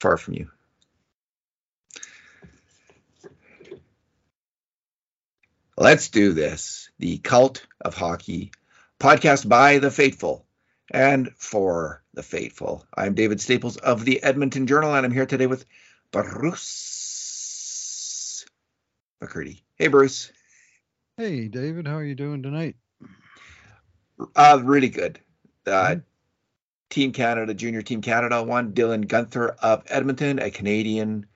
Far 0.00 0.16
from 0.16 0.34
you. 0.34 0.50
Let's 5.78 6.08
do 6.08 6.32
this. 6.32 6.90
The 6.98 7.18
Cult 7.18 7.66
of 7.80 7.94
Hockey 7.94 8.52
podcast 8.98 9.46
by 9.48 9.78
the 9.78 9.90
faithful 9.90 10.46
and 10.90 11.30
for 11.36 12.02
the 12.14 12.22
faithful. 12.22 12.86
I'm 12.94 13.14
David 13.14 13.40
Staples 13.40 13.76
of 13.76 14.04
the 14.04 14.22
Edmonton 14.22 14.66
Journal, 14.66 14.94
and 14.94 15.04
I'm 15.04 15.12
here 15.12 15.26
today 15.26 15.46
with 15.46 15.66
Bruce 16.12 16.46
McCurdy. 19.22 19.60
Hey, 19.76 19.88
Bruce. 19.88 20.32
Hey, 21.16 21.48
David. 21.48 21.86
How 21.86 21.96
are 21.96 22.04
you 22.04 22.14
doing 22.14 22.42
tonight? 22.42 22.76
Uh, 24.34 24.60
really 24.62 24.88
good. 24.88 25.20
Uh, 25.66 25.70
mm-hmm. 25.70 26.00
Team 26.88 27.12
Canada, 27.12 27.54
Junior 27.54 27.82
Team 27.82 28.00
Canada 28.00 28.42
won. 28.42 28.72
Dylan 28.72 29.06
Guenther 29.06 29.56
of 29.60 29.82
Edmonton, 29.86 30.38
a 30.38 30.50
Canadian 30.50 31.26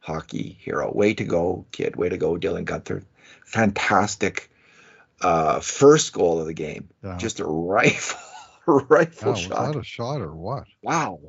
hockey 0.00 0.56
hero. 0.60 0.92
Way 0.92 1.14
to 1.14 1.24
go, 1.24 1.66
kid. 1.72 1.96
Way 1.96 2.08
to 2.08 2.18
go, 2.18 2.36
Dylan 2.36 2.64
Guenther. 2.64 3.04
fantastic 3.44 4.50
uh, 5.20 5.60
first 5.60 6.12
goal 6.12 6.40
of 6.40 6.46
the 6.46 6.54
game. 6.54 6.88
Yeah. 7.02 7.16
Just 7.16 7.40
a 7.40 7.46
rifle, 7.46 8.20
rifle 8.66 9.30
yeah, 9.30 9.34
shot. 9.34 9.66
Was 9.66 9.74
that 9.74 9.80
a 9.80 9.84
shot 9.84 10.20
or 10.20 10.34
what? 10.34 10.64
Wow. 10.82 11.20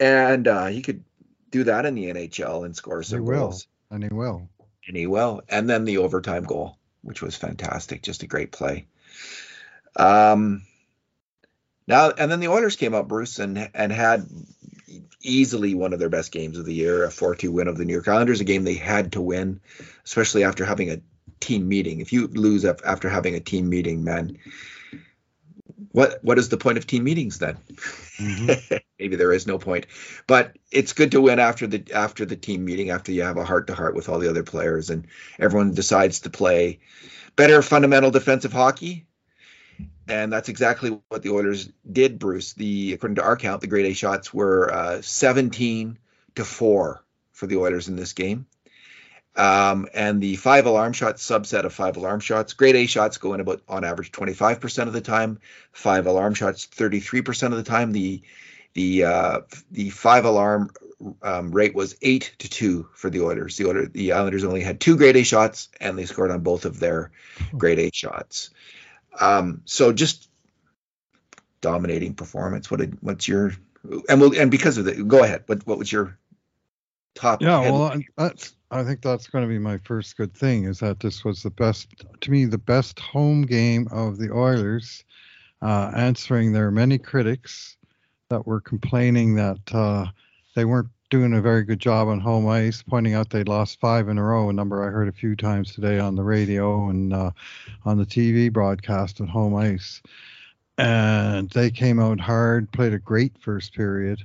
And 0.00 0.48
uh, 0.48 0.66
he 0.66 0.82
could 0.82 1.04
do 1.50 1.64
that 1.64 1.86
in 1.86 1.94
the 1.94 2.06
NHL 2.06 2.64
and 2.64 2.74
score 2.74 3.02
some 3.02 3.20
he 3.20 3.26
goals. 3.26 3.66
And 3.90 4.02
he 4.02 4.08
will. 4.10 4.48
And 4.86 4.96
he 4.96 5.06
will. 5.06 5.42
And 5.48 5.68
then 5.68 5.84
the 5.84 5.98
overtime 5.98 6.44
goal, 6.44 6.78
which 7.02 7.22
was 7.22 7.36
fantastic. 7.36 8.02
Just 8.02 8.22
a 8.22 8.26
great 8.26 8.52
play. 8.52 8.86
Um, 9.96 10.62
now 11.86 12.10
and 12.10 12.30
then 12.30 12.40
the 12.40 12.48
Oilers 12.48 12.76
came 12.76 12.94
up, 12.94 13.08
Bruce, 13.08 13.38
and 13.38 13.70
and 13.74 13.92
had 13.92 14.26
easily 15.22 15.74
one 15.74 15.92
of 15.92 15.98
their 15.98 16.08
best 16.08 16.32
games 16.32 16.58
of 16.58 16.66
the 16.66 16.74
year, 16.74 17.04
a 17.04 17.08
4-2 17.08 17.48
win 17.48 17.68
of 17.68 17.78
the 17.78 17.84
New 17.84 17.94
York 17.94 18.08
Islanders, 18.08 18.40
a 18.40 18.44
game 18.44 18.64
they 18.64 18.74
had 18.74 19.12
to 19.12 19.22
win, 19.22 19.60
especially 20.04 20.44
after 20.44 20.64
having 20.64 20.90
a 20.90 21.00
team 21.40 21.66
meeting. 21.66 22.00
If 22.00 22.12
you 22.12 22.26
lose 22.28 22.64
after 22.64 23.08
having 23.08 23.34
a 23.34 23.40
team 23.40 23.68
meeting, 23.68 24.04
man, 24.04 24.38
what 25.92 26.18
what 26.22 26.38
is 26.38 26.48
the 26.48 26.56
point 26.56 26.78
of 26.78 26.86
team 26.86 27.04
meetings 27.04 27.38
then? 27.38 27.56
Mm-hmm. 28.18 28.76
Maybe 28.98 29.16
there 29.16 29.32
is 29.32 29.46
no 29.46 29.58
point, 29.58 29.86
but 30.26 30.56
it's 30.70 30.92
good 30.92 31.12
to 31.12 31.20
win 31.20 31.38
after 31.38 31.66
the 31.66 31.84
after 31.92 32.24
the 32.24 32.36
team 32.36 32.64
meeting, 32.64 32.90
after 32.90 33.12
you 33.12 33.22
have 33.22 33.36
a 33.36 33.44
heart 33.44 33.66
to 33.68 33.74
heart 33.74 33.94
with 33.94 34.08
all 34.08 34.18
the 34.18 34.30
other 34.30 34.42
players, 34.42 34.90
and 34.90 35.06
everyone 35.38 35.74
decides 35.74 36.20
to 36.20 36.30
play 36.30 36.80
better 37.36 37.62
fundamental 37.62 38.10
defensive 38.10 38.52
hockey. 38.52 39.06
And 40.08 40.32
that's 40.32 40.48
exactly 40.48 40.98
what 41.08 41.22
the 41.22 41.30
Oilers 41.30 41.68
did, 41.90 42.18
Bruce. 42.18 42.52
The 42.52 42.92
according 42.92 43.16
to 43.16 43.22
our 43.22 43.36
count, 43.36 43.60
the 43.60 43.66
grade 43.66 43.86
A 43.86 43.94
shots 43.94 44.34
were 44.34 44.72
uh, 44.72 45.02
17 45.02 45.98
to 46.36 46.44
four 46.44 47.04
for 47.32 47.46
the 47.46 47.56
Oilers 47.56 47.88
in 47.88 47.96
this 47.96 48.12
game. 48.12 48.46
Um, 49.36 49.88
and 49.92 50.22
the 50.22 50.36
five 50.36 50.66
alarm 50.66 50.92
shots 50.92 51.26
subset 51.26 51.64
of 51.64 51.72
five 51.72 51.96
alarm 51.96 52.20
shots. 52.20 52.52
Grade 52.52 52.76
A 52.76 52.86
shots 52.86 53.18
go 53.18 53.34
in 53.34 53.40
about 53.40 53.62
on 53.68 53.84
average 53.84 54.12
25% 54.12 54.86
of 54.86 54.92
the 54.92 55.00
time. 55.00 55.40
Five 55.72 56.06
alarm 56.06 56.34
shots 56.34 56.66
33% 56.66 57.46
of 57.46 57.56
the 57.56 57.62
time. 57.62 57.92
The 57.92 58.22
the 58.74 59.04
uh, 59.04 59.40
the 59.70 59.90
five 59.90 60.24
alarm 60.24 60.70
um, 61.22 61.50
rate 61.52 61.74
was 61.74 61.96
eight 62.02 62.34
to 62.38 62.48
two 62.48 62.88
for 62.94 63.10
the 63.10 63.22
Oilers. 63.22 63.56
The 63.56 63.68
Oilers, 63.68 63.88
the 63.92 64.12
Islanders 64.12 64.44
only 64.44 64.60
had 64.60 64.80
two 64.80 64.96
grade 64.96 65.16
A 65.16 65.22
shots, 65.22 65.68
and 65.80 65.98
they 65.98 66.06
scored 66.06 66.30
on 66.30 66.40
both 66.40 66.64
of 66.64 66.78
their 66.78 67.10
hmm. 67.36 67.58
grade 67.58 67.78
A 67.78 67.90
shots. 67.92 68.50
Um, 69.20 69.62
so 69.64 69.92
just 69.92 70.28
dominating 71.60 72.14
performance. 72.14 72.70
What 72.70 72.80
did, 72.80 72.98
what's 73.00 73.26
your 73.28 73.52
and 74.08 74.20
we'll 74.20 74.38
and 74.38 74.50
because 74.50 74.78
of 74.78 74.86
that, 74.86 75.06
go 75.08 75.22
ahead. 75.22 75.44
What 75.46 75.66
what 75.66 75.78
was 75.78 75.92
your 75.92 76.18
top? 77.14 77.42
Yeah, 77.42 77.70
well, 77.70 78.00
that's 78.16 78.54
I 78.70 78.82
think 78.82 79.02
that's 79.02 79.28
going 79.28 79.44
to 79.44 79.48
be 79.48 79.58
my 79.58 79.78
first 79.78 80.16
good 80.16 80.34
thing 80.34 80.64
is 80.64 80.80
that 80.80 81.00
this 81.00 81.24
was 81.24 81.42
the 81.42 81.50
best, 81.50 82.04
to 82.22 82.30
me, 82.30 82.44
the 82.44 82.58
best 82.58 82.98
home 82.98 83.42
game 83.42 83.86
of 83.92 84.18
the 84.18 84.32
Oilers, 84.32 85.04
uh, 85.62 85.92
answering 85.94 86.52
their 86.52 86.72
many 86.72 86.98
critics 86.98 87.76
that 88.30 88.46
were 88.46 88.60
complaining 88.60 89.36
that 89.36 89.60
uh, 89.72 90.06
they 90.56 90.64
weren't 90.64 90.88
doing 91.14 91.34
a 91.34 91.40
very 91.40 91.62
good 91.62 91.78
job 91.78 92.08
on 92.08 92.18
home 92.18 92.48
ice, 92.48 92.82
pointing 92.82 93.14
out 93.14 93.30
they'd 93.30 93.46
lost 93.46 93.78
five 93.78 94.08
in 94.08 94.18
a 94.18 94.22
row, 94.22 94.48
a 94.48 94.52
number 94.52 94.84
I 94.84 94.90
heard 94.90 95.06
a 95.06 95.12
few 95.12 95.36
times 95.36 95.72
today 95.72 96.00
on 96.00 96.16
the 96.16 96.24
radio 96.24 96.88
and 96.88 97.12
uh, 97.12 97.30
on 97.84 97.98
the 97.98 98.04
TV 98.04 98.52
broadcast 98.52 99.20
at 99.20 99.28
home 99.28 99.54
ice. 99.54 100.02
And 100.76 101.48
they 101.50 101.70
came 101.70 102.00
out 102.00 102.18
hard, 102.18 102.72
played 102.72 102.94
a 102.94 102.98
great 102.98 103.38
first 103.38 103.74
period 103.74 104.24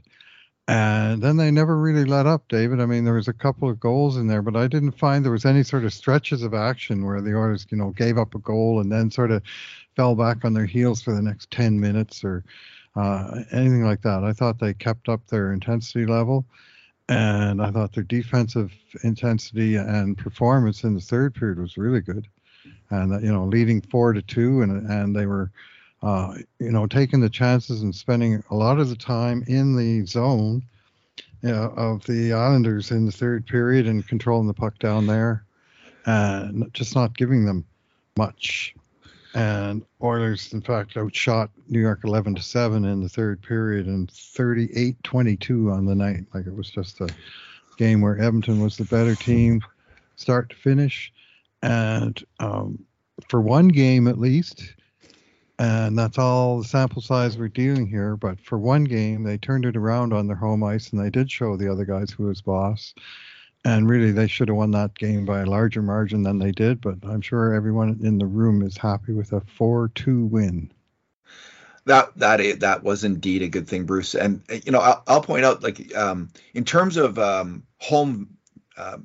and 0.69 1.23
then 1.23 1.38
they 1.38 1.50
never 1.50 1.75
really 1.75 2.05
let 2.05 2.27
up, 2.27 2.47
David. 2.47 2.79
I 2.79 2.85
mean, 2.85 3.03
there 3.03 3.16
was 3.16 3.27
a 3.27 3.33
couple 3.33 3.67
of 3.67 3.79
goals 3.79 4.17
in 4.17 4.27
there, 4.27 4.44
but 4.44 4.56
I 4.56 4.67
didn't 4.67 4.91
find 4.91 5.25
there 5.25 5.31
was 5.31 5.45
any 5.45 5.63
sort 5.63 5.83
of 5.83 5.91
stretches 5.91 6.44
of 6.44 6.53
action 6.53 7.06
where 7.06 7.21
the 7.21 7.35
Oilers, 7.35 7.66
you 7.71 7.77
know, 7.77 7.89
gave 7.89 8.19
up 8.19 8.35
a 8.35 8.39
goal 8.39 8.79
and 8.79 8.91
then 8.91 9.09
sort 9.09 9.31
of 9.31 9.41
fell 9.95 10.13
back 10.13 10.45
on 10.45 10.53
their 10.53 10.67
heels 10.67 11.01
for 11.01 11.11
the 11.11 11.23
next 11.23 11.50
10 11.50 11.79
minutes 11.79 12.23
or 12.23 12.44
uh, 12.95 13.41
anything 13.51 13.83
like 13.83 14.03
that. 14.03 14.23
I 14.23 14.31
thought 14.31 14.59
they 14.59 14.75
kept 14.75 15.09
up 15.09 15.25
their 15.25 15.53
intensity 15.53 16.06
level, 16.06 16.45
and 17.09 17.62
I 17.62 17.72
thought 17.72 17.94
their 17.94 18.03
defensive 18.03 18.72
intensity 19.03 19.75
and 19.75 20.18
performance 20.18 20.84
in 20.84 20.94
the 20.96 21.02
third 21.02 21.36
period 21.36 21.59
was 21.59 21.78
really 21.78 22.02
good. 22.02 22.28
And 22.92 23.22
you 23.24 23.31
know, 23.31 23.46
leading 23.46 23.81
four 23.81 24.14
to 24.14 24.22
two, 24.22 24.62
and 24.62 24.90
and 24.90 25.16
they 25.16 25.25
were 25.25 25.52
uh, 26.02 26.36
you 26.59 26.72
know, 26.72 26.88
taking 26.88 27.19
the 27.19 27.30
chances 27.30 27.81
and 27.81 27.94
spending 27.94 28.44
a 28.50 28.56
lot 28.56 28.80
of 28.80 28.90
the 28.90 28.96
time 28.96 29.44
in 29.48 29.75
the 29.75 30.06
zone 30.06 30.64
you 31.42 31.50
know, 31.50 31.74
of 31.75 32.06
the 32.06 32.34
Islanders 32.34 32.92
in 32.92 33.06
the 33.06 33.12
third 33.12 33.46
period 33.46 33.88
and 33.88 34.08
controlling 34.08 34.48
the 34.48 34.53
puck 34.53 34.78
down 34.80 35.08
there, 35.08 35.44
and 36.06 36.72
just 36.74 36.96
not 36.96 37.18
giving 37.18 37.46
them 37.46 37.66
much. 38.18 38.74
And 39.39 39.85
Oilers, 40.03 40.51
in 40.51 40.59
fact, 40.59 40.97
outshot 40.97 41.50
New 41.69 41.79
York 41.79 42.01
11 42.03 42.35
to 42.35 42.44
7 42.44 42.83
in 42.83 43.01
the 43.01 43.07
third 43.07 43.41
period 43.41 43.88
and 43.88 44.11
38 44.11 45.01
22 45.01 45.72
on 45.72 45.85
the 45.85 45.95
night. 45.95 46.25
Like 46.33 46.45
it 46.45 46.53
was 46.53 46.69
just 46.69 47.00
a 47.00 47.07
game 47.77 48.01
where 48.01 48.19
Edmonton 48.19 48.61
was 48.61 48.75
the 48.75 48.83
better 48.83 49.16
team, 49.16 49.61
start 50.17 50.50
to 50.50 50.57
finish. 50.57 51.13
And 51.63 52.22
um, 52.41 52.83
for 53.29 53.39
one 53.39 53.69
game 53.69 54.09
at 54.09 54.19
least, 54.19 54.75
and 55.57 55.97
that's 55.97 56.17
all 56.17 56.57
the 56.57 56.67
sample 56.67 57.01
size 57.01 57.38
we're 57.38 57.47
dealing 57.47 57.88
here. 57.88 58.17
But 58.17 58.41
for 58.41 58.57
one 58.57 58.83
game, 58.83 59.23
they 59.23 59.38
turned 59.38 59.63
it 59.63 59.77
around 59.77 60.11
on 60.11 60.27
their 60.27 60.35
home 60.35 60.66
ice, 60.66 60.89
and 60.89 61.00
they 61.00 61.09
did 61.09 61.31
show 61.31 61.56
the 61.56 61.71
other 61.71 61.85
guys 61.85 62.11
who 62.11 62.25
was 62.25 62.41
boss. 62.41 62.94
And 63.66 63.90
really, 63.90 64.12
they 64.12 64.28
should 64.28 64.47
have 64.47 64.58
won 64.58 64.72
that 64.72 64.96
game 64.96 65.25
by 65.25 65.42
a 65.42 65.46
larger 65.46 65.81
margin 65.81 66.24
than 66.24 66.40
they 66.40 66.52
did. 66.52 66.80
But 66.80 66.97
I'm 67.03 67.22
sure 67.22 67.53
everyone 67.53 68.00
in 68.02 68.18
the 68.18 68.25
room 68.25 68.62
is 68.62 68.78
happy 68.78 69.12
with 69.12 69.34
a 69.34 69.42
4-2 69.42 70.30
win. 70.30 70.72
That 71.86 72.16
that 72.18 72.59
that 72.59 72.84
was 72.84 73.03
indeed 73.03 73.42
a 73.42 73.48
good 73.48 73.68
thing, 73.68 73.86
Bruce. 73.86 74.16
And 74.16 74.44
you 74.64 74.72
know, 74.72 74.80
I'll, 74.80 75.03
I'll 75.08 75.22
point 75.22 75.44
out, 75.44 75.64
like 75.64 75.96
um, 75.96 76.30
in 76.53 76.64
terms 76.64 76.98
of 76.98 77.18
um, 77.18 77.64
home 77.80 78.38
uh, 78.78 78.98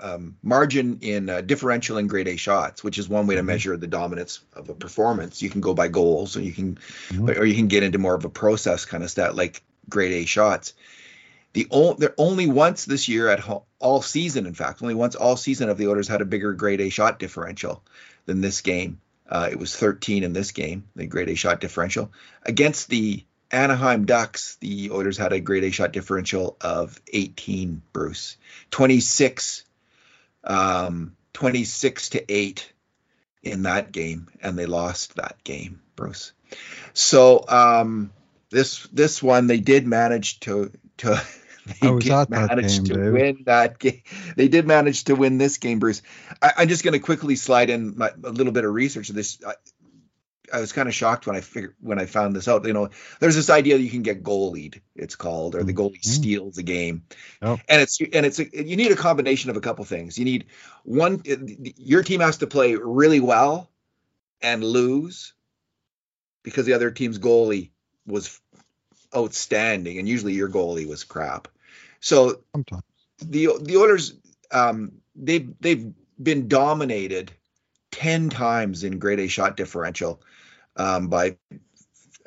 um, 0.00 0.36
margin 0.42 0.98
in 1.02 1.28
uh, 1.28 1.40
differential 1.40 1.98
in 1.98 2.06
grade 2.06 2.28
A 2.28 2.36
shots, 2.36 2.82
which 2.82 2.98
is 2.98 3.08
one 3.08 3.26
way 3.26 3.34
to 3.34 3.40
mm-hmm. 3.40 3.48
measure 3.48 3.76
the 3.76 3.86
dominance 3.86 4.40
of 4.54 4.68
a 4.68 4.74
performance. 4.74 5.42
You 5.42 5.50
can 5.50 5.60
go 5.60 5.74
by 5.74 5.88
goals, 5.88 6.36
or 6.36 6.42
you 6.42 6.52
can, 6.52 6.78
mm-hmm. 7.08 7.30
or 7.30 7.44
you 7.44 7.54
can 7.54 7.68
get 7.68 7.82
into 7.82 7.98
more 7.98 8.14
of 8.14 8.24
a 8.24 8.30
process 8.30 8.84
kind 8.84 9.02
of 9.02 9.10
stat 9.10 9.36
like 9.36 9.62
grade 9.88 10.12
A 10.12 10.24
shots. 10.24 10.74
The 11.52 11.66
only 11.70 11.96
there 11.98 12.14
only 12.16 12.46
once 12.46 12.84
this 12.84 13.08
year 13.08 13.28
at 13.28 13.40
home, 13.40 13.62
all 13.78 14.02
season, 14.02 14.46
in 14.46 14.54
fact, 14.54 14.82
only 14.82 14.94
once 14.94 15.14
all 15.14 15.36
season 15.36 15.68
of 15.68 15.78
the 15.78 15.88
Oilers 15.88 16.08
had 16.08 16.20
a 16.20 16.26
bigger 16.26 16.52
grade 16.52 16.80
A 16.80 16.90
shot 16.90 17.18
differential 17.18 17.82
than 18.26 18.40
this 18.40 18.60
game. 18.60 19.00
Uh, 19.28 19.48
it 19.50 19.58
was 19.58 19.76
13 19.76 20.24
in 20.24 20.32
this 20.32 20.52
game, 20.52 20.84
the 20.96 21.06
grade 21.06 21.28
A 21.28 21.34
shot 21.34 21.60
differential 21.60 22.12
against 22.44 22.88
the 22.88 23.24
Anaheim 23.50 24.04
Ducks. 24.04 24.56
The 24.60 24.90
Oilers 24.90 25.16
had 25.16 25.32
a 25.32 25.40
grade 25.40 25.64
A 25.64 25.70
shot 25.70 25.92
differential 25.92 26.56
of 26.60 27.00
18. 27.12 27.82
Bruce, 27.92 28.36
26 28.70 29.64
um, 30.44 31.16
26 31.32 32.10
to 32.10 32.32
8 32.32 32.72
in 33.42 33.62
that 33.62 33.92
game, 33.92 34.28
and 34.42 34.58
they 34.58 34.66
lost 34.66 35.16
that 35.16 35.42
game, 35.44 35.80
Bruce. 35.96 36.32
So 36.92 37.44
um, 37.48 38.12
this 38.50 38.86
this 38.92 39.22
one 39.22 39.46
they 39.46 39.60
did 39.60 39.86
manage 39.86 40.40
to 40.40 40.72
to 40.98 41.22
they 41.80 41.98
did 41.98 42.30
manage 42.30 42.76
game, 42.76 42.84
to 42.84 42.94
Dave. 42.94 43.12
win 43.12 43.42
that 43.46 43.78
game. 43.78 44.02
They 44.36 44.48
did 44.48 44.66
manage 44.66 45.04
to 45.04 45.14
win 45.14 45.38
this 45.38 45.58
game, 45.58 45.78
Bruce. 45.78 46.02
I, 46.40 46.62
am 46.62 46.68
just 46.68 46.84
going 46.84 46.92
to 46.92 46.98
quickly 46.98 47.36
slide 47.36 47.70
in 47.70 47.96
my, 47.96 48.10
a 48.24 48.30
little 48.30 48.52
bit 48.52 48.64
of 48.64 48.72
research 48.72 49.08
of 49.10 49.14
this. 49.14 49.38
I 50.52 50.60
was 50.60 50.72
kind 50.72 50.88
of 50.88 50.94
shocked 50.94 51.26
when 51.26 51.36
I 51.36 51.40
figured 51.40 51.74
when 51.80 51.98
I 51.98 52.06
found 52.06 52.34
this 52.34 52.48
out. 52.48 52.66
You 52.66 52.72
know, 52.72 52.90
there's 53.20 53.36
this 53.36 53.50
idea 53.50 53.76
that 53.76 53.82
you 53.82 53.90
can 53.90 54.02
get 54.02 54.22
goalied, 54.22 54.80
it's 54.96 55.16
called, 55.16 55.54
or 55.54 55.62
the 55.62 55.74
goalie 55.74 56.00
mm-hmm. 56.00 56.10
steals 56.10 56.56
the 56.56 56.62
game, 56.62 57.04
oh. 57.42 57.58
and 57.68 57.80
it's 57.80 58.00
and 58.00 58.26
it's 58.26 58.38
a, 58.38 58.44
you 58.44 58.76
need 58.76 58.90
a 58.90 58.96
combination 58.96 59.50
of 59.50 59.56
a 59.56 59.60
couple 59.60 59.84
things. 59.84 60.18
You 60.18 60.24
need 60.24 60.46
one, 60.84 61.22
your 61.76 62.02
team 62.02 62.20
has 62.20 62.38
to 62.38 62.46
play 62.46 62.74
really 62.74 63.20
well 63.20 63.70
and 64.42 64.64
lose 64.64 65.34
because 66.42 66.66
the 66.66 66.72
other 66.72 66.90
team's 66.90 67.18
goalie 67.18 67.70
was 68.06 68.40
outstanding, 69.14 69.98
and 69.98 70.08
usually 70.08 70.34
your 70.34 70.48
goalie 70.48 70.88
was 70.88 71.04
crap. 71.04 71.48
So 72.00 72.40
Sometimes. 72.52 72.82
the 73.18 73.48
the 73.60 73.76
Oilers 73.76 74.14
um, 74.50 74.92
they've 75.14 75.52
they've 75.60 75.92
been 76.22 76.48
dominated 76.48 77.32
ten 77.90 78.30
times 78.30 78.84
in 78.84 78.98
grade 78.98 79.20
A 79.20 79.28
shot 79.28 79.56
differential 79.56 80.20
um, 80.76 81.08
by 81.08 81.36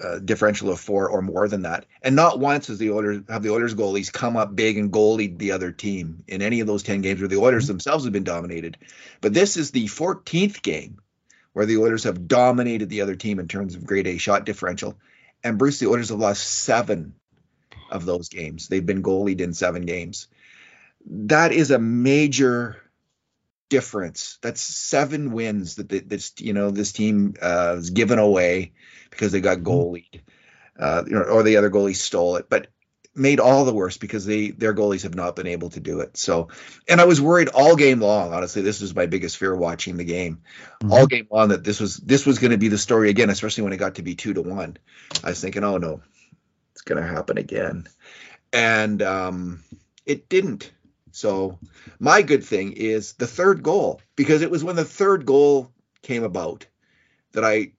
uh, 0.02 0.20
differential 0.20 0.70
of 0.72 0.80
four 0.80 1.10
or 1.10 1.22
more 1.22 1.48
than 1.48 1.64
that, 1.64 1.86
and 2.02 2.16
not 2.16 2.40
once 2.40 2.68
has 2.68 2.78
the 2.78 2.92
Oilers 2.92 3.22
have 3.30 3.44
the 3.44 3.52
Oilers 3.52 3.76
goalies 3.76 4.12
come 4.12 4.36
up 4.36 4.56
big 4.56 4.78
and 4.78 4.92
goalied 4.92 5.38
the 5.38 5.52
other 5.52 5.72
team 5.72 6.24
in 6.28 6.42
any 6.42 6.60
of 6.60 6.68
those 6.68 6.84
ten 6.84 7.02
games 7.02 7.20
where 7.20 7.30
the 7.30 7.40
Oilers 7.40 7.68
themselves 7.68 8.04
have 8.04 8.14
been 8.14 8.24
dominated. 8.24 8.78
But 9.22 9.34
this 9.34 9.58
is 9.58 9.72
the 9.72 9.86
14th 9.86 10.62
game 10.62 10.98
where 11.54 11.66
the 11.66 11.78
Oilers 11.78 12.04
have 12.04 12.28
dominated 12.28 12.90
the 12.90 13.02
other 13.02 13.16
team 13.16 13.40
in 13.40 13.48
terms 13.48 13.76
of 13.76 13.86
grade 13.86 14.08
A 14.08 14.18
shot 14.18 14.46
differential, 14.46 14.98
and 15.44 15.58
Bruce, 15.58 15.80
the 15.80 15.88
Oilers 15.88 16.10
have 16.10 16.20
lost 16.20 16.44
seven 16.46 17.16
of 17.90 18.06
those 18.06 18.30
games. 18.30 18.68
They've 18.68 18.86
been 18.86 19.04
goalied 19.04 19.42
in 19.42 19.54
seven 19.54 19.86
games. 19.86 20.28
That 21.06 21.52
is 21.52 21.72
a 21.72 21.80
major 21.80 22.82
difference. 23.70 24.40
That's 24.42 24.62
seven 24.62 25.32
wins 25.32 25.76
that 25.76 25.90
the, 25.90 26.00
this 26.00 26.34
you 26.38 26.54
know 26.54 26.72
this 26.72 26.92
team 26.92 27.36
uh, 27.42 27.76
has 27.76 27.90
given 27.90 28.20
away 28.20 28.74
because 29.10 29.32
they 29.32 29.42
got 29.42 29.60
goalied, 29.60 30.22
uh, 30.80 31.04
you 31.06 31.14
know, 31.14 31.24
or 31.24 31.44
the 31.44 31.58
other 31.58 31.70
goalie 31.70 31.96
stole 31.96 32.38
it. 32.38 32.50
But 32.50 32.68
made 33.16 33.40
all 33.40 33.66
the 33.66 33.74
worse 33.74 33.98
because 33.98 34.26
they 34.26 34.50
their 34.50 34.74
goalies 34.74 35.04
have 35.04 35.16
not 35.16 35.36
been 35.36 35.48
able 35.48 35.70
to 35.72 35.80
do 35.80 36.00
it. 36.00 36.18
So, 36.18 36.50
and 36.88 37.00
I 37.00 37.06
was 37.06 37.22
worried 37.22 37.50
all 37.50 37.76
game 37.76 38.00
long. 38.00 38.34
Honestly, 38.34 38.62
this 38.62 38.82
was 38.82 38.96
my 38.96 39.06
biggest 39.06 39.38
fear 39.38 39.56
watching 39.56 39.98
the 39.98 40.04
game 40.04 40.42
Mhm. 40.82 40.92
all 40.92 41.06
game 41.08 41.28
long 41.30 41.50
that 41.50 41.64
this 41.64 41.80
was 41.80 41.98
this 41.98 42.26
was 42.26 42.40
going 42.40 42.52
to 42.52 42.58
be 42.58 42.70
the 42.70 42.78
story 42.78 43.10
again, 43.10 43.30
especially 43.30 43.64
when 43.64 43.74
it 43.74 43.78
got 43.78 43.96
to 43.96 44.02
be 44.04 44.16
two 44.16 44.34
to 44.34 44.42
one. 44.42 44.78
I 45.24 45.30
was 45.30 45.40
thinking, 45.42 45.64
oh 45.64 45.78
no, 45.78 46.02
it's 46.72 46.82
going 46.82 47.02
to 47.02 47.08
happen 47.08 47.38
again, 47.38 47.88
and 48.52 49.02
um, 49.02 49.64
it 50.06 50.30
didn't. 50.30 50.72
So 51.12 51.60
my 52.00 52.24
good 52.24 52.44
thing 52.44 52.74
is 52.74 53.14
the 53.14 53.28
third 53.28 53.62
goal 53.62 54.02
because 54.16 54.42
it 54.42 54.50
was 54.50 54.64
when 54.64 54.76
the 54.76 54.86
third 54.86 55.26
goal 55.26 55.72
came 56.02 56.24
about 56.24 56.66
that 57.34 57.46
I 57.46 57.74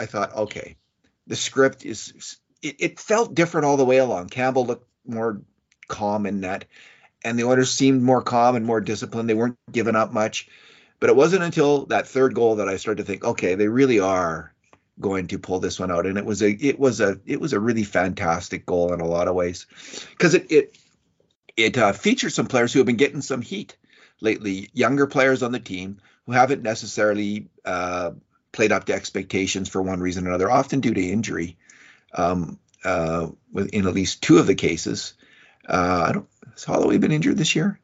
I 0.00 0.06
thought, 0.06 0.34
okay, 0.34 0.76
the 1.26 1.36
script 1.36 1.84
is 1.84 2.38
it, 2.64 2.76
it 2.78 3.00
felt 3.00 3.34
different 3.34 3.66
all 3.66 3.76
the 3.76 3.84
way 3.84 3.98
along. 3.98 4.28
Campbell 4.28 4.66
looked 4.66 4.88
more 5.06 5.40
calm 5.88 6.26
in 6.26 6.40
net, 6.40 6.64
and 7.22 7.38
the 7.38 7.44
Oilers 7.44 7.70
seemed 7.70 8.02
more 8.02 8.22
calm 8.22 8.56
and 8.56 8.66
more 8.66 8.80
disciplined. 8.80 9.28
They 9.28 9.34
weren't 9.34 9.58
giving 9.70 9.96
up 9.96 10.12
much. 10.12 10.48
But 11.00 11.10
it 11.10 11.16
wasn't 11.16 11.42
until 11.42 11.86
that 11.86 12.08
third 12.08 12.34
goal 12.34 12.56
that 12.56 12.68
I 12.68 12.76
started 12.76 13.02
to 13.02 13.06
think, 13.06 13.24
okay, 13.24 13.56
they 13.56 13.68
really 13.68 14.00
are 14.00 14.54
going 15.00 15.26
to 15.28 15.38
pull 15.38 15.60
this 15.60 15.78
one 15.78 15.90
out. 15.90 16.06
And 16.06 16.16
it 16.16 16.24
was 16.24 16.42
a 16.42 16.50
it 16.50 16.78
was 16.78 17.00
a 17.00 17.20
it 17.26 17.40
was 17.40 17.52
a 17.52 17.60
really 17.60 17.84
fantastic 17.84 18.64
goal 18.64 18.92
in 18.94 19.00
a 19.00 19.06
lot 19.06 19.28
of 19.28 19.34
ways 19.34 19.66
because 20.10 20.34
it 20.34 20.50
it 20.50 20.78
it 21.56 21.78
uh, 21.78 21.92
features 21.92 22.34
some 22.34 22.46
players 22.46 22.72
who 22.72 22.78
have 22.78 22.86
been 22.86 22.96
getting 22.96 23.20
some 23.20 23.42
heat 23.42 23.76
lately, 24.20 24.70
younger 24.72 25.06
players 25.06 25.42
on 25.42 25.52
the 25.52 25.60
team 25.60 25.98
who 26.26 26.32
haven't 26.32 26.62
necessarily 26.62 27.48
uh, 27.64 28.12
played 28.52 28.72
up 28.72 28.84
to 28.86 28.94
expectations 28.94 29.68
for 29.68 29.82
one 29.82 30.00
reason 30.00 30.24
or 30.24 30.30
another, 30.30 30.50
often 30.50 30.80
due 30.80 30.94
to 30.94 31.02
injury. 31.02 31.58
Um, 32.14 32.58
uh, 32.84 33.28
in 33.72 33.86
at 33.86 33.94
least 33.94 34.22
two 34.22 34.38
of 34.38 34.46
the 34.46 34.54
cases, 34.54 35.14
uh, 35.68 36.06
I 36.08 36.12
don't. 36.12 36.28
Has 36.52 36.64
Holloway 36.64 36.98
been 36.98 37.12
injured 37.12 37.36
this 37.36 37.56
year? 37.56 37.80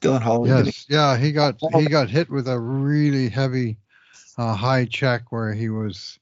Dylan 0.00 0.22
Holloway. 0.22 0.48
Yes, 0.48 0.86
yeah, 0.88 1.16
he 1.16 1.32
got 1.32 1.56
he 1.74 1.86
got 1.86 2.08
hit 2.08 2.30
with 2.30 2.48
a 2.48 2.58
really 2.58 3.28
heavy 3.28 3.78
uh, 4.38 4.54
high 4.54 4.84
check 4.84 5.32
where 5.32 5.52
he 5.52 5.68
was, 5.68 6.18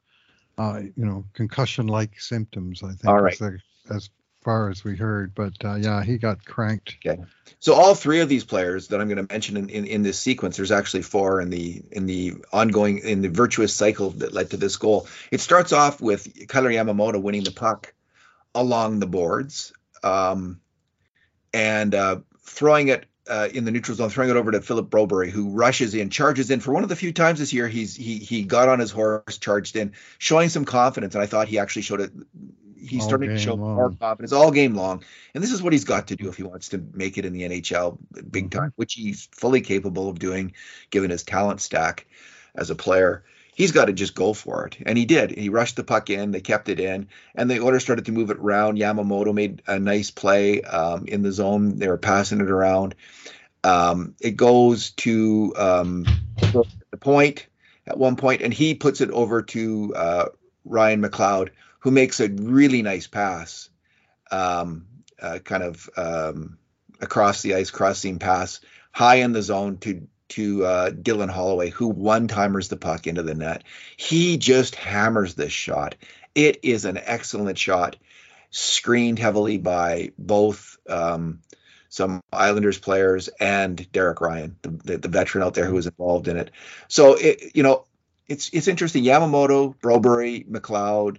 uh, 0.58 0.80
you 0.96 1.04
know, 1.04 1.24
concussion-like 1.34 2.18
symptoms. 2.18 2.82
I 2.82 2.92
think. 2.92 3.06
All 3.06 3.20
right. 3.20 3.38
the- 3.38 3.60
far 4.46 4.70
as 4.70 4.84
we 4.84 4.94
heard, 4.94 5.34
but 5.34 5.54
uh, 5.64 5.74
yeah, 5.74 6.04
he 6.04 6.18
got 6.18 6.44
cranked. 6.44 6.98
So 7.58 7.74
all 7.74 7.96
three 7.96 8.20
of 8.20 8.28
these 8.28 8.44
players 8.44 8.86
that 8.88 9.00
I'm 9.00 9.08
going 9.08 9.26
to 9.26 9.34
mention 9.34 9.56
in, 9.56 9.68
in, 9.70 9.86
in 9.86 10.02
this 10.04 10.20
sequence, 10.20 10.56
there's 10.56 10.70
actually 10.70 11.02
four 11.02 11.40
in 11.40 11.50
the 11.50 11.82
in 11.90 12.06
the 12.06 12.34
ongoing 12.52 12.98
in 12.98 13.22
the 13.22 13.28
virtuous 13.28 13.74
cycle 13.74 14.10
that 14.10 14.32
led 14.32 14.50
to 14.50 14.56
this 14.56 14.76
goal. 14.76 15.08
It 15.32 15.40
starts 15.40 15.72
off 15.72 16.00
with 16.00 16.46
Kailer 16.46 16.70
Yamamoto 16.70 17.20
winning 17.20 17.42
the 17.42 17.50
puck 17.50 17.92
along 18.54 19.00
the 19.00 19.08
boards 19.08 19.72
um, 20.04 20.60
and 21.52 21.92
uh, 21.92 22.20
throwing 22.44 22.86
it 22.86 23.06
uh, 23.28 23.48
in 23.52 23.64
the 23.64 23.72
neutral 23.72 23.96
zone, 23.96 24.10
throwing 24.10 24.30
it 24.30 24.36
over 24.36 24.52
to 24.52 24.62
Philip 24.62 24.88
Broberg, 24.88 25.30
who 25.30 25.50
rushes 25.50 25.92
in, 25.96 26.08
charges 26.08 26.52
in 26.52 26.60
for 26.60 26.72
one 26.72 26.84
of 26.84 26.88
the 26.88 26.94
few 26.94 27.12
times 27.12 27.40
this 27.40 27.52
year 27.52 27.66
he's 27.66 27.96
he 27.96 28.20
he 28.20 28.44
got 28.44 28.68
on 28.68 28.78
his 28.78 28.92
horse, 28.92 29.38
charged 29.38 29.74
in, 29.74 29.94
showing 30.18 30.50
some 30.50 30.64
confidence, 30.64 31.16
and 31.16 31.24
I 31.24 31.26
thought 31.26 31.48
he 31.48 31.58
actually 31.58 31.82
showed 31.82 32.00
it. 32.00 32.12
He's 32.78 33.02
All 33.02 33.08
starting 33.08 33.30
to 33.30 33.38
show 33.38 33.54
long. 33.54 33.96
and 34.00 34.20
it's 34.20 34.32
all 34.32 34.50
game 34.50 34.74
long, 34.74 35.02
and 35.34 35.42
this 35.42 35.52
is 35.52 35.62
what 35.62 35.72
he's 35.72 35.84
got 35.84 36.08
to 36.08 36.16
do 36.16 36.28
if 36.28 36.36
he 36.36 36.42
wants 36.42 36.68
to 36.70 36.84
make 36.92 37.18
it 37.18 37.24
in 37.24 37.32
the 37.32 37.42
NHL 37.44 37.98
big 38.30 38.46
Mhm. 38.46 38.50
time, 38.50 38.72
which 38.76 38.94
he's 38.94 39.28
fully 39.32 39.60
capable 39.60 40.08
of 40.08 40.18
doing 40.18 40.52
given 40.90 41.10
his 41.10 41.22
talent 41.22 41.60
stack 41.60 42.06
as 42.54 42.70
a 42.70 42.74
player. 42.74 43.24
He's 43.54 43.72
got 43.72 43.86
to 43.86 43.94
just 43.94 44.14
go 44.14 44.34
for 44.34 44.66
it, 44.66 44.76
and 44.84 44.98
he 44.98 45.06
did. 45.06 45.30
He 45.30 45.48
rushed 45.48 45.76
the 45.76 45.84
puck 45.84 46.10
in, 46.10 46.30
they 46.30 46.42
kept 46.42 46.68
it 46.68 46.78
in, 46.78 47.08
and 47.34 47.50
the 47.50 47.60
order 47.60 47.80
started 47.80 48.04
to 48.04 48.12
move 48.12 48.30
it 48.30 48.36
around. 48.36 48.76
Yamamoto 48.76 49.32
made 49.32 49.62
a 49.66 49.78
nice 49.78 50.10
play 50.10 50.60
um, 50.62 51.06
in 51.06 51.22
the 51.22 51.32
zone. 51.32 51.78
They 51.78 51.88
were 51.88 51.96
passing 51.96 52.40
it 52.40 52.50
around. 52.50 52.94
Um, 53.64 54.14
it 54.20 54.36
goes 54.36 54.90
to 54.92 55.54
um, 55.56 56.06
the 56.52 56.96
point 57.00 57.46
at 57.86 57.96
one 57.98 58.16
point, 58.16 58.42
and 58.42 58.52
he 58.52 58.74
puts 58.74 59.00
it 59.00 59.10
over 59.10 59.42
to 59.42 59.94
uh, 59.94 60.24
Ryan 60.64 61.02
McLeod, 61.02 61.48
who 61.86 61.92
makes 61.92 62.18
a 62.18 62.28
really 62.28 62.82
nice 62.82 63.06
pass, 63.06 63.70
um, 64.32 64.88
uh, 65.22 65.38
kind 65.38 65.62
of 65.62 65.88
um, 65.96 66.58
across 67.00 67.42
the 67.42 67.54
ice, 67.54 67.70
cross 67.70 68.00
seam 68.00 68.18
pass, 68.18 68.58
high 68.90 69.18
in 69.18 69.30
the 69.30 69.40
zone 69.40 69.78
to 69.78 70.08
to 70.30 70.64
uh, 70.64 70.90
Dylan 70.90 71.30
Holloway, 71.30 71.70
who 71.70 71.86
one 71.86 72.26
timers 72.26 72.66
the 72.66 72.76
puck 72.76 73.06
into 73.06 73.22
the 73.22 73.36
net. 73.36 73.62
He 73.96 74.36
just 74.36 74.74
hammers 74.74 75.36
this 75.36 75.52
shot. 75.52 75.94
It 76.34 76.58
is 76.64 76.86
an 76.86 76.98
excellent 76.98 77.56
shot, 77.56 77.94
screened 78.50 79.20
heavily 79.20 79.56
by 79.56 80.10
both 80.18 80.78
um, 80.88 81.40
some 81.88 82.20
Islanders 82.32 82.80
players 82.80 83.28
and 83.38 83.92
Derek 83.92 84.20
Ryan, 84.20 84.56
the, 84.62 84.70
the, 84.70 84.98
the 84.98 85.08
veteran 85.08 85.44
out 85.44 85.54
there 85.54 85.66
who 85.66 85.74
was 85.74 85.86
involved 85.86 86.26
in 86.26 86.36
it. 86.36 86.50
So 86.88 87.14
it, 87.14 87.54
you 87.54 87.62
know, 87.62 87.84
it's 88.26 88.50
it's 88.52 88.66
interesting. 88.66 89.04
Yamamoto, 89.04 89.76
Broberg, 89.78 90.48
McLeod, 90.48 91.18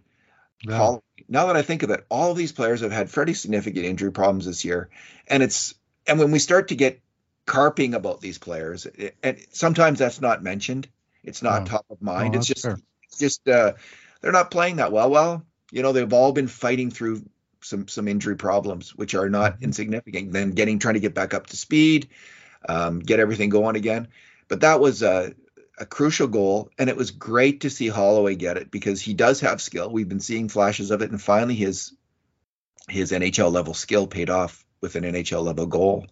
Yeah. 0.63 0.97
Now 1.29 1.47
that 1.47 1.55
I 1.57 1.61
think 1.61 1.83
of 1.83 1.89
it, 1.91 2.05
all 2.09 2.31
of 2.31 2.37
these 2.37 2.51
players 2.51 2.81
have 2.81 2.91
had 2.91 3.09
fairly 3.09 3.33
significant 3.33 3.85
injury 3.85 4.11
problems 4.11 4.45
this 4.45 4.63
year, 4.65 4.89
and 5.27 5.43
it's 5.43 5.73
and 6.07 6.19
when 6.19 6.31
we 6.31 6.39
start 6.39 6.69
to 6.69 6.75
get 6.75 7.01
carping 7.45 7.93
about 7.93 8.21
these 8.21 8.37
players, 8.37 8.85
it, 8.85 9.15
and 9.23 9.37
sometimes 9.51 9.99
that's 9.99 10.21
not 10.21 10.41
mentioned. 10.43 10.87
It's 11.23 11.41
not 11.41 11.63
No. 11.63 11.67
top 11.67 11.85
of 11.89 12.01
mind. 12.01 12.33
No, 12.33 12.39
it's 12.39 12.47
just 12.47 12.63
fair. 12.63 12.77
it's 13.03 13.17
just 13.19 13.47
uh, 13.47 13.73
they're 14.21 14.31
not 14.31 14.51
playing 14.51 14.77
that 14.77 14.91
well. 14.91 15.09
Well, 15.09 15.45
you 15.71 15.81
know, 15.83 15.91
they've 15.91 16.13
all 16.13 16.31
been 16.31 16.47
fighting 16.47 16.91
through 16.91 17.23
some 17.61 17.87
some 17.87 18.07
injury 18.07 18.35
problems, 18.37 18.95
which 18.95 19.15
are 19.15 19.29
not 19.29 19.59
Mhm. 19.59 19.63
insignificant. 19.63 20.31
Then 20.31 20.51
getting 20.51 20.79
trying 20.79 20.93
to 20.95 20.99
get 21.01 21.13
back 21.13 21.33
up 21.33 21.47
to 21.47 21.57
speed, 21.57 22.09
um, 22.67 22.99
get 22.99 23.19
everything 23.19 23.49
going 23.49 23.75
again. 23.75 24.07
But 24.47 24.61
that 24.61 24.79
was 24.79 25.03
a, 25.03 25.33
a 25.77 25.85
crucial 25.85 26.27
goal, 26.27 26.69
and 26.77 26.89
it 26.89 26.97
was 26.97 27.11
great 27.11 27.61
to 27.61 27.69
see 27.69 27.87
Holloway 27.87 28.35
get 28.35 28.57
it 28.57 28.71
because 28.71 29.01
he 29.01 29.13
does 29.13 29.41
have 29.41 29.61
skill. 29.61 29.91
We've 29.91 30.09
been 30.09 30.19
seeing 30.19 30.49
flashes 30.49 30.91
of 30.91 31.01
it, 31.01 31.11
and 31.11 31.21
finally 31.21 31.55
his 31.55 31.93
his 32.89 33.11
NHL 33.11 33.51
level 33.51 33.73
skill 33.73 34.07
paid 34.07 34.29
off 34.29 34.65
with 34.81 34.95
an 34.95 35.03
NHL 35.03 35.43
level 35.43 35.65
goal 35.65 36.07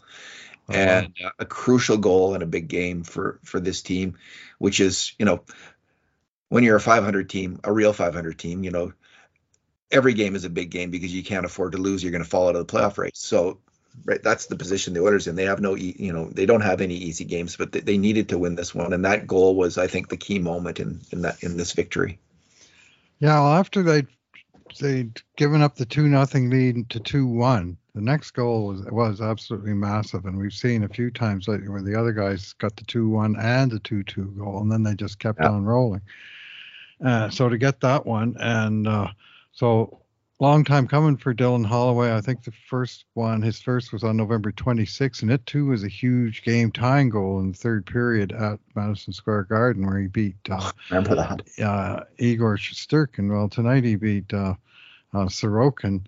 Oh, 0.67 0.73
and 0.73 1.13
a 1.37 1.45
crucial 1.45 1.97
goal 1.97 2.33
in 2.33 2.41
a 2.41 2.47
big 2.47 2.67
game 2.67 3.03
for 3.03 3.39
for 3.43 3.59
this 3.59 3.81
team, 3.81 4.17
which 4.57 4.79
is 4.79 5.13
you 5.19 5.25
know 5.25 5.43
when 6.49 6.63
you're 6.63 6.75
a 6.75 6.81
500 6.81 7.29
team, 7.29 7.59
a 7.63 7.71
real 7.71 7.93
500 7.93 8.39
team, 8.39 8.63
you 8.63 8.71
know 8.71 8.93
every 9.91 10.13
game 10.13 10.35
is 10.35 10.45
a 10.45 10.49
big 10.49 10.71
game 10.71 10.89
because 10.89 11.13
you 11.13 11.23
can't 11.23 11.45
afford 11.45 11.73
to 11.73 11.77
lose. 11.77 12.03
You're 12.03 12.11
going 12.11 12.23
to 12.23 12.29
fall 12.29 12.49
out 12.49 12.55
of 12.55 12.65
the 12.65 12.73
playoff 12.73 12.97
race. 12.97 13.11
So 13.15 13.59
right, 14.03 14.21
that's 14.21 14.47
the 14.47 14.55
position 14.55 14.93
the 14.93 15.01
Oilers 15.03 15.27
in. 15.27 15.35
They 15.35 15.45
have 15.45 15.61
no 15.61 15.77
e- 15.77 15.95
you 15.97 16.11
know 16.11 16.29
they 16.29 16.45
don't 16.45 16.61
have 16.61 16.81
any 16.81 16.95
easy 16.95 17.25
games, 17.25 17.55
but 17.55 17.71
they, 17.71 17.79
they 17.79 17.97
needed 17.97 18.29
to 18.29 18.37
win 18.37 18.55
this 18.55 18.75
one, 18.75 18.93
and 18.93 19.05
that 19.05 19.27
goal 19.27 19.55
was 19.55 19.77
I 19.77 19.87
think 19.87 20.09
the 20.09 20.17
key 20.17 20.39
moment 20.39 20.79
in 20.79 20.99
in 21.11 21.21
that 21.21 21.41
in 21.43 21.57
this 21.57 21.71
victory. 21.71 22.19
Yeah, 23.19 23.39
well, 23.39 23.53
after 23.53 23.81
they 23.83 24.03
they'd 24.79 25.21
given 25.37 25.61
up 25.61 25.75
the 25.75 25.85
two 25.85 26.07
nothing 26.07 26.49
lead 26.49 26.89
to 26.89 26.99
two 26.99 27.25
one, 27.25 27.77
the 27.93 28.01
next 28.01 28.31
goal 28.31 28.67
was 28.67 28.81
was 28.91 29.21
absolutely 29.21 29.73
massive, 29.73 30.25
and 30.25 30.37
we've 30.37 30.53
seen 30.53 30.83
a 30.83 30.89
few 30.89 31.09
times 31.11 31.47
lately 31.47 31.69
where 31.69 31.81
the 31.81 31.97
other 31.97 32.11
guys 32.11 32.53
got 32.53 32.75
the 32.75 32.83
two 32.83 33.07
one 33.07 33.35
and 33.37 33.71
the 33.71 33.79
two 33.79 34.03
two 34.03 34.33
goal, 34.37 34.61
and 34.61 34.71
then 34.71 34.83
they 34.83 34.95
just 34.95 35.19
kept 35.19 35.39
Yeah. 35.39 35.49
on 35.49 35.63
rolling. 35.63 36.01
Uh, 37.03 37.29
so 37.29 37.49
to 37.49 37.57
get 37.57 37.81
that 37.81 38.05
one, 38.05 38.35
and 38.39 38.87
uh, 38.87 39.07
so 39.51 40.01
long 40.39 40.63
time 40.63 40.87
coming 40.87 41.15
for 41.17 41.33
Dylan 41.33 41.65
Holloway. 41.65 42.13
I 42.13 42.21
think 42.21 42.43
the 42.43 42.51
first 42.69 43.05
one, 43.13 43.41
his 43.41 43.61
first 43.61 43.93
was 43.93 44.03
on 44.03 44.17
November 44.17 44.51
26th, 44.51 45.21
and 45.21 45.31
it 45.31 45.45
too 45.45 45.65
was 45.67 45.83
a 45.83 45.87
huge 45.89 46.43
game 46.43 46.71
tying 46.71 47.09
goal 47.09 47.39
in 47.39 47.51
the 47.51 47.57
third 47.57 47.85
period 47.85 48.31
at 48.33 48.59
Madison 48.75 49.13
Square 49.13 49.43
Garden 49.43 49.85
where 49.85 49.99
he 49.99 50.07
beat. 50.07 50.35
Uh, 50.49 50.71
Remember 50.89 51.15
that? 51.15 51.41
uh, 51.63 52.03
Igor 52.17 52.57
Shesterkin. 52.57 53.29
Well, 53.31 53.47
tonight 53.49 53.83
he 53.83 53.95
beat 53.95 54.33
uh, 54.33 54.55
uh, 55.13 55.25
Sorokin 55.25 56.01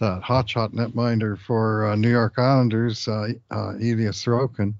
that 0.00 0.22
hotshot 0.22 0.74
netminder 0.74 1.38
for 1.38 1.86
uh, 1.86 1.96
New 1.96 2.10
York 2.10 2.38
Islanders, 2.38 3.08
uh, 3.08 3.28
uh, 3.50 3.74
Ilya 3.78 4.10
Sorokin, 4.10 4.74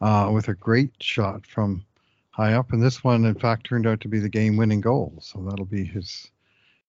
uh, 0.00 0.30
with 0.32 0.48
a 0.48 0.54
great 0.54 0.92
shot 1.00 1.46
from 1.46 1.84
high 2.30 2.54
up. 2.54 2.72
And 2.72 2.82
this 2.82 3.02
one, 3.04 3.24
in 3.24 3.34
fact, 3.34 3.66
turned 3.66 3.86
out 3.86 4.00
to 4.00 4.08
be 4.08 4.18
the 4.20 4.28
game-winning 4.28 4.80
goal. 4.80 5.14
So 5.20 5.44
that'll 5.48 5.64
be 5.64 5.84
his 5.84 6.30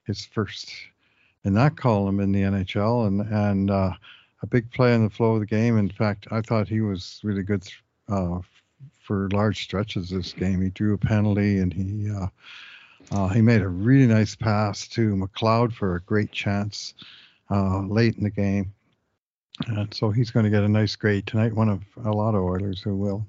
his 0.05 0.25
first 0.25 0.71
in 1.43 1.53
that 1.55 1.75
column 1.75 2.19
in 2.19 2.31
the 2.31 2.41
NHL, 2.41 3.07
and 3.07 3.21
and 3.21 3.71
uh, 3.71 3.91
a 4.41 4.47
big 4.47 4.71
play 4.71 4.93
in 4.93 5.03
the 5.03 5.09
flow 5.09 5.33
of 5.33 5.39
the 5.39 5.45
game. 5.45 5.77
In 5.77 5.89
fact, 5.89 6.27
I 6.31 6.41
thought 6.41 6.67
he 6.67 6.81
was 6.81 7.19
really 7.23 7.43
good 7.43 7.67
uh, 8.09 8.39
for 9.03 9.29
large 9.31 9.63
stretches 9.63 10.09
this 10.09 10.33
game. 10.33 10.61
He 10.61 10.69
drew 10.69 10.93
a 10.93 10.97
penalty 10.97 11.59
and 11.59 11.73
he 11.73 12.09
uh, 12.09 12.27
uh, 13.11 13.27
he 13.29 13.41
made 13.41 13.61
a 13.61 13.67
really 13.67 14.07
nice 14.07 14.35
pass 14.35 14.87
to 14.89 15.15
McLeod 15.15 15.73
for 15.73 15.95
a 15.95 16.01
great 16.01 16.31
chance 16.31 16.93
uh, 17.51 17.79
late 17.79 18.17
in 18.17 18.23
the 18.23 18.29
game. 18.29 18.73
And 19.67 19.93
so 19.93 20.09
he's 20.09 20.31
going 20.31 20.45
to 20.45 20.49
get 20.49 20.63
a 20.63 20.69
nice 20.69 20.95
grade 20.95 21.27
tonight. 21.27 21.53
One 21.53 21.69
of 21.69 21.83
a 22.03 22.11
lot 22.11 22.33
of 22.35 22.43
Oilers 22.43 22.81
who 22.81 22.95
will. 22.95 23.25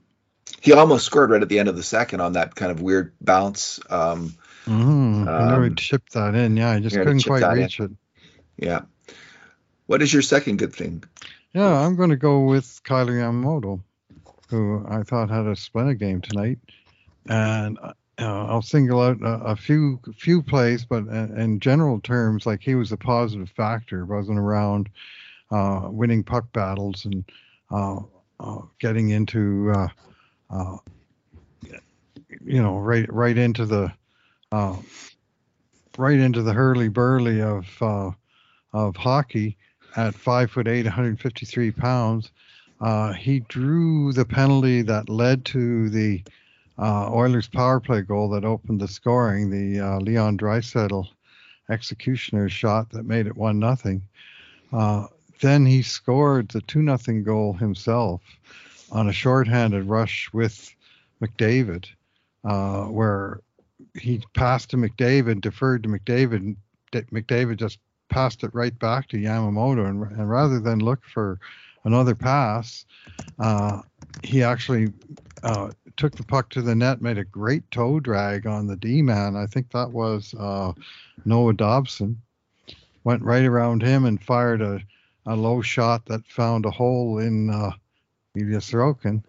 He 0.61 0.73
almost 0.73 1.05
scored 1.05 1.31
right 1.31 1.43
at 1.43 1.49
the 1.49 1.59
end 1.59 1.69
of 1.69 1.77
the 1.77 1.83
second 1.83 2.21
on 2.21 2.33
that 2.33 2.55
kind 2.55 2.71
of 2.73 2.81
weird 2.81 3.13
bounce. 3.21 3.81
Um, 3.91 4.35
mm, 4.67 5.29
I 5.29 5.51
never 5.51 5.67
um, 5.67 5.75
chipped 5.75 6.15
that 6.15 6.35
in. 6.35 6.57
Yeah, 6.57 6.71
I 6.71 6.81
just 6.81 6.97
couldn't 6.97 7.25
quite 7.25 7.47
reach 7.53 7.81
in. 7.81 7.87
it. 7.87 7.91
Yeah. 8.57 8.83
What 9.87 10.03
is 10.03 10.13
your 10.13 10.23
second 10.23 10.59
good 10.59 10.75
thing? 10.75 11.05
Yeah, 11.53 11.73
I'm 11.73 11.97
going 11.97 12.11
to 12.11 12.17
go 12.17 12.41
with 12.41 12.81
Kailer 12.85 13.13
Yamamoto, 13.13 13.81
who 14.49 14.85
I 14.89 15.03
thought 15.03 15.31
had 15.31 15.47
a 15.47 15.55
splendid 15.55 15.99
game 15.99 16.21
tonight, 16.21 16.59
and 17.29 17.79
uh, 17.83 17.93
I'll 18.47 18.63
single 18.63 19.01
out 19.01 19.21
a, 19.21 19.45
a, 19.45 19.57
few 19.57 20.01
few 20.17 20.43
plays, 20.43 20.85
but 20.85 21.05
in 21.07 21.61
general 21.61 22.01
terms, 22.01 22.47
like 22.47 22.61
he 22.61 22.75
was 22.75 22.93
a 22.93 22.97
positive 22.97 23.51
factor, 23.51 24.05
wasn't 24.05 24.39
around 24.39 24.89
uh, 25.51 25.89
winning 25.91 26.25
puck 26.25 26.53
battles 26.53 27.05
and 27.05 27.25
uh, 27.71 28.01
uh 28.41 28.61
getting 28.81 29.11
into 29.11 29.71
uh, 29.73 29.89
uh, 30.51 30.77
you 32.45 32.63
know 32.63 32.79
right 32.79 33.13
right 33.13 33.39
into 33.39 33.67
the 33.67 33.93
right 35.97 36.19
into 36.19 36.43
the 36.43 36.53
hurly 36.53 36.89
burly 36.89 37.41
of 37.41 37.67
of 38.75 38.97
hockey 38.97 39.57
at 39.97 40.15
five 40.15 40.51
foot 40.51 40.69
eight, 40.69 40.85
153 40.85 41.71
pounds. 41.71 42.31
Uh, 42.81 43.13
he 43.13 43.41
drew 43.41 44.13
the 44.13 44.25
penalty 44.25 44.83
that 44.83 45.09
led 45.09 45.45
to 45.47 45.89
the 45.89 46.23
uh, 46.79 47.09
Oilers 47.11 47.49
power 47.49 47.81
play 47.81 48.03
goal 48.03 48.29
that 48.31 48.45
opened 48.45 48.81
the 48.81 48.89
scoring, 48.89 49.49
the 49.49 49.81
uh, 49.81 49.99
Leon 50.01 50.37
Draisaitl 50.37 51.07
executioner 51.71 52.49
shot 52.49 52.91
that 52.91 53.07
made 53.07 53.27
it 53.27 53.37
one 53.37 53.59
nothing. 53.59 54.03
Uh, 54.73 55.07
then 55.41 55.65
he 55.65 55.83
scored 55.83 56.49
the 56.49 56.61
two 56.63 56.83
nothing 56.83 57.23
goal 57.23 57.53
himself 57.53 58.21
on 58.91 59.09
a 59.09 59.13
shorthanded 59.13 59.85
rush 59.85 60.29
with 60.33 60.75
McDavid, 61.23 61.87
uh, 62.45 62.85
where 62.85 63.41
he 63.99 64.23
passed 64.35 64.71
to 64.71 64.77
McDavid, 64.77 65.41
deferred 65.41 65.85
to 65.85 65.89
McDavid, 65.89 66.57
McDavid 66.93 67.57
just 67.57 67.79
passed 68.09 68.45
it 68.45 68.55
right 68.55 68.77
back 68.79 69.09
to 69.09 69.17
Yamamoto, 69.17 69.89
and, 69.89 70.03
and 70.13 70.31
rather 70.31 70.61
than 70.61 70.81
look 70.81 71.05
for 71.05 71.39
another 71.85 72.15
pass, 72.15 72.85
uh, 73.39 73.83
he 74.23 74.43
actually 74.43 74.93
uh, 75.43 75.71
took 75.97 76.15
the 76.17 76.25
puck 76.25 76.49
to 76.51 76.63
the 76.63 76.75
net, 76.75 77.03
made 77.03 77.19
a 77.19 77.25
great 77.25 77.71
toe 77.71 78.01
drag 78.01 78.47
on 78.47 78.67
the 78.67 78.77
D 78.77 79.03
man. 79.03 79.37
I 79.37 79.47
think 79.47 79.71
that 79.71 79.91
was 79.91 80.35
uh, 80.35 80.73
Noah 81.25 81.55
Dobson. 81.55 82.21
Went 83.05 83.23
right 83.23 83.45
around 83.45 83.83
him 83.83 84.07
and 84.07 84.23
fired 84.23 84.63
a, 84.63 84.81
a 85.27 85.37
low 85.37 85.61
shot 85.61 86.07
that 86.07 86.27
found 86.27 86.65
a 86.65 86.71
hole 86.71 87.19
in 87.19 87.51
uh, 87.51 87.73
Ilya 88.35 88.59
Sorokin. 88.59 89.23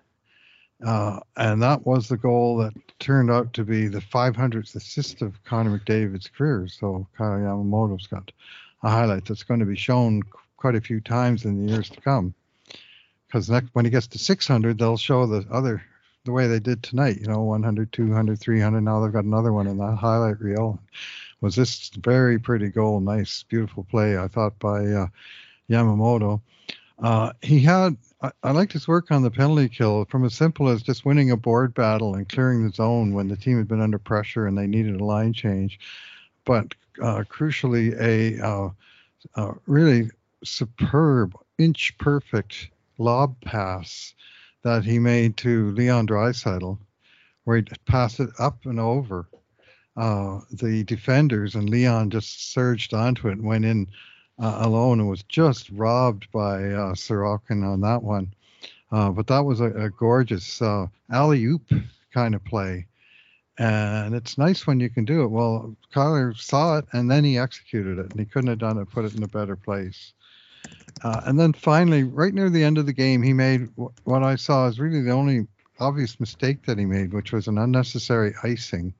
Uh, 0.85 1.19
and 1.37 1.61
that 1.61 1.85
was 1.85 2.07
the 2.07 2.17
goal 2.17 2.57
that 2.57 2.73
turned 2.99 3.31
out 3.31 3.53
to 3.53 3.63
be 3.63 3.87
the 3.87 3.99
500th 3.99 4.75
assist 4.75 5.21
of 5.21 5.43
Connor 5.43 5.79
McDavid's 5.79 6.29
career. 6.29 6.67
So 6.67 7.07
Kyle 7.17 7.37
Yamamoto's 7.37 8.07
got 8.07 8.31
a 8.85 8.89
highlight 8.89 9.25
that's 9.25 9.43
going 9.43 9.59
to 9.59 9.65
be 9.65 9.75
shown 9.75 10.21
quite 10.57 10.75
a 10.75 10.81
few 10.81 11.01
times 11.01 11.43
in 11.43 11.65
the 11.65 11.73
years 11.73 11.89
to 11.89 11.99
come. 12.01 12.35
Because 13.27 13.49
next, 13.49 13.69
when 13.73 13.83
he 13.83 13.91
gets 13.91 14.05
to 14.07 14.19
600, 14.19 14.77
they'll 14.77 14.95
show 14.95 15.25
the 15.25 15.43
other 15.51 15.83
the 16.23 16.31
way 16.31 16.47
they 16.47 16.59
did 16.59 16.83
tonight. 16.83 17.17
You 17.19 17.27
know, 17.27 17.41
100, 17.41 17.91
200, 17.91 18.39
300. 18.39 18.81
Now 18.81 19.01
they've 19.01 19.11
got 19.11 19.25
another 19.25 19.51
one 19.51 19.65
in 19.65 19.79
that 19.79 19.95
highlight 19.95 20.39
reel. 20.39 20.79
Was 21.41 21.55
this 21.55 21.89
very 21.97 22.37
pretty 22.37 22.69
goal? 22.69 22.99
Nice, 22.99 23.43
beautiful 23.43 23.85
play. 23.89 24.19
I 24.19 24.27
thought 24.27 24.57
by 24.59 24.85
uh, 24.85 25.07
Yamamoto. 25.69 26.41
Uh, 26.99 27.33
he 27.41 27.59
had. 27.59 27.97
I, 28.21 28.31
I 28.43 28.51
liked 28.51 28.71
his 28.71 28.87
work 28.87 29.11
on 29.11 29.23
the 29.23 29.31
penalty 29.31 29.67
kill, 29.67 30.05
from 30.05 30.25
as 30.25 30.35
simple 30.35 30.69
as 30.69 30.83
just 30.83 31.05
winning 31.05 31.31
a 31.31 31.37
board 31.37 31.73
battle 31.73 32.15
and 32.15 32.29
clearing 32.29 32.63
the 32.63 32.73
zone 32.73 33.13
when 33.13 33.27
the 33.29 33.35
team 33.35 33.57
had 33.57 33.67
been 33.67 33.81
under 33.81 33.97
pressure 33.97 34.45
and 34.45 34.55
they 34.57 34.67
needed 34.67 35.01
a 35.01 35.03
line 35.03 35.33
change, 35.33 35.79
but 36.45 36.75
crucially 36.99 37.99
a 37.99 38.45
uh, 38.45 38.69
uh, 39.35 39.53
really 39.65 40.09
superb 40.43 41.33
inch 41.57 41.97
perfect 41.97 42.69
lob 42.97 43.35
pass 43.41 44.13
that 44.63 44.83
he 44.83 44.99
made 44.99 45.37
to 45.37 45.71
Leon 45.71 46.07
Draisaitl, 46.07 46.77
where 47.43 47.57
he 47.57 47.63
passed 47.85 48.19
it 48.19 48.29
up 48.39 48.65
and 48.65 48.79
over 48.79 49.27
uh, 49.97 50.39
the 50.51 50.83
defenders, 50.83 51.55
and 51.55 51.69
Leon 51.69 52.09
just 52.09 52.51
surged 52.51 52.93
onto 52.93 53.27
it 53.29 53.33
and 53.33 53.45
went 53.45 53.65
in 53.65 53.87
uh, 54.39 54.57
alone 54.61 54.99
and 54.99 55.09
was 55.09 55.23
just 55.23 55.69
robbed 55.69 56.29
by 56.31 56.55
uh, 56.55 56.93
Sorokin 56.93 57.63
on 57.63 57.81
that 57.81 58.03
one. 58.03 58.33
Uh, 58.91 59.09
but 59.09 59.27
that 59.27 59.45
was 59.45 59.61
a, 59.61 59.71
a 59.71 59.89
gorgeous 59.89 60.61
uh, 60.61 60.87
alley 61.11 61.43
oop 61.45 61.71
kind 62.13 62.35
of 62.35 62.43
play 62.43 62.85
and 63.57 64.15
it's 64.15 64.37
nice 64.37 64.67
when 64.67 64.79
you 64.79 64.89
can 64.89 65.05
do 65.05 65.23
it. 65.23 65.27
Well, 65.27 65.75
Kailer 65.93 66.33
saw 66.33 66.77
it 66.77 66.85
and 66.93 67.09
then 67.09 67.23
he 67.23 67.37
executed 67.37 67.99
it, 67.99 68.11
and 68.11 68.19
he 68.19 68.25
couldn't 68.25 68.49
have 68.49 68.59
done 68.59 68.77
it, 68.77 68.89
put 68.89 69.05
it 69.05 69.15
in 69.15 69.23
a 69.23 69.27
better 69.27 69.55
place. 69.55 70.13
Uh, 71.03 71.21
and 71.25 71.39
then 71.39 71.53
finally, 71.53 72.03
right 72.03 72.33
near 72.33 72.49
the 72.49 72.63
end 72.63 72.77
of 72.77 72.85
the 72.85 72.93
game, 72.93 73.21
he 73.21 73.33
made 73.33 73.69
what 73.75 74.23
I 74.23 74.35
saw 74.35 74.67
is 74.67 74.79
really 74.79 75.01
the 75.01 75.11
only 75.11 75.47
obvious 75.79 76.19
mistake 76.19 76.65
that 76.65 76.77
he 76.77 76.85
made, 76.85 77.13
which 77.13 77.31
was 77.33 77.47
an 77.47 77.57
unnecessary 77.57 78.33
icing 78.43 78.93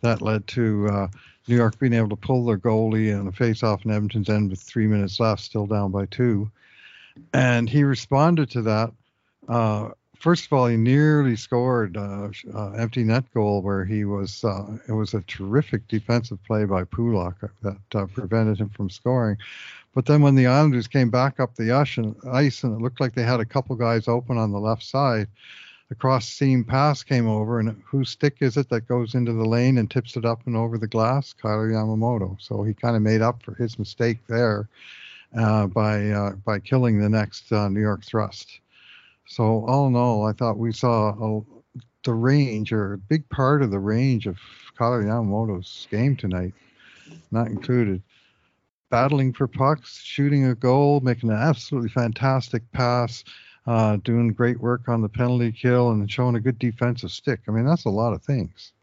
that 0.00 0.22
led 0.22 0.46
to 0.48 0.88
uh, 0.88 1.08
New 1.46 1.56
York 1.56 1.78
being 1.78 1.92
able 1.92 2.08
to 2.08 2.16
pull 2.16 2.44
their 2.44 2.58
goalie 2.58 3.18
on 3.18 3.28
a 3.28 3.32
face-off 3.32 3.84
in 3.84 3.90
Edmonton's 3.90 4.28
end 4.28 4.50
with 4.50 4.60
three 4.60 4.86
minutes 4.86 5.20
left, 5.20 5.42
still 5.42 5.66
down 5.66 5.90
by 5.90 6.06
two. 6.06 6.50
And 7.32 7.70
he 7.70 7.84
responded 7.84 8.50
to 8.50 8.62
that 8.62 8.92
uh, 9.48 9.90
first 10.24 10.46
of 10.46 10.54
all, 10.54 10.66
he 10.66 10.76
nearly 10.78 11.36
scored 11.36 11.98
uh, 11.98 12.30
uh, 12.54 12.70
empty 12.70 13.04
net 13.04 13.24
goal 13.34 13.60
where 13.60 13.84
he 13.84 14.06
was. 14.06 14.42
Uh, 14.42 14.78
it 14.88 14.92
was 14.92 15.12
a 15.12 15.20
terrific 15.26 15.86
defensive 15.86 16.42
play 16.44 16.64
by 16.64 16.82
Pulock 16.82 17.36
that 17.60 17.76
uh, 17.94 18.06
prevented 18.06 18.58
him 18.58 18.70
from 18.70 18.88
scoring. 18.88 19.36
But 19.94 20.06
then 20.06 20.22
when 20.22 20.34
the 20.34 20.46
Islanders 20.46 20.88
came 20.88 21.10
back 21.10 21.40
up 21.40 21.54
the 21.54 21.72
ice 21.72 21.98
and, 21.98 22.16
it 22.24 22.82
looked 22.82 23.02
like 23.02 23.14
they 23.14 23.22
had 23.22 23.40
a 23.40 23.44
couple 23.44 23.76
guys 23.76 24.08
open 24.08 24.38
on 24.38 24.50
the 24.50 24.58
left 24.58 24.82
side, 24.82 25.28
the 25.90 25.94
cross 25.94 26.26
seam 26.26 26.64
pass 26.64 27.02
came 27.02 27.28
over, 27.28 27.60
and 27.60 27.82
whose 27.84 28.08
stick 28.08 28.36
is 28.40 28.56
it 28.56 28.70
that 28.70 28.88
goes 28.88 29.14
into 29.14 29.34
the 29.34 29.44
lane 29.44 29.76
and 29.76 29.90
tips 29.90 30.16
it 30.16 30.24
up 30.24 30.40
and 30.46 30.56
over 30.56 30.78
the 30.78 30.88
glass? 30.88 31.34
Kailer 31.34 31.68
Yamamoto. 31.68 32.40
So 32.40 32.62
he 32.62 32.72
kind 32.72 32.96
of 32.96 33.02
made 33.02 33.20
up 33.20 33.42
for 33.42 33.54
his 33.56 33.78
mistake 33.78 34.26
there 34.26 34.70
uh, 35.36 35.66
by 35.66 36.08
uh, 36.08 36.30
by 36.46 36.60
killing 36.60 36.98
the 36.98 37.10
next 37.10 37.52
New 37.52 37.82
York 37.82 38.02
thrust. 38.06 38.60
So 39.26 39.64
all 39.66 39.86
in 39.86 39.96
all, 39.96 40.26
I 40.26 40.32
thought 40.32 40.58
we 40.58 40.72
saw 40.72 41.08
a, 41.10 41.42
the 42.04 42.14
range 42.14 42.72
or 42.72 42.94
a 42.94 42.98
big 42.98 43.28
part 43.30 43.62
of 43.62 43.70
the 43.70 43.78
range 43.78 44.26
of 44.26 44.38
Kailer 44.78 45.02
Yamamoto's 45.02 45.88
game 45.90 46.16
tonight, 46.16 46.52
not 47.30 47.48
included. 47.48 48.02
Battling 48.90 49.32
for 49.32 49.48
pucks, 49.48 50.00
shooting 50.02 50.44
a 50.44 50.54
goal, 50.54 51.00
making 51.00 51.30
an 51.30 51.36
absolutely 51.36 51.90
fantastic 51.90 52.70
pass, 52.72 53.24
uh, 53.66 53.96
doing 54.04 54.28
great 54.28 54.60
work 54.60 54.88
on 54.88 55.00
the 55.00 55.08
penalty 55.08 55.50
kill, 55.50 55.90
and 55.90 56.08
showing 56.10 56.36
a 56.36 56.40
good 56.40 56.58
defensive 56.58 57.10
stick. 57.10 57.40
I 57.48 57.50
mean, 57.50 57.64
that's 57.64 57.86
a 57.86 57.90
lot 57.90 58.12
of 58.12 58.22
things 58.22 58.73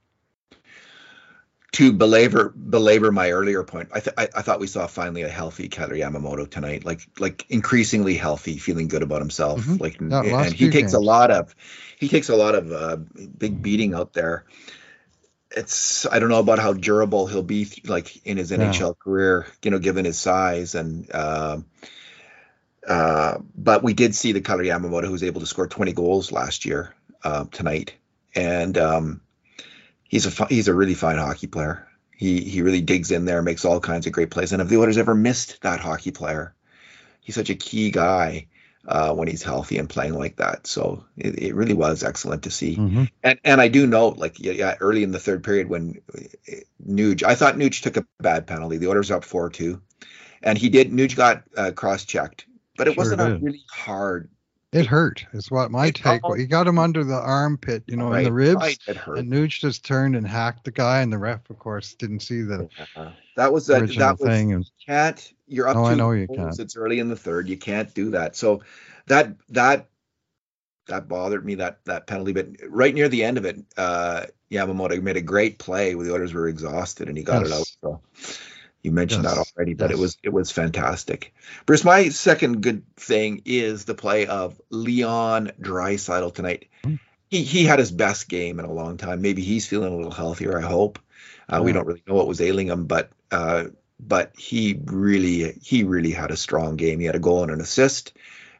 to 1.74 1.94
belabor 1.94 2.50
belabor 2.50 3.12
my 3.12 3.32
earlier 3.32 3.64
point, 3.64 3.90
I, 3.94 4.00
th- 4.02 4.16
I, 4.18 4.28
I 4.36 4.42
thought 4.42 4.60
we 4.60 4.68
saw 4.68 4.88
finally 4.88 5.22
a 5.22 5.30
healthy 5.30 5.70
Kailer 5.70 5.96
Yamamoto 5.96 6.50
tonight, 6.50 6.84
like 6.84 7.02
like 7.18 7.46
increasingly 7.50 8.16
healthy, 8.16 8.58
feeling 8.58 8.90
good 8.90 9.04
about 9.04 9.22
himself. 9.22 9.62
Mm-hmm. 9.62 9.78
Like 9.78 10.02
and 10.02 10.54
he 10.54 10.66
takes 10.66 10.74
games. 10.74 10.94
a 10.94 11.00
lot 11.00 11.32
of 11.32 11.56
he 11.98 12.10
takes 12.10 12.28
a 12.28 12.36
lot 12.36 12.56
of 12.56 12.72
uh, 12.72 12.98
big 13.38 13.62
beating 13.62 13.94
out 13.94 14.12
there. 14.12 14.46
It's 15.52 16.06
I 16.06 16.20
don't 16.20 16.30
know 16.30 16.40
about 16.40 16.60
how 16.60 16.74
durable 16.74 17.28
he'll 17.28 17.42
be 17.42 17.70
like 17.86 18.26
in 18.26 18.36
his 18.38 18.52
NHL 18.52 18.80
yeah. 18.80 18.92
career, 19.04 19.48
you 19.64 19.72
know, 19.72 19.80
given 19.80 20.06
his 20.06 20.20
size 20.20 20.76
and. 20.76 21.10
Uh, 21.14 21.60
uh, 22.88 23.38
but 23.56 23.84
we 23.84 23.94
did 23.94 24.16
see 24.16 24.32
the 24.32 24.42
Kailer 24.42 24.64
Yamamoto 24.64 25.06
who 25.06 25.12
was 25.12 25.24
able 25.24 25.40
to 25.40 25.46
score 25.46 25.68
20 25.68 25.94
goals 25.94 26.32
last 26.32 26.66
year 26.66 26.96
uh, 27.24 27.46
tonight, 27.52 27.94
and 28.34 28.76
um, 28.76 29.22
he's 30.12 30.28
a 30.28 30.46
he's 30.46 30.68
a 30.68 30.76
really 30.76 30.94
fine 30.94 31.18
hockey 31.18 31.48
player. 31.48 31.88
He 32.16 32.42
he 32.42 32.62
really 32.62 32.82
digs 32.82 33.10
in 33.10 33.26
there, 33.26 33.42
makes 33.42 33.66
all 33.66 33.80
kinds 33.80 34.06
of 34.06 34.14
great 34.14 34.30
plays. 34.30 34.52
And 34.52 34.62
if 34.62 34.68
the 34.68 34.78
Oilers 34.78 35.00
ever 35.00 35.16
missed 35.16 35.62
that 35.62 35.80
hockey 35.80 36.12
player, 36.12 36.54
he's 37.22 37.34
such 37.36 37.50
a 37.50 37.56
key 37.56 37.90
guy 37.90 38.48
uh, 38.88 39.14
when 39.14 39.28
he's 39.28 39.42
healthy 39.42 39.78
and 39.80 39.90
playing 39.90 40.14
like 40.14 40.36
that. 40.36 40.68
So 40.68 41.06
it, 41.18 41.40
it 41.40 41.56
really 41.56 41.74
was 41.74 42.04
excellent 42.04 42.44
to 42.44 42.52
see. 42.52 42.76
Mm-hmm. 42.76 43.06
And 43.24 43.40
and 43.44 43.62
I 43.62 43.70
do 43.70 43.88
note, 43.88 44.18
like 44.18 44.40
yeah, 44.40 44.52
yeah, 44.52 44.76
early 44.82 45.02
in 45.02 45.12
the 45.12 45.20
third 45.20 45.44
period 45.44 45.70
when 45.70 46.02
uh, 46.14 46.20
Nuge, 46.86 47.24
I 47.24 47.34
thought 47.34 47.56
Nuge 47.56 47.82
took 47.82 47.98
a 47.98 48.06
bad 48.20 48.46
penalty. 48.46 48.78
The 48.78 48.90
Oilers 48.90 49.10
up 49.10 49.24
four 49.24 49.50
two, 49.50 49.82
and 50.44 50.58
he 50.58 50.70
did. 50.70 50.92
Nuge 50.92 51.16
got 51.16 51.44
uh, 51.58 51.72
cross 51.72 52.06
checked, 52.06 52.46
but 52.78 52.88
it 52.88 52.94
Sure 52.94 53.02
wasn't 53.02 53.22
a 53.22 53.40
really 53.42 53.64
hard. 53.72 54.30
It 54.72 54.86
hurt, 54.86 55.26
is 55.34 55.52
what 55.52 55.70
my 55.70 55.92
take. 55.92 56.26
was. 56.26 56.40
He 56.40 56.46
got 56.46 56.66
him 56.66 56.80
under 56.80 57.04
the 57.04 57.20
armpit, 57.20 57.84
you 57.88 57.98
know, 57.98 58.14
in 58.14 58.24
the 58.24 58.32
ribs. 58.32 58.62
right, 58.62 58.80
it 58.88 58.96
hurt. 58.96 59.18
And 59.18 59.30
Nuge 59.30 59.60
just 59.60 59.84
turned 59.84 60.16
and 60.16 60.26
hacked 60.26 60.64
the 60.64 60.72
guy, 60.72 61.02
and 61.02 61.12
the 61.12 61.18
ref, 61.18 61.50
of 61.50 61.60
course, 61.60 61.94
didn't 61.94 62.22
see 62.22 62.42
the 62.42 62.70
Uh, 62.96 63.12
that 63.36 63.52
was 63.52 63.68
that. 63.68 63.88
That 63.98 64.20
was 64.20 64.30
thing. 64.30 64.66
Can't. 64.86 65.34
You're 65.48 65.68
up 65.68 65.76
No, 65.76 65.86
I 65.86 65.96
know 65.96 66.12
you 66.12 66.28
can't. 66.28 66.58
It's 66.58 66.78
early 66.78 67.00
in 67.00 67.10
the 67.10 67.18
third. 67.18 67.50
You 67.50 67.58
can't 67.58 67.94
do 67.94 68.12
that. 68.12 68.38
So 68.38 68.64
that 69.08 69.36
that 69.50 69.90
that 70.88 71.10
bothered 71.10 71.46
me 71.46 71.56
that 71.56 71.84
that 71.86 72.08
penalty. 72.08 72.32
But 72.32 72.48
right 72.70 72.94
near 72.94 73.10
the 73.10 73.26
end 73.26 73.38
of 73.38 73.44
it, 73.44 73.58
uh, 73.76 74.28
Yamamoto 74.50 75.02
made 75.02 75.18
a 75.18 75.22
great 75.22 75.60
play 75.60 75.96
where 75.96 76.06
the 76.06 76.14
Oilers 76.14 76.34
were 76.34 76.48
exhausted 76.48 77.10
and 77.10 77.18
he 77.18 77.26
got 77.26 77.46
it 77.46 77.52
out. 77.52 77.70
So 77.82 78.02
you 78.84 78.92
mentioned 78.92 79.26
that 79.26 79.38
already, 79.38 79.74
but 79.74 79.92
it 79.92 79.98
was 79.98 80.18
it 80.24 80.34
was 80.34 80.52
fantastic. 80.52 81.34
Bruce, 81.66 81.84
my 81.84 82.10
second 82.10 82.62
good 82.62 82.84
thing 82.96 83.44
is 83.46 83.86
the 83.86 83.94
play 83.96 84.28
of 84.28 84.60
Leon 84.70 85.52
Draisaitl 85.62 86.34
tonight. 86.34 86.68
Hmm. 86.84 86.96
He 87.30 87.44
he 87.44 87.66
had 87.66 87.80
his 87.80 87.92
best 87.92 88.28
game 88.28 88.60
in 88.60 88.66
a 88.66 88.74
long 88.74 88.98
time. 88.98 89.22
Maybe 89.22 89.42
he's 89.42 89.68
feeling 89.68 89.94
a 89.94 89.96
little 89.96 90.12
healthier. 90.12 90.58
I 90.58 90.62
hope. 90.62 91.00
Uh, 91.48 91.62
We 91.64 91.74
don't 91.74 91.86
really 91.86 92.04
know 92.08 92.16
what 92.16 92.28
was 92.28 92.42
ailing 92.42 92.68
him, 92.68 92.86
but 92.86 93.12
uh, 93.32 93.66
but 94.00 94.32
he 94.38 94.80
really 94.86 95.54
he 95.62 95.84
really 95.84 96.12
had 96.12 96.32
a 96.32 96.38
strong 96.38 96.76
game. 96.76 97.00
He 97.00 97.06
had 97.06 97.16
a 97.16 97.20
goal 97.20 97.44
and 97.44 97.52
an 97.52 97.62
assist. 97.62 98.14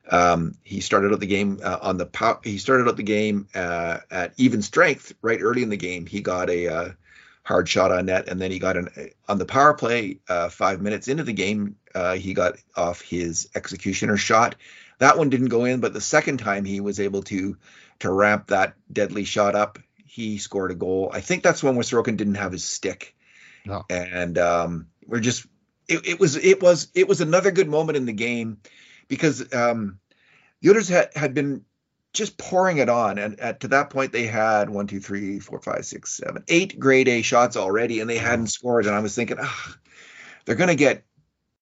Um, 0.10 0.56
he 0.64 0.82
started 0.82 1.14
out 1.14 1.20
the 1.20 1.28
game 1.28 1.60
uh, 1.64 1.78
on 1.82 1.98
the 1.98 2.06
pow- 2.06 2.42
he 2.44 2.58
started 2.58 2.88
out 2.88 2.98
the 2.98 3.04
game 3.04 3.48
uh, 3.56 4.00
at 4.10 4.34
even 4.38 4.62
strength 4.62 5.14
right 5.22 5.40
early 5.42 5.64
in 5.64 5.70
the 5.70 5.78
game. 5.78 6.06
He 6.06 6.22
got 6.22 6.50
a 6.50 6.68
uh, 6.68 6.90
hard 7.52 7.70
shot 7.70 7.92
on 7.92 8.06
net, 8.08 8.28
and 8.30 8.40
then 8.42 8.52
he 8.52 8.60
got 8.60 8.78
an 8.78 8.90
on 9.28 9.38
the 9.38 9.46
power 9.46 9.74
play 9.74 10.20
uh, 10.28 10.50
five 10.50 10.82
minutes 10.82 11.08
into 11.08 11.24
the 11.24 11.34
game. 11.34 11.76
Uh, 11.94 12.16
he 12.16 12.34
got 12.34 12.56
off 12.76 13.02
his 13.02 13.50
executioner 13.54 14.18
shot. 14.18 14.56
That 15.00 15.18
one 15.18 15.30
didn't 15.30 15.50
go 15.50 15.66
in, 15.66 15.80
but 15.80 15.94
the 15.94 16.02
second 16.02 16.38
time 16.38 16.66
he 16.66 16.80
was 16.80 17.00
able 17.00 17.24
to 17.24 17.58
to 18.00 18.12
ramp 18.12 18.48
that 18.48 18.74
deadly 18.92 19.24
shot 19.26 19.56
up. 19.56 19.80
He 20.06 20.38
scored 20.38 20.72
a 20.72 20.76
goal. 20.76 21.12
I 21.14 21.22
think 21.22 21.44
that's 21.44 21.64
when 21.64 21.76
Sorokin 21.76 22.18
didn't 22.18 22.36
have 22.36 22.52
his 22.52 22.64
stick 22.64 23.16
No. 23.66 23.84
and 23.90 24.38
um, 24.38 24.88
we're 25.06 25.20
just 25.20 25.46
it, 25.88 26.06
it 26.08 26.20
was 26.20 26.36
it 26.36 26.62
was 26.62 26.88
it 26.96 27.08
was 27.08 27.22
another 27.22 27.52
good 27.52 27.70
moment 27.70 27.98
in 27.98 28.06
the 28.06 28.14
game 28.14 28.58
because 29.08 29.54
um, 29.54 30.00
the 30.62 30.70
others 30.70 30.88
had, 30.90 31.10
had 31.16 31.34
been 31.34 31.66
just 32.14 32.38
pouring 32.38 32.78
it 32.78 32.90
on 32.90 33.18
and 33.18 33.40
at 33.40 33.62
to 33.62 33.70
that 33.70 33.90
point 33.90 34.12
they 34.12 34.28
had 34.28 34.70
one 34.70 34.88
two 34.88 35.00
three 35.00 35.40
four 35.40 35.62
five 35.62 35.86
six 35.86 36.12
seven 36.18 36.44
eight 36.48 36.80
grade 36.80 37.08
A 37.08 37.22
shots 37.22 37.56
already 37.56 38.00
and 38.02 38.10
they 38.10 38.18
hadn't 38.18 38.48
scored 38.48 38.86
and 38.86 38.96
I 38.96 39.00
was 39.00 39.16
thinking 39.16 39.38
ah, 39.40 39.78
they're 40.46 40.56
gonna 40.56 40.76
get 40.76 41.04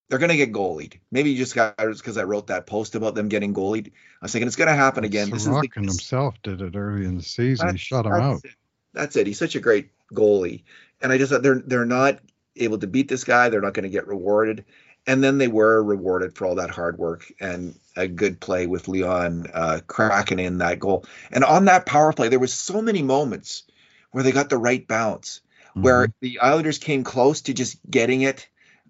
they're 0.08 0.18
gonna 0.20 0.36
get 0.36 0.52
goalied 0.52 1.00
maybe 1.12 1.30
you 1.30 1.38
just 1.38 1.54
got 1.54 1.78
because 1.78 2.18
I 2.18 2.24
wrote 2.24 2.48
that 2.48 2.66
post 2.66 2.96
about 2.96 3.14
them 3.14 3.30
getting 3.30 3.54
goalied 3.54 3.88
I 3.88 3.92
was 4.26 4.32
thinking 4.32 4.48
it's 4.48 4.56
gonna 4.56 4.74
happen 4.76 5.04
again 5.04 5.30
this 5.30 5.42
is 5.42 5.46
the, 5.46 5.52
Sorokin 5.52 5.86
himself 5.86 6.36
did 6.42 6.62
it 6.62 6.76
early 6.76 7.06
in 7.06 7.18
the 7.18 7.24
season. 7.24 7.68
He 7.68 7.72
That's- 7.74 7.80
shut 7.80 8.06
him 8.06 8.14
out. 8.14 8.44
it. 8.44 8.52
That's 8.94 9.16
it. 9.16 9.28
He's 9.28 9.38
such 9.38 9.56
a 9.56 9.60
great 9.60 9.92
goalie, 10.12 10.64
and 11.00 11.12
I 11.12 11.20
just 11.20 11.32
thought 11.32 11.44
they're 11.44 11.62
they're 11.64 11.86
not 11.86 12.20
able 12.56 12.80
to 12.80 12.88
beat 12.88 13.08
this 13.08 13.24
guy. 13.24 13.50
They're 13.50 13.62
not 13.62 13.76
going 13.76 13.84
to 13.84 13.90
get 13.90 14.08
rewarded, 14.08 14.66
and 15.10 15.24
then 15.24 15.40
they 15.40 15.48
were 15.48 15.82
rewarded 15.82 16.36
for 16.36 16.46
all 16.46 16.56
that 16.56 16.70
hard 16.70 17.00
work 17.00 17.26
and 17.40 17.74
a 17.96 18.08
good 18.08 18.40
play 18.40 18.68
with 18.68 18.88
Leon 18.88 19.48
uh, 19.52 19.80
cracking 19.88 20.38
in 20.38 20.60
that 20.60 20.78
goal. 20.78 21.04
And 21.32 21.44
on 21.44 21.66
that 21.66 21.88
power 21.88 22.14
play, 22.14 22.30
there 22.30 22.38
was 22.38 22.54
so 22.54 22.80
many 22.80 23.02
moments 23.02 23.64
where 24.12 24.24
they 24.24 24.32
got 24.32 24.50
the 24.50 24.58
right 24.60 24.88
bounce, 24.88 25.42
where 25.74 26.08
Mhm. 26.08 26.14
the 26.22 26.40
Islanders 26.40 26.78
came 26.78 27.04
close 27.04 27.42
to 27.42 27.54
just 27.56 27.78
getting 27.90 28.22
it. 28.22 28.48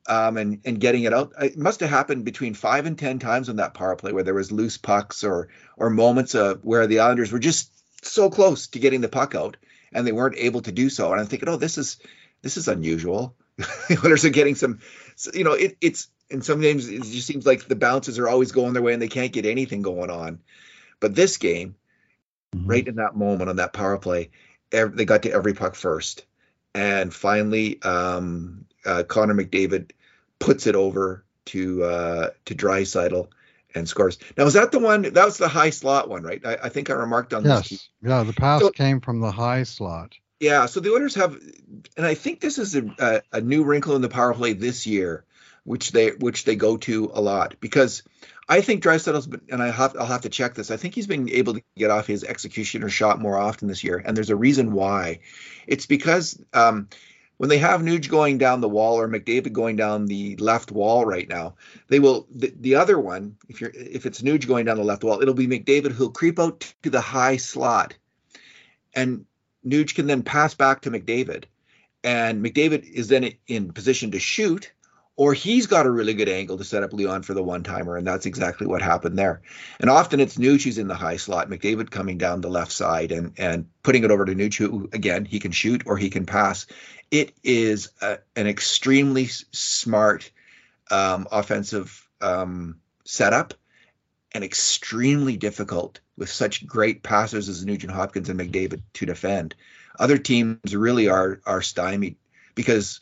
Um, 0.07 0.37
and 0.37 0.59
and 0.65 0.79
getting 0.79 1.03
it 1.03 1.13
out. 1.13 1.33
It 1.39 1.57
must 1.57 1.81
have 1.81 1.89
happened 1.89 2.25
between 2.25 2.53
five 2.55 2.85
and 2.87 2.97
ten 2.97 3.19
times 3.19 3.47
on 3.47 3.57
that 3.57 3.75
power 3.75 3.95
play 3.95 4.11
where 4.11 4.23
there 4.23 4.33
was 4.33 4.51
loose 4.51 4.77
pucks 4.77 5.23
or 5.23 5.49
or 5.77 5.89
moments 5.89 6.33
of 6.35 6.65
where 6.65 6.87
the 6.87 6.99
Islanders 6.99 7.31
were 7.31 7.39
just 7.39 7.69
so 8.03 8.29
close 8.29 8.67
to 8.67 8.79
getting 8.79 9.01
the 9.01 9.09
puck 9.09 9.35
out 9.35 9.57
and 9.93 10.07
they 10.07 10.11
weren't 10.11 10.37
able 10.37 10.61
to 10.63 10.71
do 10.71 10.89
so. 10.89 11.11
And 11.11 11.21
I'm 11.21 11.27
thinking, 11.27 11.49
oh, 11.49 11.57
this 11.57 11.77
is 11.77 11.97
this 12.41 12.57
is 12.57 12.67
unusual. 12.67 13.35
The 13.89 13.99
Oilers 14.05 14.25
are 14.25 14.29
getting 14.29 14.55
some, 14.55 14.79
you 15.33 15.43
know, 15.43 15.53
it, 15.53 15.77
it's 15.81 16.07
some 16.41 16.61
games 16.61 16.87
it 16.87 17.01
just 17.03 17.27
seems 17.27 17.45
like 17.45 17.65
the 17.67 17.75
bounces 17.75 18.17
are 18.19 18.29
always 18.29 18.51
going 18.51 18.73
their 18.73 18.81
way 18.83 18.93
and 18.93 19.01
they 19.01 19.07
can't 19.07 19.33
get 19.33 19.45
anything 19.45 19.81
going 19.81 20.09
on. 20.09 20.39
But 20.99 21.15
this 21.15 21.37
game, 21.37 21.75
Mhm. 22.55 22.63
right 22.69 22.87
in 22.87 22.95
that 22.95 23.15
moment 23.15 23.49
on 23.49 23.57
that 23.57 23.73
power 23.73 23.97
play, 23.99 24.31
ev- 24.71 24.95
they 24.95 25.05
got 25.05 25.23
to 25.23 25.31
every 25.31 25.53
puck 25.53 25.75
first, 25.75 26.25
and 26.73 27.13
finally, 27.13 27.79
um, 27.83 28.65
uh, 28.85 29.03
Connor 29.03 29.35
McDavid 29.35 29.91
puts 30.39 30.65
it 30.65 30.75
over 30.75 31.23
to 31.45 31.83
uh, 31.83 32.29
to 32.45 32.55
Draisaitl 32.55 33.27
and 33.75 33.87
scores. 33.87 34.17
Now, 34.37 34.45
is 34.45 34.53
that 34.53 34.71
the 34.71 34.79
one? 34.79 35.01
That 35.03 35.25
was 35.25 35.37
the 35.37 35.47
high 35.47 35.69
slot 35.69 36.09
one, 36.09 36.23
right? 36.23 36.43
I, 36.45 36.57
I 36.63 36.69
think 36.69 36.89
I 36.89 36.93
remarked 36.93 37.33
on 37.35 37.43
this. 37.43 37.71
Yes. 37.71 37.89
Yeah, 38.01 38.23
the 38.23 38.33
pass 38.33 38.61
So- 38.61 38.71
came 38.71 38.99
from 39.01 39.19
the 39.19 39.31
high 39.31 39.63
slot. 39.63 40.15
Yeah, 40.39 40.67
so 40.67 40.79
the 40.79 40.93
Oilers 40.93 41.15
have, 41.15 41.37
and 41.97 42.05
I 42.05 42.13
think 42.13 42.39
this 42.39 42.57
is 42.57 42.75
a, 42.75 43.21
a, 43.31 43.41
new 43.41 43.63
wrinkle 43.63 43.95
in 43.95 44.01
the 44.01 44.07
power 44.07 44.33
play 44.33 44.53
this 44.53 44.87
year, 44.87 45.25
which 45.65 45.91
they 45.91 46.11
which 46.11 46.45
they 46.45 46.55
go 46.55 46.77
to 46.77 47.11
a 47.13 47.19
lot 47.19 47.55
because 47.59 48.03
I 48.47 48.61
think 48.61 48.81
Draisaitl's 48.81 49.27
been, 49.27 49.41
and 49.49 49.61
I 49.61 49.69
have 49.69 49.97
I'll 49.97 50.05
have 50.05 50.21
to 50.21 50.29
check 50.29 50.55
this. 50.55 50.71
I 50.71 50.77
think 50.77 50.95
he's 50.95 51.07
been 51.07 51.29
able 51.29 51.55
to 51.55 51.63
get 51.75 51.91
off 51.91 52.07
his 52.07 52.23
executioner 52.23 52.89
shot 52.89 53.19
more 53.19 53.37
often 53.37 53.67
this 53.67 53.83
year, 53.83 54.01
and 54.03 54.15
there's 54.15 54.29
a 54.29 54.35
reason 54.35 54.71
why. 54.71 55.19
It's 55.67 55.85
because 55.85 56.41
um, 56.53 56.87
when 57.35 57.49
they 57.49 57.57
have 57.57 57.81
Nuge 57.81 58.09
going 58.09 58.37
down 58.37 58.61
the 58.61 58.69
wall 58.69 58.99
or 58.99 59.07
McDavid 59.09 59.51
going 59.51 59.75
down 59.75 60.05
the 60.05 60.37
left 60.37 60.71
wall 60.71 61.05
right 61.05 61.27
now, 61.27 61.55
they 61.89 61.99
will 61.99 62.27
the, 62.33 62.53
the 62.57 62.75
other 62.75 62.97
one 62.97 63.35
if 63.49 63.59
you're 63.61 63.71
if 63.73 64.05
it's 64.05 64.21
Nuge 64.21 64.47
going 64.47 64.65
down 64.65 64.77
the 64.77 64.83
left 64.83 65.03
wall, 65.03 65.21
it'll 65.21 65.33
be 65.33 65.47
McDavid 65.47 65.91
who'll 65.91 66.09
creep 66.09 66.39
out 66.39 66.73
to 66.81 66.89
the 66.89 67.01
high 67.01 67.37
slot, 67.37 67.95
and 68.95 69.25
Nuge 69.65 69.95
can 69.95 70.07
then 70.07 70.23
pass 70.23 70.53
back 70.53 70.81
to 70.81 70.91
McDavid, 70.91 71.45
and 72.03 72.43
McDavid 72.43 72.83
is 72.89 73.07
then 73.07 73.31
in 73.47 73.71
position 73.73 74.11
to 74.11 74.19
shoot, 74.19 74.71
or 75.15 75.33
he's 75.33 75.67
got 75.67 75.85
a 75.85 75.91
really 75.91 76.13
good 76.13 76.29
angle 76.29 76.57
to 76.57 76.63
set 76.63 76.81
up 76.81 76.93
Leon 76.93 77.23
for 77.23 77.33
the 77.33 77.43
one 77.43 77.61
timer, 77.61 77.97
and 77.97 78.07
that's 78.07 78.25
exactly 78.25 78.65
what 78.65 78.81
happened 78.81 79.17
there. 79.17 79.41
And 79.81 79.89
often 79.89 80.21
it's 80.21 80.37
Nuge 80.37 80.63
who's 80.63 80.77
in 80.77 80.87
the 80.87 80.95
high 80.95 81.17
slot, 81.17 81.49
McDavid 81.49 81.91
coming 81.91 82.17
down 82.17 82.39
the 82.39 82.49
left 82.49 82.71
side 82.71 83.11
and 83.11 83.33
and 83.37 83.67
putting 83.83 84.05
it 84.05 84.11
over 84.11 84.23
to 84.23 84.33
Nuge, 84.33 84.55
who 84.55 84.89
again 84.93 85.25
he 85.25 85.39
can 85.39 85.51
shoot 85.51 85.83
or 85.85 85.97
he 85.97 86.09
can 86.09 86.25
pass. 86.25 86.67
It 87.11 87.33
is 87.43 87.89
a, 88.01 88.19
an 88.37 88.47
extremely 88.47 89.27
smart 89.27 90.31
um, 90.89 91.27
offensive 91.31 92.07
um, 92.21 92.79
setup 93.03 93.55
and 94.31 94.43
extremely 94.43 95.35
difficult 95.35 95.99
with 96.19 96.29
such 96.29 96.67
great 96.67 97.01
passers 97.01 97.49
as 97.49 97.65
Nugent 97.65 97.93
Hopkins 97.93 98.29
and 98.29 98.39
McDavid 98.39 98.81
to 98.93 99.05
defend. 99.05 99.55
Other 99.97 100.17
teams 100.17 100.75
really 100.75 101.07
are 101.07 101.41
are 101.45 101.61
stymied 101.61 102.17
because 102.53 102.99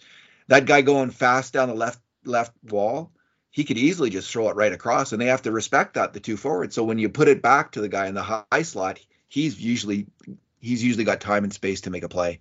that 0.47 0.65
guy 0.65 0.81
going 0.81 1.09
fast 1.09 1.51
down 1.51 1.67
the 1.67 1.75
left 1.75 1.99
left 2.23 2.53
wall, 2.63 3.11
he 3.51 3.63
could 3.63 3.77
easily 3.77 4.11
just 4.11 4.31
throw 4.31 4.49
it 4.49 4.55
right 4.55 4.71
across, 4.71 5.11
and 5.11 5.21
they 5.21 5.25
have 5.25 5.41
to 5.41 5.51
respect 5.51 5.95
that 5.95 6.13
the 6.13 6.19
two 6.19 6.37
forwards. 6.37 6.75
So 6.75 6.83
when 6.83 6.99
you 6.99 7.09
put 7.09 7.27
it 7.27 7.41
back 7.41 7.71
to 7.71 7.81
the 7.81 7.89
guy 7.89 8.07
in 8.07 8.13
the 8.13 8.23
high 8.23 8.61
slot, 8.61 8.99
he's 9.27 9.59
usually 9.59 10.05
he's 10.59 10.83
usually 10.83 11.03
got 11.03 11.19
time 11.19 11.43
and 11.43 11.53
space 11.53 11.81
to 11.81 11.89
make 11.89 12.03
a 12.03 12.09
play. 12.09 12.39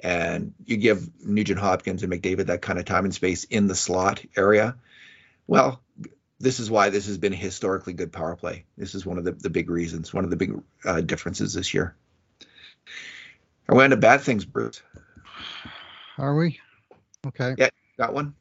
And 0.00 0.54
you 0.64 0.76
give 0.76 1.08
Nugent 1.24 1.58
Hopkins 1.58 2.04
and 2.04 2.12
McDavid 2.12 2.46
that 2.46 2.62
kind 2.62 2.78
of 2.78 2.84
time 2.84 3.04
and 3.04 3.14
space 3.14 3.44
in 3.44 3.66
the 3.66 3.74
slot 3.74 4.22
area. 4.36 4.76
Well, 5.48 5.82
this 6.40 6.60
is 6.60 6.70
why 6.70 6.90
this 6.90 7.06
has 7.06 7.18
been 7.18 7.32
a 7.32 7.36
historically 7.36 7.92
good 7.92 8.12
power 8.12 8.36
play. 8.36 8.64
This 8.76 8.94
is 8.94 9.04
one 9.04 9.18
of 9.18 9.24
the, 9.24 9.32
the 9.32 9.50
big 9.50 9.70
reasons, 9.70 10.14
one 10.14 10.24
of 10.24 10.30
the 10.30 10.36
big 10.36 10.60
uh, 10.84 11.00
differences 11.00 11.54
this 11.54 11.74
year. 11.74 11.96
Are 13.68 13.76
we 13.76 13.84
on 13.84 13.90
to 13.90 13.96
bad 13.96 14.20
things, 14.20 14.44
Bruce? 14.44 14.80
Are 16.16 16.34
we? 16.34 16.58
Okay. 17.26 17.54
Yeah, 17.58 17.68
Got 17.98 18.14
one? 18.14 18.34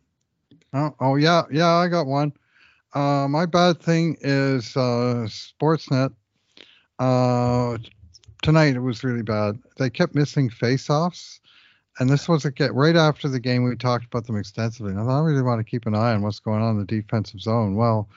Oh, 0.74 0.96
oh 1.00 1.16
yeah, 1.16 1.44
yeah, 1.52 1.74
I 1.74 1.88
got 1.88 2.06
one. 2.06 2.32
Uh, 2.94 3.28
my 3.28 3.46
bad 3.46 3.82
thing 3.82 4.18
is 4.22 4.78
uh, 4.78 5.28
Sportsnet. 5.28 6.14
Uh, 7.00 7.78
tonight 8.44 8.76
it 8.76 8.80
was 8.80 9.04
really 9.04 9.24
bad. 9.24 9.58
They 9.78 9.90
kept 9.90 10.16
missing 10.16 10.50
face-offs, 10.50 11.40
and 12.00 12.10
this 12.10 12.28
was 12.30 12.46
a 12.46 12.52
get 12.52 12.74
right 12.74 12.96
after 12.96 13.28
the 13.28 13.40
game. 13.40 13.64
We 13.64 13.76
talked 13.76 14.06
about 14.06 14.26
them 14.26 14.38
extensively. 14.38 14.92
And 14.92 15.02
I 15.02 15.04
I 15.04 15.20
really 15.22 15.42
want 15.42 15.60
to 15.60 15.70
keep 15.70 15.86
an 15.86 15.96
eye 15.96 16.14
on 16.14 16.22
what's 16.22 16.40
going 16.40 16.62
on 16.62 16.76
in 16.76 16.80
the 16.80 16.86
defensive 16.86 17.42
zone. 17.42 17.76
Well, 17.76 18.10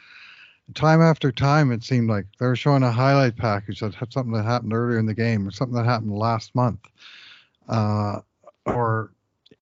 time 0.74 1.00
after 1.00 1.32
time, 1.32 1.72
it 1.72 1.82
seemed 1.82 2.08
like 2.08 2.26
they 2.38 2.46
were 2.46 2.56
showing 2.56 2.82
a 2.82 2.92
highlight 2.92 3.36
package 3.36 3.80
that 3.80 3.94
had 3.94 4.12
something 4.12 4.32
that 4.32 4.44
happened 4.44 4.72
earlier 4.72 4.98
in 4.98 5.06
the 5.06 5.14
game 5.14 5.46
or 5.46 5.50
something 5.50 5.76
that 5.76 5.86
happened 5.86 6.12
last 6.12 6.54
month, 6.54 6.80
uh, 7.68 8.20
or 8.66 9.12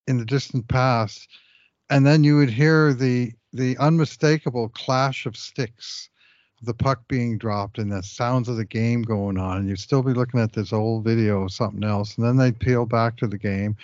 in 0.07 0.19
the 0.19 0.25
distant 0.25 0.69
past, 0.69 1.29
and 1.91 2.07
then 2.07 2.25
you 2.25 2.37
would 2.37 2.51
hear 2.51 2.93
the 2.93 3.33
the 3.53 3.77
unmistakable 3.79 4.69
clash 4.69 5.25
of 5.25 5.37
sticks, 5.37 6.11
the 6.63 6.75
puck 6.75 7.07
being 7.09 7.39
dropped, 7.39 7.79
and 7.79 7.93
the 7.93 8.03
sounds 8.03 8.49
of 8.49 8.57
the 8.57 8.65
game 8.65 9.03
going 9.03 9.39
on. 9.39 9.59
And 9.59 9.69
you'd 9.69 9.79
still 9.79 10.03
be 10.03 10.13
looking 10.13 10.41
at 10.41 10.53
this 10.53 10.73
old 10.73 11.05
video 11.05 11.45
of 11.45 11.53
something 11.53 11.85
else, 11.85 12.17
and 12.17 12.27
then 12.27 12.37
they'd 12.37 12.59
peel 12.59 12.87
back 12.87 13.17
to 13.19 13.27
the 13.27 13.39
game, 13.39 13.77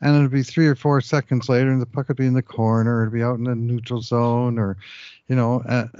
and 0.00 0.16
it'd 0.16 0.30
be 0.30 0.42
three 0.42 0.66
or 0.66 0.74
four 0.74 1.00
seconds 1.00 1.48
later, 1.48 1.70
and 1.70 1.80
the 1.80 1.86
puck 1.86 2.08
would 2.08 2.16
be 2.16 2.26
in 2.26 2.34
the 2.34 2.42
corner, 2.42 3.02
it'd 3.02 3.14
be 3.14 3.22
out 3.22 3.38
in 3.38 3.44
the 3.44 3.54
neutral 3.54 4.02
zone, 4.02 4.58
or 4.58 4.76
you 5.28 5.36
know. 5.36 5.62
Uh, 5.68 5.86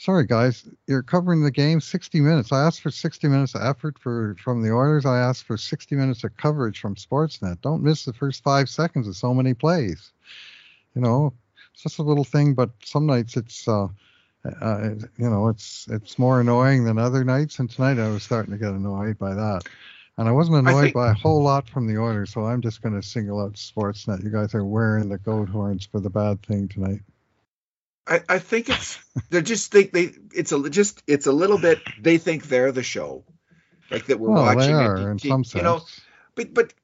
sorry 0.00 0.24
guys, 0.24 0.64
you're 0.86 1.02
covering 1.02 1.42
the 1.42 1.50
game 1.50 1.80
60 1.80 2.20
minutes. 2.20 2.52
I 2.52 2.64
asked 2.64 2.80
for 2.80 2.90
60 2.90 3.26
minutes 3.26 3.56
of 3.56 3.62
effort 3.62 3.98
for 3.98 4.36
from 4.40 4.62
the 4.62 4.70
Oilers. 4.70 5.04
I 5.04 5.18
asked 5.18 5.44
for 5.44 5.56
60 5.56 5.96
minutes 5.96 6.22
of 6.22 6.36
coverage 6.36 6.80
from 6.80 6.94
Sportsnet. 6.94 7.60
Don't 7.62 7.82
miss 7.82 8.04
the 8.04 8.12
first 8.12 8.44
five 8.44 8.68
seconds 8.68 9.08
of 9.08 9.16
so 9.16 9.34
many 9.34 9.54
plays. 9.54 10.12
You 10.94 11.02
know, 11.02 11.32
it's 11.72 11.82
just 11.82 11.98
a 11.98 12.04
little 12.04 12.24
thing, 12.24 12.54
but 12.54 12.70
some 12.84 13.06
nights 13.06 13.36
it's 13.36 13.66
uh, 13.66 13.88
uh, 14.44 14.90
you 15.16 15.30
know 15.30 15.48
it's 15.48 15.86
it's 15.90 16.18
more 16.18 16.40
annoying 16.40 16.84
than 16.84 16.98
other 16.98 17.24
nights. 17.24 17.58
And 17.58 17.70
tonight 17.70 17.98
I 17.98 18.08
was 18.08 18.22
starting 18.22 18.52
to 18.52 18.58
get 18.58 18.70
annoyed 18.72 19.18
by 19.18 19.34
that. 19.34 19.62
And 20.16 20.28
I 20.28 20.32
wasn't 20.32 20.56
annoyed 20.58 20.74
I 20.74 20.82
think, 20.82 20.94
by 20.94 21.10
a 21.12 21.14
whole 21.14 21.44
lot 21.44 21.68
from 21.68 21.86
the 21.86 22.00
Oilers, 22.00 22.30
so 22.30 22.44
I'm 22.44 22.60
just 22.60 22.82
going 22.82 23.00
to 23.00 23.06
single 23.06 23.40
out 23.40 23.52
Sportsnet. 23.52 24.24
You 24.24 24.30
guys 24.30 24.52
are 24.52 24.64
wearing 24.64 25.08
the 25.08 25.18
goat 25.18 25.48
horns 25.48 25.86
for 25.86 26.00
the 26.00 26.10
bad 26.10 26.42
thing 26.42 26.66
tonight. 26.66 27.02
I, 28.04 28.22
I 28.28 28.38
think 28.38 28.68
it's 28.68 28.98
they're 29.30 29.42
just 29.42 29.70
think 29.70 29.92
they 29.92 30.10
it's 30.34 30.50
a 30.52 30.70
just 30.70 31.02
it's 31.06 31.26
a 31.26 31.32
little 31.32 31.58
bit 31.58 31.78
they 32.00 32.18
think 32.18 32.44
they're 32.44 32.72
the 32.72 32.82
show, 32.82 33.24
like 33.90 34.06
that 34.06 34.18
we're 34.18 34.30
well, 34.30 34.42
watching. 34.42 34.76
They 34.76 34.82
are, 34.82 35.10
in 35.10 35.18
some 35.18 35.44
sense. 35.44 35.54
You 35.54 35.62
know, 35.62 35.82
but 36.34 36.52
but 36.52 36.74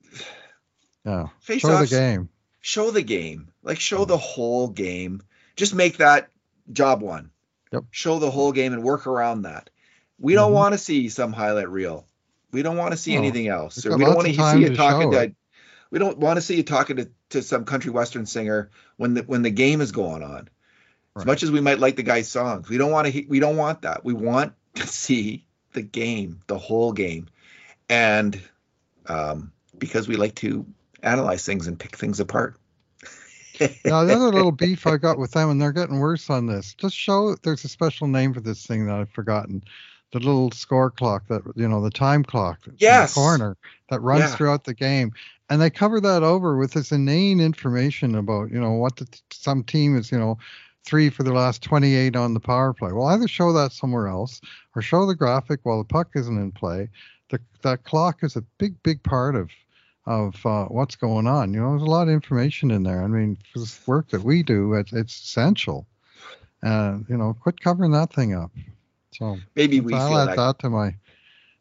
yeah, 1.04 1.28
face 1.40 1.62
show 1.62 1.78
the 1.78 1.86
game. 1.86 2.28
Show 2.60 2.90
the 2.90 3.02
game, 3.02 3.52
like 3.62 3.80
show 3.80 4.04
the 4.04 4.16
whole 4.16 4.68
game. 4.68 5.22
Just 5.56 5.74
make 5.74 5.96
that 5.96 6.28
job 6.72 7.02
one. 7.02 7.30
Yep. 7.74 7.84
Show 7.90 8.18
the 8.18 8.30
whole 8.30 8.52
game 8.52 8.72
and 8.72 8.82
work 8.82 9.06
around 9.06 9.42
that. 9.42 9.70
We 10.18 10.34
don't 10.34 10.48
mm-hmm. 10.48 10.54
want 10.54 10.72
to 10.74 10.78
see 10.78 11.08
some 11.08 11.32
highlight 11.32 11.68
reel. 11.68 12.06
We 12.52 12.62
don't 12.62 12.76
want 12.76 12.92
to 12.92 12.96
see 12.96 13.16
anything 13.16 13.48
else. 13.48 13.84
Or 13.84 13.96
we 13.96 14.04
don't 14.04 14.14
want 14.14 14.28
to 14.28 14.34
see 14.34 14.60
you 14.60 14.76
talking 14.76 15.10
to. 15.10 15.34
We 15.90 15.98
don't 15.98 16.18
want 16.18 16.36
to 16.36 16.40
see 16.40 16.56
you 16.56 16.62
talking 16.62 16.96
to, 16.96 17.10
to 17.30 17.42
some 17.42 17.64
country 17.64 17.90
western 17.90 18.26
singer 18.26 18.70
when 18.96 19.14
the 19.14 19.22
when 19.22 19.42
the 19.42 19.50
game 19.50 19.80
is 19.80 19.90
going 19.90 20.22
on. 20.22 20.48
Right. 21.14 21.22
As 21.22 21.26
much 21.26 21.42
as 21.42 21.50
we 21.50 21.60
might 21.60 21.80
like 21.80 21.96
the 21.96 22.04
guy's 22.04 22.28
songs, 22.28 22.68
we 22.68 22.78
don't 22.78 22.92
want 22.92 23.12
to. 23.12 23.26
We 23.28 23.40
don't 23.40 23.56
want 23.56 23.82
that. 23.82 24.04
We 24.04 24.12
want 24.12 24.52
to 24.74 24.86
see 24.86 25.46
the 25.72 25.82
game, 25.82 26.40
the 26.46 26.58
whole 26.58 26.92
game, 26.92 27.28
and 27.88 28.40
um, 29.06 29.52
because 29.76 30.06
we 30.06 30.14
like 30.14 30.36
to 30.36 30.64
analyze 31.02 31.44
things 31.44 31.66
and 31.66 31.78
pick 31.78 31.96
things 31.96 32.20
apart. 32.20 32.56
Now 33.60 34.04
the 34.04 34.14
other 34.14 34.32
little 34.32 34.52
beef 34.52 34.86
I 34.86 34.96
got 34.96 35.18
with 35.18 35.32
them, 35.32 35.50
and 35.50 35.60
they're 35.60 35.72
getting 35.72 35.98
worse 35.98 36.30
on 36.30 36.46
this. 36.46 36.74
Just 36.74 36.96
show 36.96 37.34
there's 37.42 37.64
a 37.64 37.68
special 37.68 38.06
name 38.06 38.34
for 38.34 38.40
this 38.40 38.66
thing 38.66 38.86
that 38.86 38.94
I've 38.94 39.10
forgotten. 39.10 39.62
The 40.12 40.20
little 40.20 40.52
score 40.52 40.90
clock 40.90 41.26
that 41.26 41.42
you 41.56 41.66
know, 41.66 41.82
the 41.82 41.90
time 41.90 42.22
clock 42.22 42.60
yes. 42.76 43.16
in 43.16 43.20
the 43.20 43.26
corner 43.26 43.56
that 43.90 44.00
runs 44.00 44.20
yeah. 44.20 44.36
throughout 44.36 44.64
the 44.64 44.74
game, 44.74 45.12
and 45.50 45.60
they 45.60 45.70
cover 45.70 46.00
that 46.00 46.22
over 46.22 46.56
with 46.56 46.72
this 46.72 46.92
inane 46.92 47.40
information 47.40 48.14
about 48.14 48.52
you 48.52 48.60
know 48.60 48.72
what 48.72 48.96
the, 48.96 49.08
some 49.30 49.64
team 49.64 49.96
is 49.96 50.12
you 50.12 50.18
know 50.18 50.38
three 50.84 51.10
for 51.10 51.22
the 51.22 51.32
last 51.32 51.62
28 51.62 52.14
on 52.14 52.34
the 52.34 52.40
power 52.40 52.72
play. 52.72 52.92
Well, 52.92 53.06
either 53.08 53.26
show 53.26 53.52
that 53.54 53.72
somewhere 53.72 54.06
else 54.06 54.40
or 54.76 54.82
show 54.82 55.06
the 55.06 55.14
graphic 55.14 55.60
while 55.62 55.78
the 55.78 55.84
puck 55.84 56.10
isn't 56.14 56.38
in 56.38 56.52
play. 56.52 56.90
The, 57.30 57.40
that 57.62 57.84
clock 57.84 58.22
is 58.22 58.36
a 58.36 58.42
big, 58.58 58.80
big 58.82 59.02
part 59.02 59.34
of 59.34 59.50
of 60.06 60.44
uh, 60.44 60.66
what's 60.66 60.96
going 60.96 61.26
on. 61.26 61.54
You 61.54 61.60
know, 61.60 61.70
there's 61.70 61.82
a 61.82 61.86
lot 61.86 62.08
of 62.08 62.14
information 62.14 62.70
in 62.70 62.82
there. 62.82 63.02
I 63.02 63.06
mean, 63.06 63.38
for 63.52 63.60
the 63.60 63.72
work 63.86 64.08
that 64.10 64.22
we 64.22 64.42
do, 64.42 64.74
it's, 64.74 64.92
it's 64.92 65.22
essential. 65.22 65.86
Uh, 66.62 66.98
you 67.08 67.16
know, 67.16 67.34
quit 67.34 67.60
covering 67.60 67.92
that 67.92 68.12
thing 68.12 68.34
up. 68.34 68.50
So 69.12 69.38
maybe 69.54 69.80
we 69.80 69.94
I'll 69.94 70.18
add 70.18 70.30
that, 70.30 70.36
that 70.36 70.58
to 70.60 70.70
my 70.70 70.94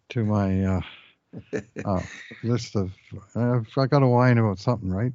to 0.09 0.23
my 0.23 0.63
uh, 0.63 0.81
uh, 1.85 2.01
list 2.43 2.75
of. 2.75 2.91
Uh, 3.35 3.61
I 3.77 3.87
got 3.87 3.99
to 3.99 4.07
whine 4.07 4.37
about 4.37 4.59
something, 4.59 4.89
right? 4.89 5.13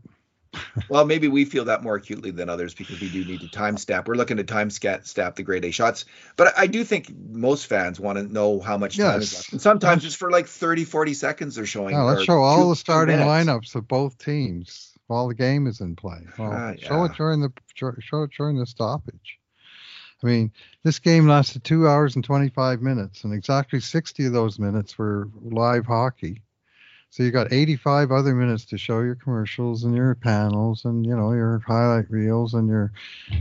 Well, 0.89 1.05
maybe 1.05 1.29
we 1.29 1.45
feel 1.45 1.65
that 1.67 1.83
more 1.83 1.97
acutely 1.97 2.31
than 2.31 2.49
others 2.49 2.75
because 2.75 3.01
we 3.01 3.09
do 3.09 3.25
need 3.25 3.41
to 3.41 3.49
time 3.49 3.77
stamp. 3.77 4.09
We're 4.09 4.15
looking 4.15 4.37
to 4.39 4.45
time 4.45 4.71
stamp 4.71 5.35
the 5.37 5.43
grade 5.43 5.65
A 5.65 5.71
shots, 5.71 6.05
but 6.37 6.53
I 6.57 6.67
do 6.67 6.85
think 6.85 7.13
most 7.31 7.67
fans 7.67 8.01
want 8.01 8.19
to 8.19 8.25
know 8.25 8.61
how 8.61 8.79
much 8.79 8.97
time 8.97 9.21
yes. 9.21 9.23
is 9.23 9.35
left. 9.35 9.53
And 9.53 9.61
sometimes 9.61 10.03
just 10.03 10.17
for 10.17 10.31
like 10.31 10.47
30, 10.47 10.85
40 10.85 11.15
seconds 11.15 11.57
they're 11.57 11.67
showing. 11.67 11.95
Yeah, 11.95 12.03
let's 12.03 12.25
show 12.25 12.43
all 12.43 12.65
two, 12.65 12.71
the 12.71 12.77
starting 12.77 13.19
lineups 13.19 13.75
of 13.75 13.89
both 13.89 14.19
teams 14.19 14.93
while 15.07 15.29
the 15.29 15.35
game 15.35 15.67
is 15.67 15.81
in 15.81 15.97
play. 15.97 16.21
Well, 16.39 16.53
uh, 16.53 16.73
yeah. 16.73 16.89
Show 16.89 17.05
it 17.05 17.13
during 17.15 17.41
the 17.41 17.53
show 17.75 18.23
it 18.23 18.31
during 18.37 18.59
the 18.59 18.67
stoppage. 18.67 19.39
I 20.23 20.27
mean, 20.27 20.53
this 20.83 20.99
game 20.99 21.29
lasted 21.29 21.63
two 21.63 21.87
hours 21.87 22.17
and 22.17 22.25
25 22.25 22.83
minutes, 22.83 23.25
and 23.25 23.33
exactly 23.33 23.81
60 23.81 24.27
of 24.27 24.33
those 24.33 24.59
minutes 24.59 24.99
were 24.99 25.29
live 25.43 25.87
hockey. 25.87 26.43
So 27.11 27.23
you 27.23 27.31
got 27.31 27.53
85 27.53 28.13
other 28.13 28.35
minutes 28.35 28.65
to 28.67 28.79
show 28.79 29.01
your 29.01 29.15
commercials 29.15 29.85
and 29.85 29.95
your 29.95 30.15
panels 30.15 30.85
and 30.85 31.07
you 31.07 31.17
know 31.17 31.33
your 31.33 31.63
highlight 31.67 32.11
reels 32.11 32.55
and 32.55 32.69
your 32.69 32.93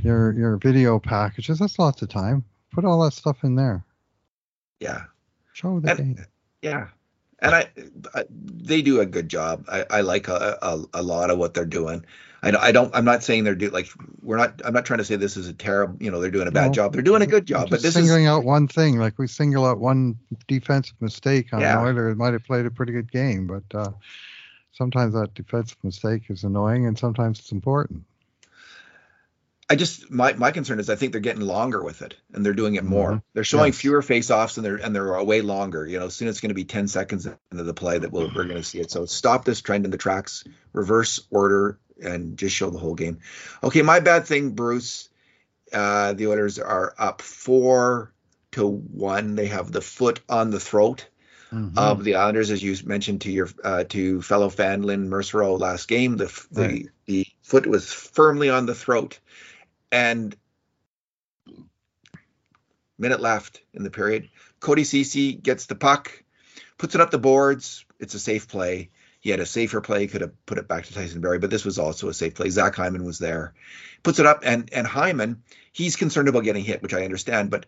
your 0.04 0.32
your 0.34 0.58
video 0.58 1.00
packages. 1.00 1.60
That's 1.60 1.78
lots 1.78 2.02
of 2.02 2.10
time. 2.10 2.44
Put 2.72 2.86
all 2.86 3.04
that 3.04 3.14
stuff 3.14 3.44
in 3.44 3.56
there. 3.56 3.84
Yeah. 4.80 5.04
Show 5.54 5.80
the 5.80 5.92
and, 5.92 6.16
game. 6.16 6.26
Yeah. 6.62 6.88
And 7.40 7.54
I, 7.54 7.70
I, 8.16 8.24
they 8.30 8.82
do 8.82 9.00
a 9.00 9.06
good 9.06 9.30
job. 9.30 9.66
I, 9.68 9.86
I 9.90 10.02
like 10.02 10.28
a, 10.28 10.58
a, 10.62 10.84
a 10.96 11.04
lot 11.04 11.30
of 11.30 11.38
what 11.38 11.54
they're 11.54 11.66
doing. 11.66 12.04
I, 12.42 12.56
I 12.56 12.72
don't. 12.72 12.94
I'm 12.96 13.06
not 13.06 13.24
saying 13.24 13.44
they're 13.44 13.56
do 13.56 13.70
like 13.70 13.88
we're 14.22 14.38
not. 14.38 14.62
I'm 14.64 14.74
not 14.74 14.86
trying 14.86 15.00
to 15.00 15.06
say 15.06 15.16
this 15.16 15.38
is 15.38 15.48
a 15.48 15.54
terrible. 15.54 15.98
You 16.00 16.12
know, 16.12 16.20
they're 16.22 16.32
doing 16.32 16.48
a 16.48 16.52
bad 16.52 16.68
no, 16.68 16.74
job. 16.74 16.94
They're 16.94 17.02
doing 17.02 17.22
a 17.22 17.28
good 17.28 17.46
job. 17.46 17.70
But 17.70 17.82
this 17.82 17.96
singling 17.96 18.24
is 18.24 18.30
out 18.30 18.44
one 18.44 18.68
thing. 18.68 19.00
Like 19.00 19.18
we 19.18 19.28
single 19.28 19.66
out 19.66 19.80
one 19.80 20.18
defensive 20.48 20.96
mistake 21.00 21.54
on 21.54 21.62
yeah. 21.62 21.80
an 21.80 21.86
Oiler, 21.86 22.10
it 22.10 22.16
might 22.16 22.34
have 22.34 22.44
played 22.44 22.66
a 22.66 22.72
pretty 22.72 22.92
good 22.92 23.12
game, 23.12 23.48
but 23.48 23.64
uh, 23.78 23.92
sometimes 24.72 25.14
that 25.14 25.34
defensive 25.34 25.78
mistake 25.84 26.24
is 26.30 26.44
annoying, 26.44 26.86
and 26.86 26.98
sometimes 26.98 27.40
it's 27.40 27.52
important. 27.52 28.04
I 29.70 29.76
just 29.76 30.10
my 30.10 30.34
my 30.34 30.52
concern 30.52 30.80
is 30.80 30.90
I 30.90 30.96
think 30.96 31.12
they're 31.12 31.20
getting 31.20 31.42
longer 31.42 31.84
with 31.84 32.02
it 32.02 32.16
and 32.34 32.46
they're 32.46 32.54
doing 32.54 32.76
it 32.76 32.86
more. 32.86 33.12
Mm-hmm. 33.12 33.18
They're 33.34 33.44
showing 33.44 33.74
yes. 33.74 33.78
fewer 33.78 34.02
face-offs 34.02 34.56
and 34.56 34.66
they're 34.66 34.78
and 34.78 34.96
they're 34.96 35.22
way 35.24 35.42
longer. 35.42 35.86
You 35.86 36.00
know, 36.00 36.08
soon 36.08 36.30
it's 36.30 36.40
going 36.40 36.50
to 36.50 36.56
be 36.56 36.64
10 36.64 36.88
seconds 36.88 37.28
into 37.52 37.64
the 37.64 37.74
play 37.74 37.98
that 38.00 38.12
we'll, 38.12 38.32
we're 38.34 38.46
going 38.46 38.56
to 38.56 38.64
see 38.64 38.80
it. 38.80 38.92
So 38.92 39.06
stop 39.06 39.44
this 39.44 39.62
trend 39.62 39.84
in 39.84 39.92
the 39.92 39.98
tracks, 39.98 40.46
reverse 40.72 41.20
order, 41.32 41.80
and 42.02 42.38
just 42.38 42.56
show 42.56 42.70
the 42.70 42.80
whole 42.80 42.96
game. 42.96 43.20
Okay, 43.62 43.82
my 43.82 44.00
bad 44.00 44.26
thing, 44.26 44.52
Bruce. 44.52 45.10
Uh, 45.74 46.14
the 46.14 46.28
Oilers 46.28 46.60
are 46.60 46.96
up 46.98 47.22
four 47.22 48.14
to 48.52 48.66
one. 48.66 49.36
They 49.36 49.48
have 49.48 49.70
the 49.70 49.82
foot 49.82 50.22
on 50.30 50.50
the 50.50 50.62
throat 50.62 51.10
mm-hmm. 51.52 51.78
of 51.78 52.06
the 52.06 52.16
Islanders, 52.16 52.52
as 52.52 52.64
you 52.64 52.74
mentioned 52.86 53.22
to 53.22 53.32
your 53.32 53.50
uh, 53.66 53.84
to 53.86 54.22
fellow 54.22 54.50
fan 54.50 54.84
Lynn 54.84 55.10
Mercereau 55.10 55.60
last 55.60 55.90
game. 55.90 56.16
The 56.16 56.46
the, 56.52 56.62
right. 56.62 56.86
the 57.06 57.28
foot 57.42 57.68
was 57.68 57.92
firmly 57.92 58.50
on 58.50 58.66
the 58.66 58.76
throat 58.76 59.20
and 59.92 60.36
minute 62.98 63.22
left 63.22 63.62
in 63.74 63.84
the 63.84 63.92
period. 63.92 64.30
Cody 64.60 64.84
Ceci 64.84 65.34
gets 65.34 65.66
the 65.66 65.76
puck, 65.76 66.24
puts 66.78 66.96
it 66.96 67.02
up 67.02 67.12
the 67.12 67.18
boards. 67.18 67.86
It's 68.00 68.14
a 68.14 68.20
safe 68.20 68.48
play. 68.48 68.90
He 69.20 69.32
had 69.32 69.40
a 69.40 69.46
safer 69.46 69.82
play, 69.82 70.02
he 70.02 70.08
could 70.08 70.22
have 70.22 70.46
put 70.46 70.58
it 70.58 70.68
back 70.68 70.86
to 70.86 70.94
Tyson 70.94 71.22
Barrie, 71.22 71.40
but 71.40 71.50
this 71.50 71.66
was 71.66 71.80
also 71.80 72.08
a 72.08 72.14
safe 72.14 72.36
play. 72.36 72.50
Zach 72.50 72.76
Hyman 72.76 73.04
was 73.04 73.20
there, 73.20 73.56
puts 74.04 74.20
it 74.20 74.26
up, 74.26 74.42
and 74.44 74.70
and 74.72 74.86
Hyman, 74.86 75.44
he's 75.72 75.96
concerned 75.96 76.30
about 76.30 76.44
getting 76.44 76.64
hit, 76.64 76.82
which 76.82 76.94
I 76.94 77.04
understand, 77.04 77.50
but 77.50 77.66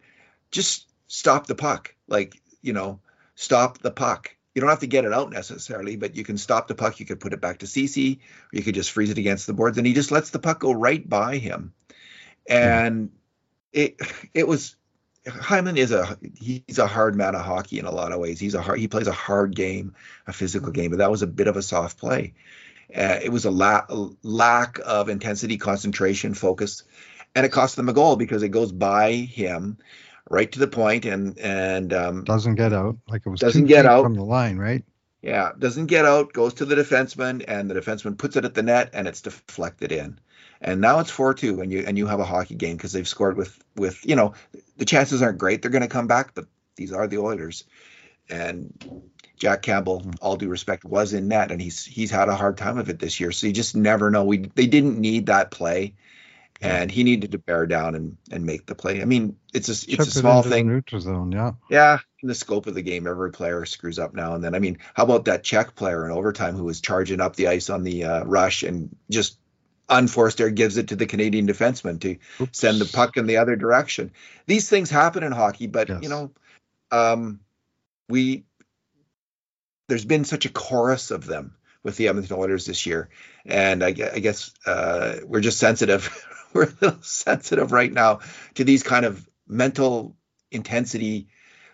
just 0.52 0.88
stop 1.08 1.48
the 1.48 1.56
puck. 1.56 1.96
Like 2.08 2.40
you 2.62 2.74
know, 2.74 3.00
stop 3.36 3.80
the 3.80 3.92
puck. 3.92 4.36
You 4.54 4.62
don't 4.62 4.70
have 4.70 4.80
to 4.80 4.88
get 4.88 5.06
it 5.06 5.14
out 5.14 5.32
necessarily, 5.32 5.96
but 5.96 6.16
you 6.16 6.24
can 6.24 6.38
stop 6.38 6.68
the 6.68 6.76
puck. 6.76 7.00
You 7.00 7.06
could 7.06 7.20
put 7.20 7.34
it 7.34 7.42
back 7.42 7.60
to 7.60 7.68
Ceci, 7.68 8.22
or 8.54 8.58
you 8.58 8.64
could 8.64 8.76
just 8.76 8.92
freeze 8.92 9.10
it 9.10 9.18
against 9.18 9.48
the 9.48 9.54
boards, 9.54 9.78
and 9.78 9.88
he 9.88 9.94
just 9.94 10.12
lets 10.12 10.30
the 10.30 10.40
puck 10.40 10.60
go 10.60 10.72
right 10.72 11.08
by 11.08 11.38
him 11.38 11.74
and 12.50 13.12
it 13.72 14.00
it 14.34 14.48
was 14.48 14.76
Hyman 15.28 15.78
is 15.78 15.92
a 15.92 16.18
he's 16.40 16.80
a 16.80 16.88
hard 16.88 17.16
man 17.16 17.36
of 17.36 17.42
hockey 17.42 17.80
in 17.80 17.86
a 17.86 17.92
lot 17.92 18.12
of 18.12 18.20
ways. 18.20 18.40
He's 18.40 18.56
a 18.56 18.62
hard 18.62 18.80
he 18.80 18.88
plays 18.88 19.08
a 19.08 19.14
hard 19.14 19.56
game, 19.56 19.96
a 20.28 20.34
physical 20.34 20.72
game, 20.72 20.92
but 20.92 20.98
that 20.98 21.12
was 21.12 21.22
a 21.22 21.28
bit 21.28 21.48
of 21.48 21.56
a 21.56 21.62
soft 21.62 21.98
play. 21.98 22.34
Uh, 22.96 23.20
it 23.22 23.32
was 23.32 23.46
a, 23.46 23.52
la- 23.52 23.86
lack 24.24 24.80
of 24.84 25.10
intensity, 25.10 25.58
concentration, 25.58 26.34
focus, 26.34 26.84
and 27.36 27.46
it 27.46 27.52
cost 27.52 27.76
them 27.76 27.88
a 27.88 27.94
goal 27.94 28.16
because 28.16 28.42
it 28.42 28.50
goes 28.50 28.72
by 28.72 29.12
him 29.12 29.78
right 30.28 30.52
to 30.52 30.60
the 30.60 30.68
point 30.68 31.06
and 31.06 31.38
and 31.38 31.94
um, 31.94 32.24
doesn't 32.24 32.56
get 32.56 32.74
out 32.74 32.98
like 33.08 33.22
it 33.26 33.30
was 33.30 33.40
doesn't 33.40 33.66
get 33.66 33.86
out 33.86 34.04
from 34.04 34.16
the 34.16 34.24
line, 34.24 34.58
right? 34.58 34.84
Yeah, 35.22 35.52
doesn't 35.60 35.88
get 35.88 36.06
out, 36.06 36.32
goes 36.32 36.56
to 36.56 36.66
the 36.66 36.76
defenseman, 36.76 37.44
and 37.46 37.70
the 37.70 37.76
defenseman 37.76 38.18
puts 38.18 38.38
it 38.38 38.46
at 38.46 38.54
the 38.54 38.64
net, 38.64 38.92
and 38.94 39.06
it's 39.06 39.22
deflected 39.22 39.92
in 39.92 40.18
and 40.62 40.82
now 40.82 41.00
it's 41.00 41.12
four 41.12 41.34
two, 41.34 41.62
and 41.62 41.72
you 41.72 41.84
and 41.88 41.98
you 41.98 42.08
have 42.08 42.20
a 42.20 42.26
hockey 42.26 42.56
game 42.56 42.78
because 42.78 42.92
they've 42.92 43.08
scored 43.08 43.38
with 43.38 43.58
with 43.76 44.06
you 44.06 44.16
know 44.16 44.34
the 44.78 44.86
chances 44.86 45.22
aren't 45.22 45.38
great 45.38 45.62
they're 45.62 45.72
going 45.72 45.82
to 45.82 45.88
come 45.88 46.08
back, 46.08 46.34
but 46.34 46.46
these 46.76 46.94
are 46.94 47.08
the 47.08 47.18
Oilers, 47.18 47.66
and 48.30 48.74
Jack 49.38 49.62
Campbell, 49.62 50.06
all 50.22 50.36
due 50.36 50.50
respect, 50.50 50.84
was 50.84 51.14
in 51.14 51.30
net, 51.30 51.52
and 51.52 51.62
he's 51.62 51.86
he's 51.86 52.12
had 52.12 52.30
a 52.30 52.36
hard 52.36 52.58
time 52.58 52.78
of 52.78 52.90
it 52.90 53.00
this 53.00 53.20
year. 53.20 53.32
So 53.32 53.48
you 53.48 53.54
just 53.54 53.76
never 53.76 54.12
know. 54.12 54.26
We 54.26 54.38
they 54.38 54.68
didn't 54.68 55.00
need 55.00 55.28
that 55.28 55.50
play, 55.50 55.96
and 56.62 56.92
he 56.92 57.04
needed 57.04 57.32
to 57.32 57.38
bear 57.38 57.66
down 57.66 57.96
and 57.96 58.18
and 58.32 58.46
make 58.46 58.66
the 58.66 58.76
play. 58.76 59.02
I 59.02 59.06
mean, 59.06 59.38
it's 59.54 59.70
a 59.70 59.72
it's 59.72 59.88
Chip 59.88 60.00
a 60.00 60.06
small 60.06 60.44
the 60.44 60.50
thing. 60.50 60.68
neutral 60.68 61.02
zone, 61.02 61.32
yeah. 61.32 61.54
Yeah, 61.70 62.00
in 62.22 62.28
the 62.28 62.36
scope 62.36 62.68
of 62.68 62.76
the 62.76 62.82
game, 62.82 63.08
every 63.08 63.32
player 63.32 63.66
screws 63.66 63.98
up 63.98 64.14
now 64.14 64.36
and 64.36 64.44
then. 64.44 64.56
I 64.56 64.60
mean, 64.60 64.80
how 64.94 65.04
about 65.04 65.26
that 65.26 65.44
Czech 65.44 65.76
player 65.76 66.06
in 66.06 66.12
overtime 66.12 66.56
who 66.56 66.66
was 66.66 66.82
charging 66.82 67.22
up 67.22 67.36
the 67.38 67.48
ice 67.48 67.70
on 67.70 67.84
the 67.84 68.04
uh, 68.04 68.24
rush 68.26 68.64
and 68.64 68.96
just 69.10 69.39
unforced 69.90 70.40
error 70.40 70.50
gives 70.52 70.78
it 70.78 70.90
to 70.90 70.96
the 70.96 71.06
Canadian 71.06 71.48
defenseman 71.48 72.00
to 72.02 72.18
Oops. 72.42 72.58
send 72.58 72.80
the 72.80 72.86
puck 72.86 73.18
in 73.18 73.26
the 73.28 73.38
other 73.38 73.56
direction. 73.56 74.12
These 74.46 74.70
things 74.70 74.90
happen 74.90 75.24
in 75.24 75.32
hockey, 75.32 75.68
but 75.68 75.90
Yes. 75.90 76.04
you 76.04 76.10
know, 76.10 76.32
um, 76.92 77.40
we 78.08 78.46
there's 79.88 80.06
been 80.06 80.26
such 80.26 80.46
a 80.46 80.50
chorus 80.50 81.12
of 81.12 81.26
them 81.26 81.56
with 81.84 81.98
the 81.98 82.08
Edmonton 82.10 82.38
Oilers 82.38 82.66
this 82.66 82.86
year, 82.86 83.10
and 83.46 83.84
I, 83.84 83.88
I 83.88 84.20
guess 84.20 84.52
uh, 84.66 85.18
we're 85.26 85.40
just 85.42 85.60
sensitive. 85.60 86.26
we're 86.54 86.64
a 86.64 86.74
little 86.82 87.02
sensitive 87.02 87.72
right 87.72 87.92
now 87.92 88.20
to 88.56 88.64
these 88.64 88.84
kind 88.84 89.06
of 89.06 89.28
mental 89.48 90.16
intensity, 90.52 91.28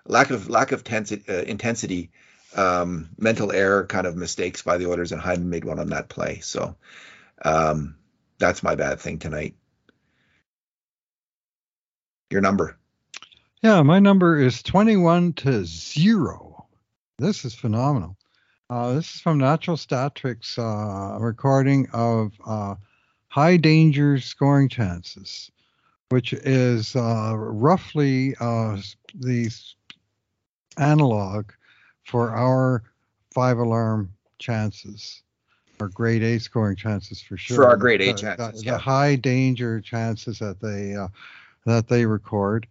lack 0.05 0.29
of 0.29 0.49
lack 0.49 0.71
of 0.71 0.83
tensi- 0.83 1.27
uh, 1.29 1.43
intensity, 1.43 2.11
um, 2.55 3.09
mental 3.17 3.51
error 3.51 3.85
kind 3.85 4.07
of 4.07 4.15
mistakes 4.15 4.61
by 4.61 4.77
the 4.77 4.89
Oilers, 4.89 5.11
and 5.11 5.21
Hyman 5.21 5.49
made 5.49 5.65
one 5.65 5.79
on 5.79 5.89
that 5.89 6.07
play. 6.09 6.39
So 6.41 6.75
um, 7.43 7.95
that's 8.39 8.63
my 8.63 8.75
bad 8.75 8.99
thing 8.99 9.19
tonight. 9.19 9.55
Your 12.29 12.41
number. 12.41 12.77
Yeah, 13.61 13.81
my 13.81 13.99
number 13.99 14.37
is 14.37 14.61
21 14.61 15.33
to 15.33 15.65
0. 15.65 16.67
This 17.17 17.45
is 17.45 17.55
phenomenal. 17.55 18.17
Uh, 18.69 18.93
this 18.93 19.15
is 19.15 19.21
from 19.21 19.37
Natural 19.37 19.77
Stat 19.77 20.15
Trick 20.15 20.39
uh, 20.57 21.17
recording 21.19 21.87
of 21.93 22.33
uh, 22.45 22.75
high 23.27 23.57
danger 23.57 24.19
scoring 24.19 24.69
chances, 24.69 25.51
which 26.09 26.33
is 26.33 26.95
uh, 26.95 27.33
roughly 27.35 28.35
uh, 28.39 28.77
the 29.13 29.51
analog 30.77 31.51
for 32.03 32.31
our 32.31 32.83
five 33.33 33.57
alarm 33.57 34.13
chances, 34.39 35.21
or 35.79 35.89
grade 35.89 36.23
A 36.23 36.39
scoring 36.39 36.75
chances 36.75 37.21
for 37.21 37.37
sure. 37.37 37.57
For 37.57 37.65
our 37.65 37.77
grade 37.77 38.01
A 38.01 38.13
chances, 38.13 38.61
the, 38.61 38.65
yeah. 38.65 38.71
the 38.73 38.77
high 38.77 39.15
danger 39.15 39.81
chances 39.81 40.39
that 40.39 40.59
they 40.61 40.95
uh, 40.95 41.07
that 41.65 41.87
they 41.87 42.05
record 42.05 42.67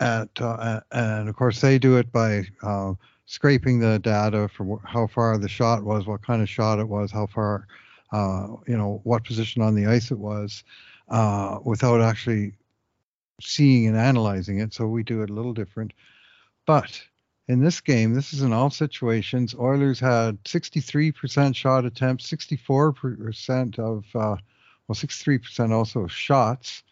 at 0.00 0.28
uh, 0.40 0.80
and 0.92 1.28
of 1.28 1.36
course 1.36 1.60
they 1.60 1.78
do 1.78 1.96
it 1.96 2.10
by 2.12 2.44
uh, 2.62 2.94
scraping 3.26 3.80
the 3.80 3.98
data 3.98 4.48
from 4.48 4.78
how 4.84 5.06
far 5.06 5.38
the 5.38 5.48
shot 5.48 5.82
was, 5.84 6.06
what 6.06 6.22
kind 6.22 6.42
of 6.42 6.48
shot 6.48 6.78
it 6.78 6.88
was, 6.88 7.10
how 7.10 7.26
far, 7.26 7.66
uh, 8.12 8.48
you 8.66 8.76
know, 8.76 9.00
what 9.04 9.24
position 9.24 9.62
on 9.62 9.74
the 9.74 9.86
ice 9.86 10.10
it 10.10 10.18
was, 10.18 10.64
uh, 11.08 11.58
without 11.64 12.00
actually 12.00 12.52
seeing 13.40 13.86
and 13.86 13.96
analyzing 13.96 14.58
it. 14.58 14.74
So 14.74 14.86
we 14.86 15.02
do 15.02 15.22
it 15.22 15.30
a 15.30 15.32
little 15.32 15.54
different. 15.54 15.92
But 16.66 17.02
in 17.48 17.60
this 17.60 17.80
game, 17.80 18.14
this 18.14 18.32
is 18.32 18.42
in 18.42 18.52
all 18.52 18.70
situations. 18.70 19.54
Oilers 19.54 20.00
had 20.00 20.42
63% 20.44 21.54
shot 21.54 21.84
attempts, 21.84 22.30
64% 22.30 23.78
of, 23.78 24.04
uh, 24.14 24.36
well, 24.88 24.94
63% 24.94 25.72
also 25.72 26.00
of 26.00 26.12
shots, 26.12 26.82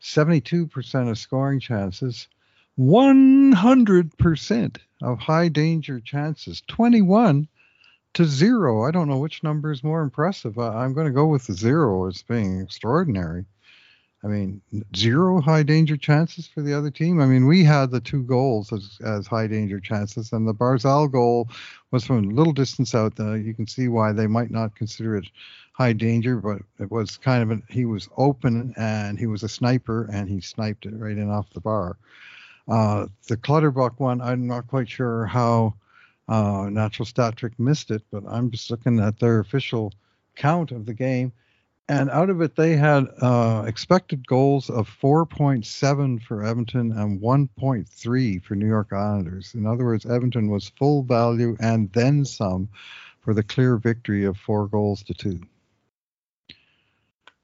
72% 0.00 1.10
of 1.10 1.18
scoring 1.18 1.60
chances, 1.60 2.28
100% 2.78 4.76
of 5.02 5.18
high 5.18 5.48
danger 5.48 6.00
chances, 6.00 6.62
21 6.68 7.46
to 8.14 8.24
zero. 8.24 8.84
I 8.86 8.90
don't 8.90 9.08
know 9.08 9.18
which 9.18 9.42
number 9.42 9.70
is 9.70 9.84
more 9.84 10.00
impressive. 10.02 10.58
I, 10.58 10.82
I'm 10.82 10.94
going 10.94 11.06
to 11.06 11.12
go 11.12 11.26
with 11.26 11.46
the 11.46 11.52
zero 11.52 12.06
as 12.08 12.22
being 12.22 12.60
extraordinary. 12.60 13.44
I 14.22 14.26
mean, 14.26 14.60
zero 14.94 15.40
high 15.40 15.62
danger 15.62 15.96
chances 15.96 16.46
for 16.46 16.60
the 16.60 16.74
other 16.74 16.90
team. 16.90 17.20
I 17.20 17.26
mean, 17.26 17.46
we 17.46 17.64
had 17.64 17.90
the 17.90 18.00
two 18.00 18.22
goals 18.22 18.70
as, 18.70 18.98
as 19.02 19.26
high 19.26 19.46
danger 19.46 19.80
chances, 19.80 20.32
and 20.32 20.46
the 20.46 20.52
Barzal 20.52 21.10
goal 21.10 21.48
was 21.90 22.04
from 22.04 22.24
a 22.24 22.34
little 22.34 22.52
distance 22.52 22.94
out. 22.94 23.16
There. 23.16 23.36
You 23.36 23.54
can 23.54 23.66
see 23.66 23.88
why 23.88 24.12
they 24.12 24.26
might 24.26 24.50
not 24.50 24.76
consider 24.76 25.16
it 25.16 25.26
high 25.72 25.94
danger, 25.94 26.36
but 26.36 26.60
it 26.78 26.90
was 26.90 27.16
kind 27.16 27.42
of 27.42 27.58
a, 27.58 27.62
he 27.72 27.86
was 27.86 28.10
open 28.18 28.74
and 28.76 29.18
he 29.18 29.26
was 29.26 29.42
a 29.42 29.48
sniper, 29.48 30.06
and 30.12 30.28
he 30.28 30.40
sniped 30.40 30.84
it 30.84 30.94
right 30.94 31.16
in 31.16 31.30
off 31.30 31.48
the 31.54 31.60
bar. 31.60 31.96
Uh, 32.68 33.06
the 33.26 33.38
Clutterbuck 33.38 33.98
one, 33.98 34.20
I'm 34.20 34.46
not 34.46 34.68
quite 34.68 34.88
sure 34.88 35.24
how 35.24 35.74
uh, 36.28 36.68
Natural 36.70 37.32
Trick 37.32 37.58
missed 37.58 37.90
it, 37.90 38.02
but 38.12 38.22
I'm 38.28 38.50
just 38.50 38.70
looking 38.70 39.00
at 39.00 39.18
their 39.18 39.40
official 39.40 39.92
count 40.36 40.70
of 40.72 40.84
the 40.84 40.94
game. 40.94 41.32
And 41.90 42.08
out 42.08 42.30
of 42.30 42.40
it, 42.40 42.54
they 42.54 42.76
had 42.76 43.08
uh, 43.20 43.64
expected 43.66 44.24
goals 44.24 44.70
of 44.70 44.88
4.7 45.02 46.22
for 46.22 46.44
Edmonton 46.44 46.92
and 46.92 47.20
1.3 47.20 48.44
for 48.44 48.54
New 48.54 48.68
York 48.68 48.92
Islanders. 48.92 49.54
In 49.54 49.66
other 49.66 49.84
words, 49.84 50.06
Edmonton 50.06 50.50
was 50.50 50.68
full 50.68 51.02
value 51.02 51.56
and 51.58 51.92
then 51.92 52.24
some 52.24 52.68
for 53.22 53.34
the 53.34 53.42
clear 53.42 53.76
victory 53.76 54.24
of 54.24 54.36
four 54.36 54.68
goals 54.68 55.02
to 55.02 55.14
two. 55.14 55.40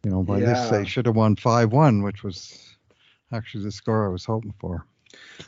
You 0.05 0.13
know, 0.13 0.23
by 0.23 0.39
this, 0.39 0.71
they 0.71 0.85
should 0.85 1.07
have 1.07 1.17
won 1.17 1.35
5 1.35 1.73
1, 1.73 2.05
which 2.05 2.23
was 2.23 2.77
actually 3.33 3.65
the 3.65 3.73
score 3.73 4.07
I 4.07 4.13
was 4.13 4.25
hoping 4.25 4.55
for. 4.61 4.87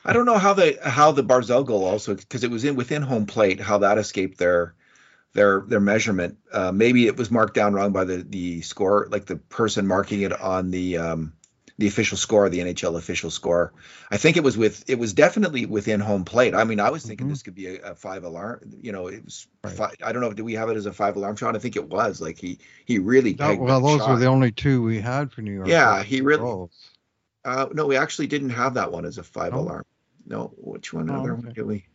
I 0.04 0.12
don't 0.12 0.26
know 0.26 0.38
how 0.38 0.54
the 0.54 0.76
how 0.82 1.12
the 1.12 1.22
Barzal 1.22 1.64
goal 1.64 1.84
also 1.84 2.16
because 2.16 2.42
it 2.42 2.50
was 2.50 2.64
in 2.64 2.74
within 2.74 3.02
home 3.02 3.26
plate 3.26 3.60
how 3.60 3.78
that 3.78 3.96
escaped 3.96 4.38
their 4.38 4.74
their 5.34 5.60
their 5.66 5.80
measurement. 5.80 6.38
Uh, 6.52 6.72
maybe 6.72 7.06
it 7.06 7.16
was 7.16 7.30
marked 7.30 7.54
down 7.54 7.74
wrong 7.74 7.92
by 7.92 8.04
the 8.04 8.18
the 8.28 8.60
score, 8.62 9.08
like 9.10 9.26
the 9.26 9.36
person 9.36 9.86
marking 9.86 10.22
it 10.22 10.32
on 10.40 10.70
the 10.70 10.98
um, 10.98 11.32
the 11.78 11.86
official 11.86 12.16
score, 12.18 12.48
the 12.48 12.58
NHL 12.58 12.96
official 12.96 13.30
score. 13.30 13.72
I 14.10 14.16
think 14.16 14.36
it 14.36 14.42
was 14.42 14.58
with 14.58 14.88
it 14.90 14.98
was 14.98 15.12
definitely 15.12 15.64
within 15.66 16.00
home 16.00 16.24
plate. 16.24 16.54
I 16.54 16.64
mean, 16.64 16.80
I 16.80 16.90
was 16.90 17.04
thinking 17.06 17.26
Mhm. 17.28 17.30
this 17.30 17.42
could 17.44 17.54
be 17.54 17.66
a, 17.76 17.92
a 17.92 17.94
five 17.94 18.24
alarm. 18.24 18.60
You 18.82 18.90
know, 18.92 19.06
it 19.06 19.24
was. 19.24 19.46
Right. 19.62 19.72
Five, 19.72 19.94
I 20.02 20.12
don't 20.12 20.22
know. 20.22 20.32
Do 20.32 20.44
we 20.44 20.54
have 20.54 20.70
it 20.70 20.76
as 20.76 20.86
a 20.86 20.92
five 20.92 21.14
alarm 21.16 21.36
shot? 21.36 21.54
I 21.54 21.58
think 21.60 21.76
it 21.76 21.88
was. 21.88 22.20
Like 22.20 22.38
he 22.38 22.58
he 22.84 22.98
really 22.98 23.34
That- 23.34 23.58
well, 23.60 23.80
those 23.80 24.00
shot. 24.00 24.10
were 24.10 24.18
the 24.18 24.26
only 24.26 24.50
two 24.50 24.82
we 24.82 25.00
had 25.00 25.30
for 25.32 25.42
New 25.42 25.52
York. 25.52 25.68
Yeah, 25.68 26.02
he 26.02 26.20
really-. 26.20 26.68
Uh, 27.44 27.66
no, 27.72 27.86
we 27.86 27.96
actually 27.96 28.26
didn't 28.26 28.50
have 28.50 28.74
that 28.74 28.90
one 28.90 29.04
as 29.04 29.18
a 29.18 29.22
five 29.22 29.54
Oh. 29.54 29.60
alarm. 29.60 29.84
No, 30.26 30.52
which 30.58 30.92
one? 30.92 31.08
Oh, 31.10 31.20
other 31.20 31.34
one 31.34 31.52
did 31.54 31.64
we? 31.64 31.86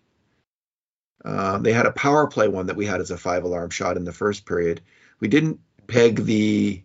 Uh, 1.25 1.57
they 1.57 1.71
had 1.73 1.85
a 1.85 1.91
power 1.91 2.27
play 2.27 2.47
one 2.47 2.67
that 2.67 2.75
we 2.75 2.85
had 2.85 2.99
as 3.01 3.11
a 3.11 3.17
five 3.17 3.43
alarm 3.43 3.69
shot 3.69 3.97
in 3.97 4.03
the 4.03 4.11
first 4.11 4.45
period. 4.45 4.81
We 5.19 5.27
didn't 5.29 5.59
peg 5.87 6.25
the 6.25 6.83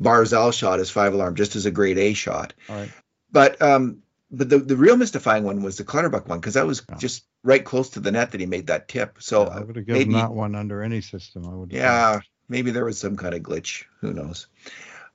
Barzal 0.00 0.52
shot 0.52 0.80
as 0.80 0.90
five 0.90 1.14
alarm, 1.14 1.34
just 1.36 1.56
as 1.56 1.66
a 1.66 1.70
grade 1.70 1.98
A 1.98 2.12
shot. 2.14 2.54
Right. 2.68 2.90
But 3.30 3.60
um, 3.62 4.02
but 4.30 4.48
the, 4.48 4.58
the 4.58 4.76
real 4.76 4.96
mystifying 4.96 5.44
one 5.44 5.62
was 5.62 5.76
the 5.76 5.84
Clutterbuck 5.84 6.28
one 6.28 6.40
because 6.40 6.54
that 6.54 6.66
was 6.66 6.82
Yeah. 6.88 6.96
just 6.96 7.24
right 7.44 7.64
close 7.64 7.90
to 7.90 8.00
the 8.00 8.10
net 8.12 8.32
that 8.32 8.40
he 8.40 8.46
made 8.46 8.66
that 8.66 8.88
tip. 8.88 9.18
So 9.20 9.44
Yeah, 9.44 9.48
I 9.56 9.60
would 9.60 9.76
have 9.76 9.86
given 9.86 10.00
maybe 10.00 10.14
that 10.14 10.32
one 10.32 10.54
under 10.54 10.82
any 10.82 11.00
system. 11.00 11.46
I 11.46 11.54
would. 11.54 11.72
yeah, 11.72 12.20
maybe 12.48 12.70
there 12.72 12.84
was 12.84 12.98
some 12.98 13.16
kind 13.16 13.34
of 13.34 13.42
glitch. 13.42 13.84
Who 14.00 14.12
knows? 14.12 14.46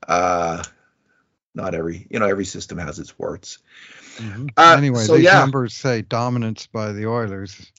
Uh, 0.07 0.63
not 1.55 1.75
every 1.75 2.07
you 2.09 2.19
know 2.19 2.27
every 2.27 2.45
system 2.45 2.77
has 2.77 2.99
its 2.99 3.17
warts. 3.17 3.59
Mhm. 4.17 4.49
Uh, 4.57 4.75
anyway, 4.77 5.03
so 5.03 5.15
these 5.15 5.25
yeah. 5.25 5.39
numbers 5.39 5.73
say 5.75 6.01
dominance 6.01 6.67
by 6.67 6.91
the 6.91 7.07
Oilers, 7.07 7.71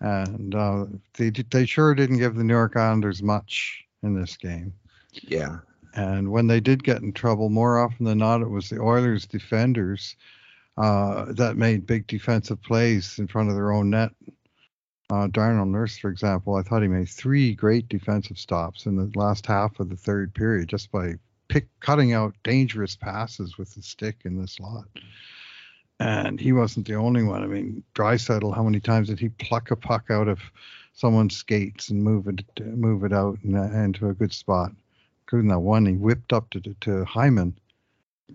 and 0.00 0.54
uh, 0.54 0.86
they 1.14 1.30
they 1.30 1.66
sure 1.66 1.94
didn't 1.94 2.18
give 2.18 2.34
the 2.34 2.44
New 2.44 2.54
York 2.54 2.76
Islanders 2.76 3.22
much 3.22 3.84
in 4.02 4.18
this 4.18 4.36
game. 4.36 4.72
Yeah. 5.12 5.58
And 5.94 6.30
when 6.30 6.46
they 6.46 6.60
did 6.60 6.84
get 6.84 7.02
in 7.02 7.12
trouble, 7.12 7.48
more 7.48 7.78
often 7.78 8.04
than 8.04 8.18
not, 8.18 8.42
it 8.42 8.50
was 8.50 8.68
the 8.68 8.80
Oilers 8.80 9.26
defenders 9.26 10.16
uh, 10.76 11.26
that 11.32 11.56
made 11.56 11.86
big 11.86 12.06
defensive 12.06 12.62
plays 12.62 13.18
in 13.18 13.26
front 13.26 13.48
of 13.48 13.56
their 13.56 13.72
own 13.72 13.90
net. 13.90 14.12
Uh, 15.10 15.26
Darnell 15.26 15.64
Nurse, 15.64 15.96
for 15.96 16.10
example, 16.10 16.54
I 16.54 16.62
thought 16.62 16.82
he 16.82 16.88
made 16.88 17.08
three 17.08 17.54
great 17.54 17.88
defensive 17.88 18.38
stops 18.38 18.86
in 18.86 18.94
the 18.96 19.10
last 19.18 19.46
half 19.46 19.80
of 19.80 19.88
the 19.88 19.96
third 19.96 20.34
period 20.34 20.68
just 20.68 20.92
by 20.92 21.14
pick 21.48 21.66
cutting 21.80 22.12
out 22.12 22.34
dangerous 22.44 22.94
passes 22.94 23.56
with 23.56 23.74
the 23.74 23.82
stick 23.82 24.16
in 24.24 24.40
the 24.40 24.46
slot. 24.46 24.84
And 26.00 26.38
he 26.40 26.52
wasn't 26.52 26.86
the 26.86 26.94
only 26.94 27.24
one. 27.24 27.42
I 27.42 27.46
mean, 27.46 27.82
Draisaitl, 27.94 28.54
how 28.54 28.62
many 28.62 28.78
times 28.80 29.08
did 29.08 29.18
he 29.18 29.30
pluck 29.30 29.70
a 29.72 29.76
puck 29.76 30.10
out 30.10 30.28
of 30.28 30.38
someone's 30.92 31.36
skates 31.36 31.88
and 31.88 32.02
move 32.02 32.28
it 32.28 32.44
move 32.64 33.02
it 33.04 33.12
out 33.12 33.38
and, 33.42 33.56
into 33.74 34.08
a 34.08 34.14
good 34.14 34.32
spot? 34.32 34.70
Including 35.26 35.48
that 35.50 35.58
one 35.58 35.84
he 35.86 35.94
whipped 35.94 36.32
up 36.32 36.48
to 36.50 36.60
to 36.60 37.04
Hyman, 37.04 37.58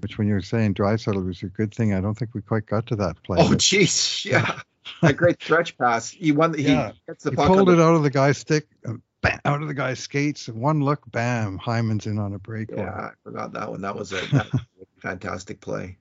which 0.01 0.17
when 0.17 0.27
you 0.27 0.33
were 0.33 0.41
saying 0.41 0.73
Draisaitl 0.73 1.25
was 1.25 1.41
a 1.41 1.45
good 1.47 1.73
thing, 1.73 1.93
I 1.93 2.01
don't 2.01 2.15
think 2.15 2.33
we 2.33 2.41
quite 2.41 2.65
got 2.65 2.85
to 2.87 2.95
that 2.97 3.21
play. 3.23 3.37
Oh, 3.39 3.51
jeez. 3.51 4.25
Yeah. 4.25 4.59
that 5.01 5.15
great 5.15 5.41
stretch 5.41 5.77
pass. 5.77 6.09
He 6.09 6.33
won. 6.33 6.51
The, 6.51 6.61
Yeah. 6.61 6.91
He 6.91 6.99
gets 7.07 7.23
the 7.23 7.29
he 7.29 7.35
puck. 7.37 7.47
pulled 7.47 7.69
the- 7.69 7.73
it 7.73 7.79
out 7.79 7.95
of 7.95 8.03
the 8.03 8.09
guy's 8.09 8.37
stick, 8.37 8.67
uh, 8.85 8.93
bam, 9.21 9.39
out 9.45 9.61
of 9.61 9.69
the 9.69 9.73
guy's 9.73 9.99
skates. 9.99 10.49
and 10.49 10.59
One 10.59 10.81
look, 10.83 11.09
bam, 11.09 11.57
Hyman's 11.57 12.05
in 12.07 12.19
on 12.19 12.33
a 12.33 12.39
breakaway. 12.39 12.81
Yeah, 12.83 12.91
I 12.93 13.11
forgot 13.23 13.53
that 13.53 13.69
one. 13.71 13.79
That 13.81 13.95
was 13.95 14.11
a, 14.11 14.17
that 14.33 14.51
was 14.51 14.61
a 14.81 15.01
fantastic 15.01 15.61
play. 15.61 15.97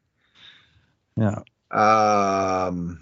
Yeah. 1.16 1.38
Um, 1.72 3.00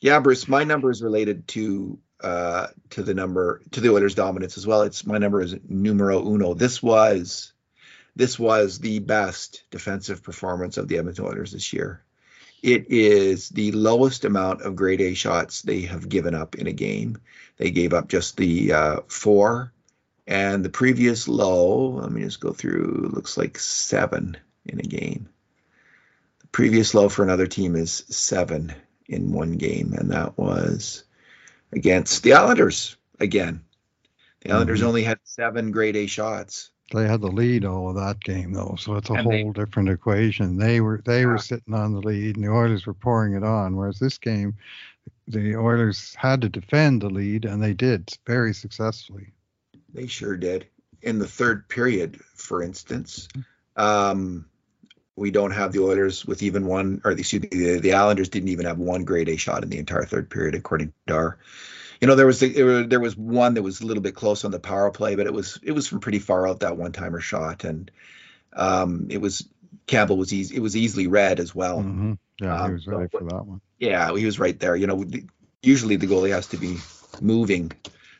yeah, 0.00 0.20
Bruce. 0.20 0.48
My 0.48 0.64
number 0.64 0.90
is 0.90 1.02
related 1.02 1.48
to 1.48 1.98
uh, 2.20 2.68
to 2.90 3.02
the 3.02 3.14
number 3.14 3.60
to 3.72 3.80
the 3.80 3.90
Oilers' 3.90 4.14
dominance 4.14 4.56
as 4.56 4.66
well. 4.66 4.82
It's 4.82 5.06
my 5.06 5.18
number 5.18 5.40
is 5.40 5.56
numero 5.68 6.26
uno. 6.26 6.54
This 6.54 6.82
was 6.82 7.52
this 8.16 8.38
was 8.38 8.78
the 8.78 9.00
best 9.00 9.64
defensive 9.70 10.22
performance 10.22 10.76
of 10.76 10.88
the 10.88 10.98
Edmonton 10.98 11.26
Oilers 11.26 11.52
this 11.52 11.72
year. 11.72 12.02
It 12.62 12.90
is 12.90 13.50
the 13.50 13.72
lowest 13.72 14.24
amount 14.24 14.62
of 14.62 14.76
grade 14.76 15.02
A 15.02 15.14
shots 15.14 15.62
they 15.62 15.82
have 15.82 16.08
given 16.08 16.34
up 16.34 16.54
in 16.54 16.66
a 16.66 16.72
game. 16.72 17.18
They 17.58 17.70
gave 17.70 17.92
up 17.92 18.08
just 18.08 18.36
the 18.36 18.72
uh, 18.72 19.00
four, 19.08 19.72
and 20.26 20.64
the 20.64 20.70
previous 20.70 21.28
low. 21.28 21.90
Let 21.90 22.10
me 22.10 22.22
just 22.22 22.40
go 22.40 22.52
through. 22.52 23.10
Looks 23.12 23.36
like 23.36 23.58
seven 23.58 24.38
in 24.64 24.78
a 24.78 24.82
game. 24.82 25.28
The 26.54 26.58
previous 26.58 26.94
low 26.94 27.08
for 27.08 27.24
another 27.24 27.48
team 27.48 27.74
is 27.74 28.04
seven 28.10 28.72
in 29.08 29.32
one 29.32 29.56
game, 29.56 29.92
and 29.92 30.12
that 30.12 30.38
was 30.38 31.02
against 31.72 32.22
the 32.22 32.34
Islanders 32.34 32.96
again. 33.18 33.64
The 34.42 34.52
Islanders 34.52 34.78
mm-hmm. 34.78 34.86
only 34.86 35.02
had 35.02 35.18
seven 35.24 35.72
grade 35.72 35.96
A 35.96 36.06
shots. 36.06 36.70
They 36.92 37.08
had 37.08 37.22
the 37.22 37.26
lead 37.26 37.64
all 37.64 37.88
of 37.88 37.96
that 37.96 38.20
game 38.20 38.52
though, 38.52 38.76
so 38.78 38.94
it's 38.94 39.10
a 39.10 39.14
and 39.14 39.22
whole 39.22 39.52
they, 39.52 39.64
different 39.64 39.88
equation. 39.88 40.56
They 40.56 40.80
were 40.80 41.02
they 41.04 41.22
yeah. 41.22 41.26
were 41.26 41.38
sitting 41.38 41.74
on 41.74 41.92
the 41.92 41.98
lead, 41.98 42.36
and 42.36 42.44
the 42.44 42.52
Oilers 42.52 42.86
were 42.86 42.94
pouring 42.94 43.34
it 43.34 43.42
on. 43.42 43.74
Whereas 43.74 43.98
this 43.98 44.18
game, 44.18 44.56
the 45.26 45.56
Oilers 45.56 46.14
had 46.14 46.40
to 46.42 46.48
defend 46.48 47.02
the 47.02 47.10
lead, 47.10 47.46
and 47.46 47.60
they 47.60 47.74
did 47.74 48.16
very 48.28 48.54
successfully. 48.54 49.32
They 49.92 50.06
sure 50.06 50.36
did. 50.36 50.68
In 51.02 51.18
the 51.18 51.26
third 51.26 51.68
period, 51.68 52.20
for 52.36 52.62
instance, 52.62 53.26
um, 53.74 54.46
we 55.16 55.30
don't 55.30 55.52
have 55.52 55.72
the 55.72 55.82
Oilers 55.82 56.24
with 56.24 56.42
even 56.42 56.66
one, 56.66 57.00
or 57.04 57.12
excuse 57.12 57.42
me, 57.42 57.48
the, 57.50 57.78
the 57.78 57.92
Islanders 57.94 58.28
didn't 58.28 58.48
even 58.48 58.66
have 58.66 58.78
one 58.78 59.04
grade 59.04 59.28
A 59.28 59.36
shot 59.36 59.62
in 59.62 59.70
the 59.70 59.78
entire 59.78 60.04
third 60.04 60.28
period, 60.30 60.54
according 60.54 60.88
to 60.88 60.94
Dar. 61.06 61.38
You 62.00 62.08
know, 62.08 62.16
there 62.16 62.26
was 62.26 62.42
was, 62.42 62.88
there 62.88 63.00
was 63.00 63.16
one 63.16 63.54
that 63.54 63.62
was 63.62 63.80
a 63.80 63.86
little 63.86 64.02
bit 64.02 64.14
close 64.14 64.44
on 64.44 64.50
the 64.50 64.58
power 64.58 64.90
play, 64.90 65.14
but 65.14 65.26
it 65.26 65.32
was 65.32 65.58
it 65.62 65.72
was 65.72 65.86
from 65.86 66.00
pretty 66.00 66.18
far 66.18 66.48
out 66.48 66.60
that 66.60 66.76
one 66.76 66.92
timer 66.92 67.20
shot, 67.20 67.64
and 67.64 67.90
um, 68.52 69.06
it 69.10 69.18
was 69.18 69.48
Campbell 69.86 70.16
was 70.16 70.32
easy. 70.32 70.56
It 70.56 70.60
was 70.60 70.76
easily 70.76 71.06
read 71.06 71.40
as 71.40 71.54
well. 71.54 71.78
Mm-hmm. 71.78 72.12
Yeah, 72.40 72.60
um, 72.60 72.70
he 72.70 72.74
was 72.74 72.86
ready 72.86 73.08
so, 73.12 73.18
for 73.18 73.24
that 73.24 73.46
one. 73.46 73.60
Yeah, 73.78 74.14
he 74.14 74.26
was 74.26 74.38
right 74.38 74.58
there. 74.58 74.74
You 74.74 74.86
know, 74.86 75.04
usually 75.62 75.96
the 75.96 76.06
goalie 76.06 76.30
has 76.30 76.48
to 76.48 76.56
be 76.56 76.78
moving 77.20 77.72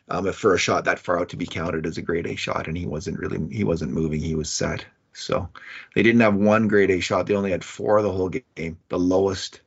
um, 0.09 0.33
for 0.33 0.55
a 0.55 0.59
shot 0.59 0.85
that 0.85 0.99
far 0.99 1.19
out 1.19 1.31
to 1.31 1.37
be 1.37 1.47
counted 1.47 1.87
as 1.87 1.99
a 1.99 2.03
grade 2.03 2.27
A 2.27 2.37
shot, 2.37 2.69
and 2.69 2.77
he 2.77 2.87
wasn't 2.87 3.19
really 3.19 3.55
he 3.55 3.65
wasn't 3.65 3.93
moving. 3.93 4.21
He 4.21 4.35
was 4.35 4.51
set. 4.51 4.85
So 5.15 5.49
they 5.95 6.03
didn't 6.03 6.21
have 6.21 6.35
one 6.35 6.69
grade 6.69 6.91
A 6.91 7.01
shot. 7.01 7.27
They 7.27 7.35
only 7.35 7.53
had 7.53 7.65
four 7.65 8.03
the 8.03 8.13
whole 8.13 8.29
game, 8.29 8.79
the 8.89 8.99
lowest 8.99 9.61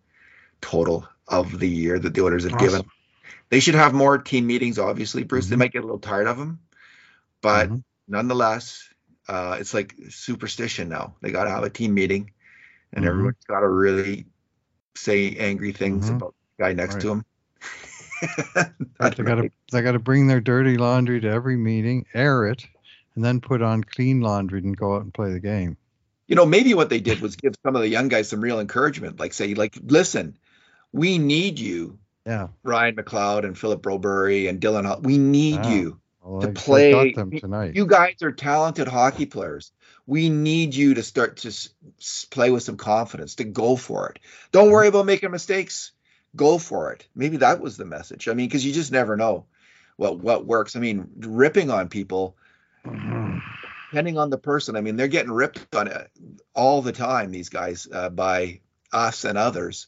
total 0.61 1.07
of 1.27 1.57
the 1.59 1.69
year 1.69 1.97
that 1.97 2.13
the 2.13 2.21
Oilers 2.21 2.43
had 2.43 2.53
awesome. 2.53 2.67
given. 2.67 2.85
They 3.49 3.59
should 3.59 3.75
have 3.75 3.93
more 3.93 4.17
team 4.17 4.45
meetings, 4.45 4.77
obviously, 4.77 5.23
Bruce. 5.23 5.45
Mm-hmm. 5.45 5.51
They 5.51 5.57
might 5.57 5.73
get 5.73 5.79
a 5.79 5.85
little 5.85 5.99
tired 5.99 6.27
of 6.27 6.37
them, 6.37 6.59
but 7.41 7.67
mm-hmm. 7.67 7.77
nonetheless, 8.07 8.89
uh, 9.27 9.57
it's 9.59 9.73
like 9.73 9.95
superstition 10.09 10.89
now. 10.89 11.15
They 11.21 11.31
got 11.31 11.45
to 11.45 11.49
have 11.49 11.63
a 11.63 11.69
team 11.69 11.93
meeting, 11.93 12.31
and 12.91 13.03
mm-hmm. 13.03 13.09
everyone's 13.09 13.45
got 13.47 13.61
to 13.61 13.69
really 13.69 14.25
say 14.95 15.35
angry 15.37 15.71
things 15.71 16.07
mm-hmm. 16.07 16.17
about 16.17 16.35
the 16.57 16.63
guy 16.63 16.73
next 16.73 16.95
right. 16.95 17.01
to 17.01 17.07
them. 17.07 17.25
they 18.99 18.99
got 18.99 19.15
to 19.35 19.49
they 19.71 19.81
got 19.81 19.91
to 19.93 19.99
bring 19.99 20.27
their 20.27 20.41
dirty 20.41 20.77
laundry 20.77 21.21
to 21.21 21.29
every 21.29 21.55
meeting, 21.55 22.05
air 22.13 22.47
it, 22.47 22.65
and 23.17 23.25
then 23.25 23.41
put 23.41 23.63
on 23.63 23.83
clean 23.83 24.21
laundry 24.21 24.59
and 24.59 24.77
go 24.77 24.95
out 24.95 25.01
and 25.01 25.11
play 25.11 25.33
the 25.33 25.39
game. 25.39 25.75
You 26.27 26.35
know, 26.35 26.45
maybe 26.45 26.75
what 26.75 26.89
they 26.89 26.99
did 26.99 27.19
was 27.19 27.35
give 27.35 27.55
some 27.63 27.75
of 27.75 27.81
the 27.81 27.87
young 27.87 28.09
guys 28.09 28.29
some 28.29 28.41
real 28.41 28.59
encouragement, 28.59 29.19
like 29.19 29.33
say, 29.33 29.55
like, 29.55 29.75
listen, 29.83 30.37
we 30.93 31.17
need 31.17 31.57
you. 31.57 31.97
Yeah. 32.27 32.49
Ryan 32.61 32.95
McLeod 32.95 33.43
and 33.43 33.57
Philip 33.57 33.81
Broberg 33.81 34.47
and 34.47 34.61
Dylan. 34.61 35.01
We 35.01 35.17
need 35.17 35.65
you 35.65 35.99
well, 36.21 36.41
to 36.41 36.49
I, 36.49 36.51
play. 36.51 37.13
them 37.13 37.31
tonight. 37.31 37.75
You 37.75 37.87
guys 37.87 38.21
are 38.21 38.31
talented 38.31 38.87
hockey 38.87 39.25
players. 39.25 39.71
We 40.05 40.29
need 40.29 40.75
you 40.75 40.93
to 40.93 41.01
start 41.01 41.37
to 41.37 41.47
s- 41.47 41.69
play 42.29 42.51
with 42.51 42.61
some 42.61 42.77
confidence, 42.77 43.35
to 43.35 43.45
go 43.45 43.77
for 43.77 44.09
it. 44.09 44.19
Don't 44.51 44.69
worry 44.69 44.89
about 44.89 45.07
making 45.07 45.31
mistakes. 45.31 45.91
Go 46.35 46.59
for 46.59 46.91
it. 46.91 47.07
Maybe 47.15 47.37
that 47.37 47.61
was 47.61 47.77
the 47.77 47.85
message. 47.85 48.27
I 48.27 48.35
mean, 48.35 48.47
because 48.47 48.63
you 48.63 48.73
just 48.73 48.91
never 48.91 49.17
know 49.17 49.47
what 49.95 50.19
what 50.19 50.45
works. 50.45 50.75
I 50.75 50.81
mean, 50.81 51.09
ripping 51.17 51.71
on 51.71 51.89
people 51.89 52.37
depending 53.91 54.17
on 54.17 54.29
the 54.29 54.37
person. 54.37 54.75
I 54.75 54.81
mean, 54.81 54.95
they're 54.95 55.07
getting 55.07 55.31
ripped 55.31 55.73
on 55.75 55.87
it 55.87 56.09
all 56.53 56.81
the 56.81 56.91
time. 56.91 57.31
These 57.31 57.49
guys 57.49 57.87
uh, 57.91 58.09
by 58.09 58.61
us 58.91 59.25
and 59.25 59.37
others. 59.37 59.87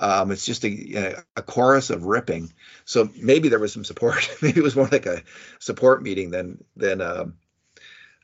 Um, 0.00 0.30
it's 0.30 0.46
just 0.46 0.64
a, 0.64 1.24
a, 1.34 1.42
chorus 1.42 1.90
of 1.90 2.04
ripping. 2.04 2.52
So 2.84 3.10
maybe 3.20 3.48
there 3.48 3.58
was 3.58 3.72
some 3.72 3.84
support. 3.84 4.30
maybe 4.42 4.60
it 4.60 4.62
was 4.62 4.76
more 4.76 4.88
like 4.90 5.06
a 5.06 5.22
support 5.58 6.02
meeting 6.02 6.30
than 6.30 6.62
than 6.76 7.00
um, 7.00 7.34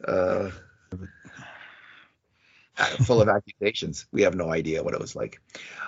uh, 0.07 0.51
full 3.05 3.21
of 3.21 3.29
accusations. 3.29 4.07
We 4.13 4.23
have 4.23 4.37
no 4.37 4.53
idea 4.53 4.85
what 4.85 4.95
it 4.95 5.01
was 5.01 5.17
like. 5.17 5.41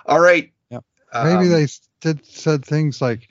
All 0.06 0.20
right. 0.20 0.52
Yep. 0.70 0.84
Maybe 1.14 1.44
um, 1.44 1.50
they 1.50 1.66
did 2.00 2.26
said 2.26 2.64
things 2.64 3.00
like, 3.00 3.28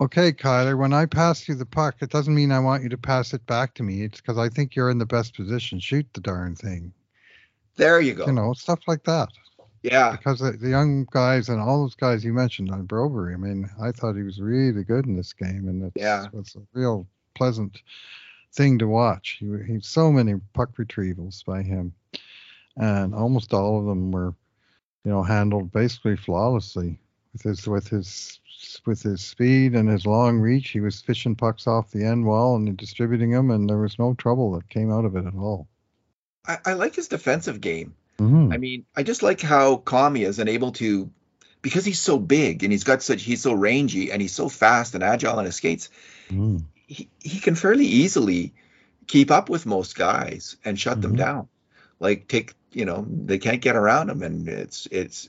Okay, 0.00 0.32
Kailer, 0.32 0.76
when 0.76 0.92
I 0.92 1.06
pass 1.06 1.48
you 1.48 1.54
the 1.54 1.64
puck, 1.66 1.96
it 2.00 2.10
doesn't 2.10 2.34
mean 2.34 2.52
I 2.52 2.58
want 2.58 2.82
you 2.82 2.88
to 2.90 2.98
pass 2.98 3.32
it 3.32 3.44
back 3.46 3.74
to 3.74 3.82
me. 3.82 4.02
It's 4.02 4.20
because 4.20 4.38
I 4.38 4.48
think 4.48 4.76
you're 4.76 4.90
in 4.90 4.98
the 4.98 5.06
best 5.06 5.34
position. 5.34 5.80
Shoot 5.80 6.06
the 6.12 6.20
darn 6.20 6.54
thing. 6.54 6.92
There 7.76 8.00
you 8.00 8.14
go. 8.14 8.26
You 8.26 8.32
know, 8.32 8.52
stuff 8.52 8.80
like 8.86 9.04
that. 9.04 9.28
Yeah. 9.82 10.12
Because 10.12 10.40
the, 10.40 10.52
the 10.52 10.68
young 10.68 11.06
guys 11.10 11.48
and 11.48 11.60
all 11.60 11.82
those 11.82 11.94
guys 11.94 12.24
you 12.24 12.32
mentioned 12.32 12.70
on 12.70 12.86
Broberg, 12.86 13.34
I 13.34 13.36
mean, 13.36 13.70
I 13.80 13.92
thought 13.92 14.16
he 14.16 14.22
was 14.22 14.40
really 14.40 14.84
good 14.84 15.06
in 15.06 15.16
this 15.16 15.32
game, 15.32 15.68
and 15.68 15.84
it's, 15.84 15.96
yeah. 15.96 16.26
it's 16.34 16.56
a 16.56 16.62
real 16.72 17.06
pleasant 17.34 17.80
thing 18.52 18.78
to 18.78 18.88
watch. 18.88 19.38
He, 19.40 19.46
he 19.66 19.80
so 19.80 20.10
many 20.10 20.34
puck 20.54 20.76
retrievals 20.76 21.44
by 21.44 21.62
him, 21.62 21.92
and 22.76 23.14
almost 23.14 23.54
all 23.54 23.78
of 23.78 23.86
them 23.86 24.10
were, 24.10 24.34
you 25.04 25.10
know, 25.10 25.22
handled 25.22 25.72
basically 25.72 26.16
flawlessly 26.16 26.98
with 27.36 27.42
his 27.42 27.68
with 27.68 27.88
his 27.88 28.40
with 28.86 29.02
his 29.02 29.20
speed 29.20 29.74
and 29.74 29.88
his 29.88 30.06
long 30.06 30.38
reach, 30.38 30.70
he 30.70 30.80
was 30.80 31.02
fishing 31.02 31.34
pucks 31.34 31.66
off 31.66 31.90
the 31.90 32.04
end 32.04 32.24
wall 32.24 32.56
and 32.56 32.76
distributing 32.76 33.30
them, 33.30 33.50
and 33.50 33.68
there 33.68 33.78
was 33.78 33.98
no 33.98 34.14
trouble 34.14 34.52
that 34.52 34.68
came 34.68 34.90
out 34.90 35.04
of 35.04 35.16
it 35.16 35.26
at 35.26 35.34
all. 35.34 35.68
I, 36.46 36.58
I 36.64 36.72
like 36.74 36.94
his 36.94 37.08
defensive 37.08 37.60
game. 37.60 37.94
Mm-hmm. 38.18 38.52
I 38.52 38.56
mean, 38.56 38.86
I 38.96 39.02
just 39.02 39.22
like 39.22 39.40
how 39.40 39.76
calm 39.76 40.14
he 40.14 40.24
is 40.24 40.38
and 40.38 40.48
able 40.48 40.72
to, 40.72 41.10
because 41.60 41.84
he's 41.84 42.00
so 42.00 42.18
big 42.18 42.62
and 42.62 42.72
he's 42.72 42.84
got 42.84 43.02
such, 43.02 43.22
he's 43.22 43.42
so 43.42 43.52
rangy 43.52 44.10
and 44.10 44.22
he's 44.22 44.32
so 44.34 44.48
fast 44.48 44.94
and 44.94 45.04
agile 45.04 45.38
on 45.38 45.44
his 45.44 45.56
skates. 45.56 45.90
Mm. 46.30 46.64
He, 46.86 47.10
he 47.20 47.40
can 47.40 47.56
fairly 47.56 47.84
easily 47.84 48.54
keep 49.06 49.30
up 49.30 49.50
with 49.50 49.66
most 49.66 49.96
guys 49.96 50.56
and 50.64 50.78
shut 50.78 50.94
mm-hmm. 50.94 51.02
them 51.02 51.16
down. 51.16 51.48
Like 52.00 52.28
take, 52.28 52.54
you 52.72 52.84
know, 52.84 53.06
they 53.08 53.38
can't 53.38 53.60
get 53.60 53.76
around 53.76 54.10
him, 54.10 54.22
and 54.22 54.48
it's 54.48 54.86
it's 54.90 55.28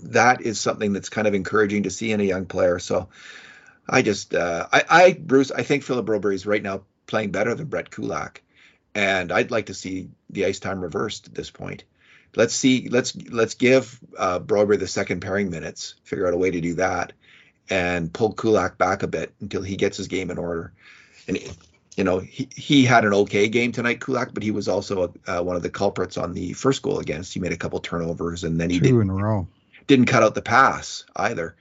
that 0.00 0.40
is 0.40 0.60
something 0.60 0.92
that's 0.92 1.08
kind 1.08 1.26
of 1.26 1.34
encouraging 1.34 1.84
to 1.84 1.90
see 1.90 2.12
in 2.12 2.20
a 2.20 2.24
young 2.24 2.46
player. 2.46 2.78
So 2.78 3.08
I 3.88 4.02
just, 4.02 4.34
uh, 4.34 4.66
I, 4.72 4.84
I, 4.88 5.12
Bruce, 5.12 5.50
I 5.50 5.62
think 5.62 5.82
Philip 5.82 6.06
Broberg 6.06 6.34
is 6.34 6.46
right 6.46 6.62
now 6.62 6.82
playing 7.06 7.30
better 7.30 7.54
than 7.54 7.66
Brett 7.66 7.90
Kulak, 7.90 8.42
and 8.94 9.32
I'd 9.32 9.50
like 9.50 9.66
to 9.66 9.74
see 9.74 10.10
the 10.30 10.46
ice 10.46 10.60
time 10.60 10.80
reversed 10.80 11.28
at 11.28 11.34
this 11.34 11.50
point. 11.50 11.84
Let's 12.34 12.54
see, 12.54 12.88
let's 12.88 13.14
let's 13.30 13.54
give 13.54 13.98
uh, 14.16 14.38
Broberg 14.38 14.78
the 14.78 14.86
second 14.86 15.20
pairing 15.20 15.50
minutes, 15.50 15.96
figure 16.04 16.26
out 16.26 16.32
a 16.32 16.38
way 16.38 16.50
to 16.50 16.60
do 16.62 16.74
that, 16.74 17.12
and 17.68 18.10
pull 18.10 18.32
Kulak 18.32 18.78
back 18.78 19.02
a 19.02 19.06
bit 19.06 19.34
until 19.40 19.62
he 19.62 19.76
gets 19.76 19.98
his 19.98 20.08
game 20.08 20.30
in 20.30 20.38
order. 20.38 20.72
And 21.28 21.38
you 21.94 22.04
know, 22.04 22.20
he, 22.20 22.48
he 22.56 22.84
had 22.84 23.04
an 23.04 23.12
okay 23.12 23.48
game 23.48 23.72
tonight, 23.72 24.00
Kulak, 24.00 24.32
but 24.32 24.42
he 24.42 24.50
was 24.50 24.66
also 24.66 25.12
a, 25.26 25.38
uh, 25.38 25.42
one 25.42 25.56
of 25.56 25.62
the 25.62 25.68
culprits 25.68 26.16
on 26.16 26.32
the 26.32 26.54
first 26.54 26.80
goal 26.80 27.00
against. 27.00 27.34
He 27.34 27.40
made 27.40 27.52
a 27.52 27.58
couple 27.58 27.78
turnovers, 27.80 28.44
and 28.44 28.58
then 28.58 28.70
he 28.70 28.78
two 28.78 28.84
did, 28.84 29.02
in 29.02 29.10
a 29.10 29.14
row 29.14 29.46
didn't 29.86 30.06
cut 30.06 30.22
out 30.22 30.34
the 30.34 30.42
pass 30.42 31.04
either. 31.16 31.56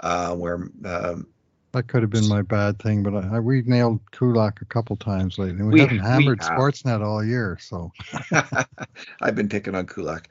Uh, 0.00 0.34
where 0.34 0.68
um, 0.84 1.26
that 1.74 1.88
could 1.88 2.02
have 2.02 2.10
been 2.10 2.28
my 2.28 2.42
bad 2.42 2.78
thing, 2.78 3.02
but 3.02 3.14
I, 3.14 3.36
I, 3.36 3.40
we 3.40 3.62
nailed 3.62 3.98
Kulak 4.12 4.62
a 4.62 4.64
couple 4.64 4.94
times 4.94 5.38
lately. 5.38 5.62
We, 5.62 5.72
we 5.72 5.80
haven't 5.80 5.98
hammered 5.98 6.40
we 6.40 6.46
have. 6.46 6.56
Sportsnet 6.56 7.04
all 7.04 7.22
year, 7.24 7.58
so 7.60 7.90
I've 9.20 9.34
been 9.34 9.48
picking 9.48 9.74
on 9.74 9.86
Kulak. 9.86 10.28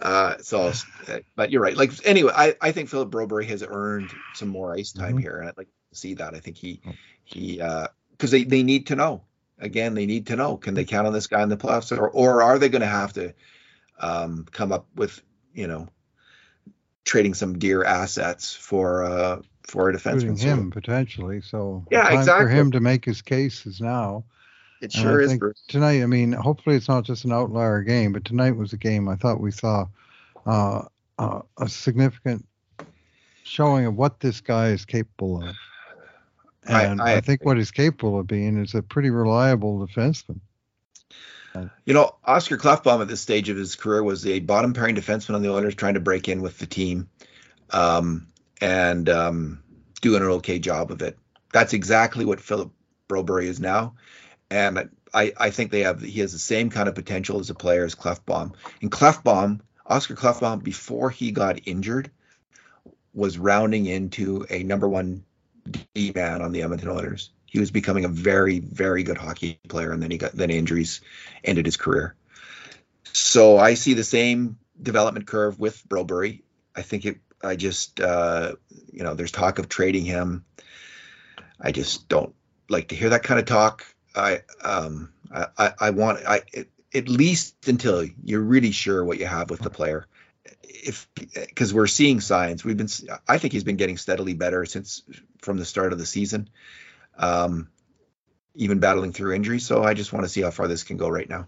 Uh, 0.00 0.36
so, 0.40 0.72
but 1.36 1.50
you're 1.50 1.60
right. 1.60 1.76
Like 1.76 1.92
anyway, 2.06 2.32
I, 2.34 2.56
I 2.62 2.72
think 2.72 2.88
Philip 2.88 3.10
Broberg 3.10 3.46
has 3.48 3.62
earned 3.66 4.10
some 4.32 4.48
more 4.48 4.74
ice 4.74 4.92
time 4.92 5.10
mm-hmm. 5.10 5.18
here, 5.18 5.38
and 5.38 5.50
I'd 5.50 5.58
like 5.58 5.68
to 5.92 5.98
see 5.98 6.14
that. 6.14 6.34
I 6.34 6.40
think 6.40 6.56
he 6.56 6.80
oh. 6.86 6.92
he 7.24 7.56
because 7.56 8.32
uh, 8.32 8.36
they 8.36 8.44
they 8.44 8.62
need 8.62 8.86
to 8.86 8.96
know 8.96 9.22
again. 9.58 9.92
They 9.92 10.06
need 10.06 10.28
to 10.28 10.36
know 10.36 10.56
can 10.56 10.72
they 10.72 10.86
count 10.86 11.06
on 11.06 11.12
this 11.12 11.26
guy 11.26 11.42
in 11.42 11.50
the 11.50 11.58
playoffs, 11.58 11.96
or 11.96 12.08
or 12.08 12.42
are 12.42 12.58
they 12.58 12.70
going 12.70 12.80
to 12.80 12.86
have 12.86 13.12
to 13.12 13.34
um, 14.00 14.46
come 14.50 14.72
up 14.72 14.86
with 14.94 15.20
you 15.52 15.66
know 15.66 15.88
trading 17.08 17.32
some 17.32 17.58
dear 17.58 17.82
assets 17.84 18.52
for 18.54 19.02
uh 19.02 19.40
for 19.62 19.88
a 19.88 19.94
defenseman. 19.94 20.38
him 20.38 20.70
potentially. 20.70 21.40
So 21.40 21.84
yeah, 21.90 22.04
time 22.04 22.18
exactly. 22.18 22.46
For 22.46 22.50
him 22.50 22.70
to 22.72 22.80
make 22.80 23.04
his 23.04 23.22
case 23.22 23.66
is 23.66 23.80
now. 23.80 24.24
It 24.80 24.92
sure 24.92 25.20
is. 25.20 25.36
Tonight, 25.66 26.02
I 26.02 26.06
mean, 26.06 26.32
hopefully 26.32 26.76
it's 26.76 26.86
not 26.86 27.04
just 27.04 27.24
an 27.24 27.32
outlier 27.32 27.82
game, 27.82 28.12
but 28.12 28.24
tonight 28.24 28.52
was 28.52 28.72
a 28.72 28.76
game 28.76 29.08
I 29.08 29.16
thought 29.16 29.40
we 29.40 29.50
saw 29.50 29.86
uh, 30.46 30.82
uh, 31.18 31.40
a 31.58 31.68
significant 31.68 32.46
showing 33.42 33.86
of 33.86 33.96
what 33.96 34.20
this 34.20 34.40
guy 34.40 34.68
is 34.68 34.84
capable 34.84 35.42
of. 35.42 35.56
And 36.68 37.00
I, 37.00 37.14
I, 37.14 37.16
I 37.16 37.20
think 37.20 37.44
what 37.44 37.56
he's 37.56 37.72
capable 37.72 38.20
of 38.20 38.28
being 38.28 38.62
is 38.62 38.74
a 38.74 38.82
pretty 38.82 39.10
reliable 39.10 39.84
defenseman. 39.84 40.38
You 41.84 41.94
know, 41.94 42.16
Oscar 42.24 42.58
Klefbom 42.58 43.00
at 43.00 43.08
this 43.08 43.20
stage 43.20 43.48
of 43.48 43.56
his 43.56 43.76
career 43.76 44.02
was 44.02 44.26
a 44.26 44.40
bottom 44.40 44.74
pairing 44.74 44.96
defenseman 44.96 45.34
on 45.34 45.42
the 45.42 45.52
Oilers 45.52 45.74
trying 45.74 45.94
to 45.94 46.00
break 46.00 46.28
in 46.28 46.42
with 46.42 46.58
the 46.58 46.66
team 46.66 47.08
um, 47.70 48.28
and 48.60 49.08
um, 49.08 49.62
doing 50.00 50.22
an 50.22 50.28
okay 50.28 50.58
job 50.58 50.90
of 50.90 51.02
it. 51.02 51.18
That's 51.52 51.72
exactly 51.72 52.24
what 52.24 52.40
Philip 52.40 52.70
Broberg 53.08 53.44
is 53.44 53.60
now. 53.60 53.94
And 54.50 54.90
I, 55.14 55.32
I 55.38 55.50
think 55.50 55.70
they 55.70 55.80
have 55.80 56.00
he 56.02 56.20
has 56.20 56.32
the 56.32 56.38
same 56.38 56.70
kind 56.70 56.88
of 56.88 56.94
potential 56.94 57.40
as 57.40 57.50
a 57.50 57.54
player 57.54 57.84
as 57.84 57.94
Klefbom. 57.94 58.54
And 58.82 58.90
Klefbom, 58.90 59.60
Oscar 59.86 60.14
Klefbom, 60.14 60.62
before 60.62 61.10
he 61.10 61.32
got 61.32 61.66
injured, 61.66 62.10
was 63.14 63.38
rounding 63.38 63.86
into 63.86 64.46
a 64.50 64.62
number 64.62 64.88
one 64.88 65.24
D 65.94 66.12
man 66.14 66.42
on 66.42 66.52
the 66.52 66.62
Edmonton 66.62 66.90
Oilers. 66.90 67.30
He 67.48 67.60
was 67.60 67.70
becoming 67.70 68.04
a 68.04 68.08
very, 68.08 68.60
very 68.60 69.02
good 69.02 69.16
hockey 69.16 69.58
player, 69.68 69.92
and 69.92 70.02
then 70.02 70.10
he 70.10 70.18
got 70.18 70.32
then 70.32 70.50
injuries 70.50 71.00
ended 71.42 71.66
his 71.66 71.76
career. 71.76 72.14
So 73.12 73.58
I 73.58 73.74
see 73.74 73.94
the 73.94 74.04
same 74.04 74.58
development 74.80 75.26
curve 75.26 75.58
with 75.58 75.82
Broberg. 75.88 76.42
I 76.76 76.82
think 76.82 77.06
it. 77.06 77.18
I 77.42 77.56
just, 77.56 78.00
uh, 78.00 78.56
you 78.92 79.04
know, 79.04 79.14
there's 79.14 79.30
talk 79.30 79.58
of 79.58 79.68
trading 79.68 80.04
him. 80.04 80.44
I 81.60 81.70
just 81.70 82.08
don't 82.08 82.34
like 82.68 82.88
to 82.88 82.96
hear 82.96 83.10
that 83.10 83.22
kind 83.22 83.38
of 83.38 83.46
talk. 83.46 83.86
I, 84.14 84.42
um, 84.62 85.12
I, 85.32 85.72
I 85.78 85.90
want, 85.90 86.18
I, 86.26 86.42
at 86.94 87.08
least 87.08 87.68
until 87.68 88.04
you're 88.24 88.40
really 88.40 88.72
sure 88.72 89.04
what 89.04 89.18
you 89.18 89.26
have 89.26 89.50
with 89.50 89.60
the 89.60 89.70
player 89.70 90.06
if 90.62 91.08
because 91.14 91.74
we're 91.74 91.86
seeing 91.86 92.20
signs 92.20 92.64
we've 92.64 92.76
been 92.76 92.88
i 93.26 93.38
think 93.38 93.52
he's 93.52 93.64
been 93.64 93.76
getting 93.76 93.96
steadily 93.96 94.34
better 94.34 94.64
since 94.64 95.02
from 95.40 95.58
the 95.58 95.64
start 95.64 95.92
of 95.92 95.98
the 95.98 96.06
season 96.06 96.48
um, 97.18 97.68
even 98.54 98.78
battling 98.78 99.12
through 99.12 99.34
injury 99.34 99.58
so 99.58 99.82
i 99.82 99.94
just 99.94 100.12
want 100.12 100.24
to 100.24 100.28
see 100.28 100.42
how 100.42 100.50
far 100.50 100.68
this 100.68 100.84
can 100.84 100.96
go 100.96 101.08
right 101.08 101.28
now. 101.28 101.46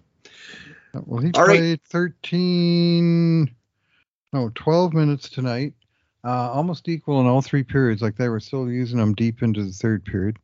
Well 0.93 1.21
he 1.21 1.31
All 1.33 1.45
played 1.45 1.71
right. 1.71 1.81
13 1.85 3.51
no 4.33 4.51
12 4.55 4.93
minutes 4.95 5.29
tonight 5.29 5.75
uh, 6.25 6.51
almost 6.51 6.89
equal 6.89 7.21
in 7.21 7.27
all 7.27 7.43
three 7.43 7.63
periods. 7.63 8.03
Like 8.03 8.17
they 8.17 8.29
were 8.29 8.41
still 8.41 8.71
using 8.71 8.99
him 8.99 9.15
deep 9.15 9.43
into 9.43 9.65
the 9.65 9.73
third 9.73 10.05
period. 10.05 10.39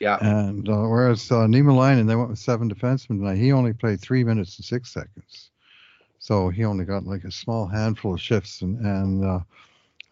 Yeah. 0.00 0.18
And 0.20 0.68
uh, 0.68 0.82
whereas 0.82 1.30
uh, 1.30 1.46
Niemelainen, 1.46 2.06
they 2.06 2.16
went 2.16 2.30
with 2.30 2.38
seven 2.38 2.72
defensemen 2.72 3.18
tonight. 3.20 3.36
He 3.36 3.52
only 3.52 3.72
played 3.72 4.00
three 4.00 4.24
minutes 4.24 4.56
and 4.56 4.64
six 4.64 4.92
seconds. 4.92 5.50
So 6.18 6.48
he 6.48 6.64
only 6.64 6.84
got 6.84 7.04
like 7.04 7.24
a 7.24 7.30
small 7.30 7.66
handful 7.66 8.14
of 8.14 8.20
shifts, 8.20 8.60
and 8.60 8.78
and 8.84 9.24
uh, 9.24 9.40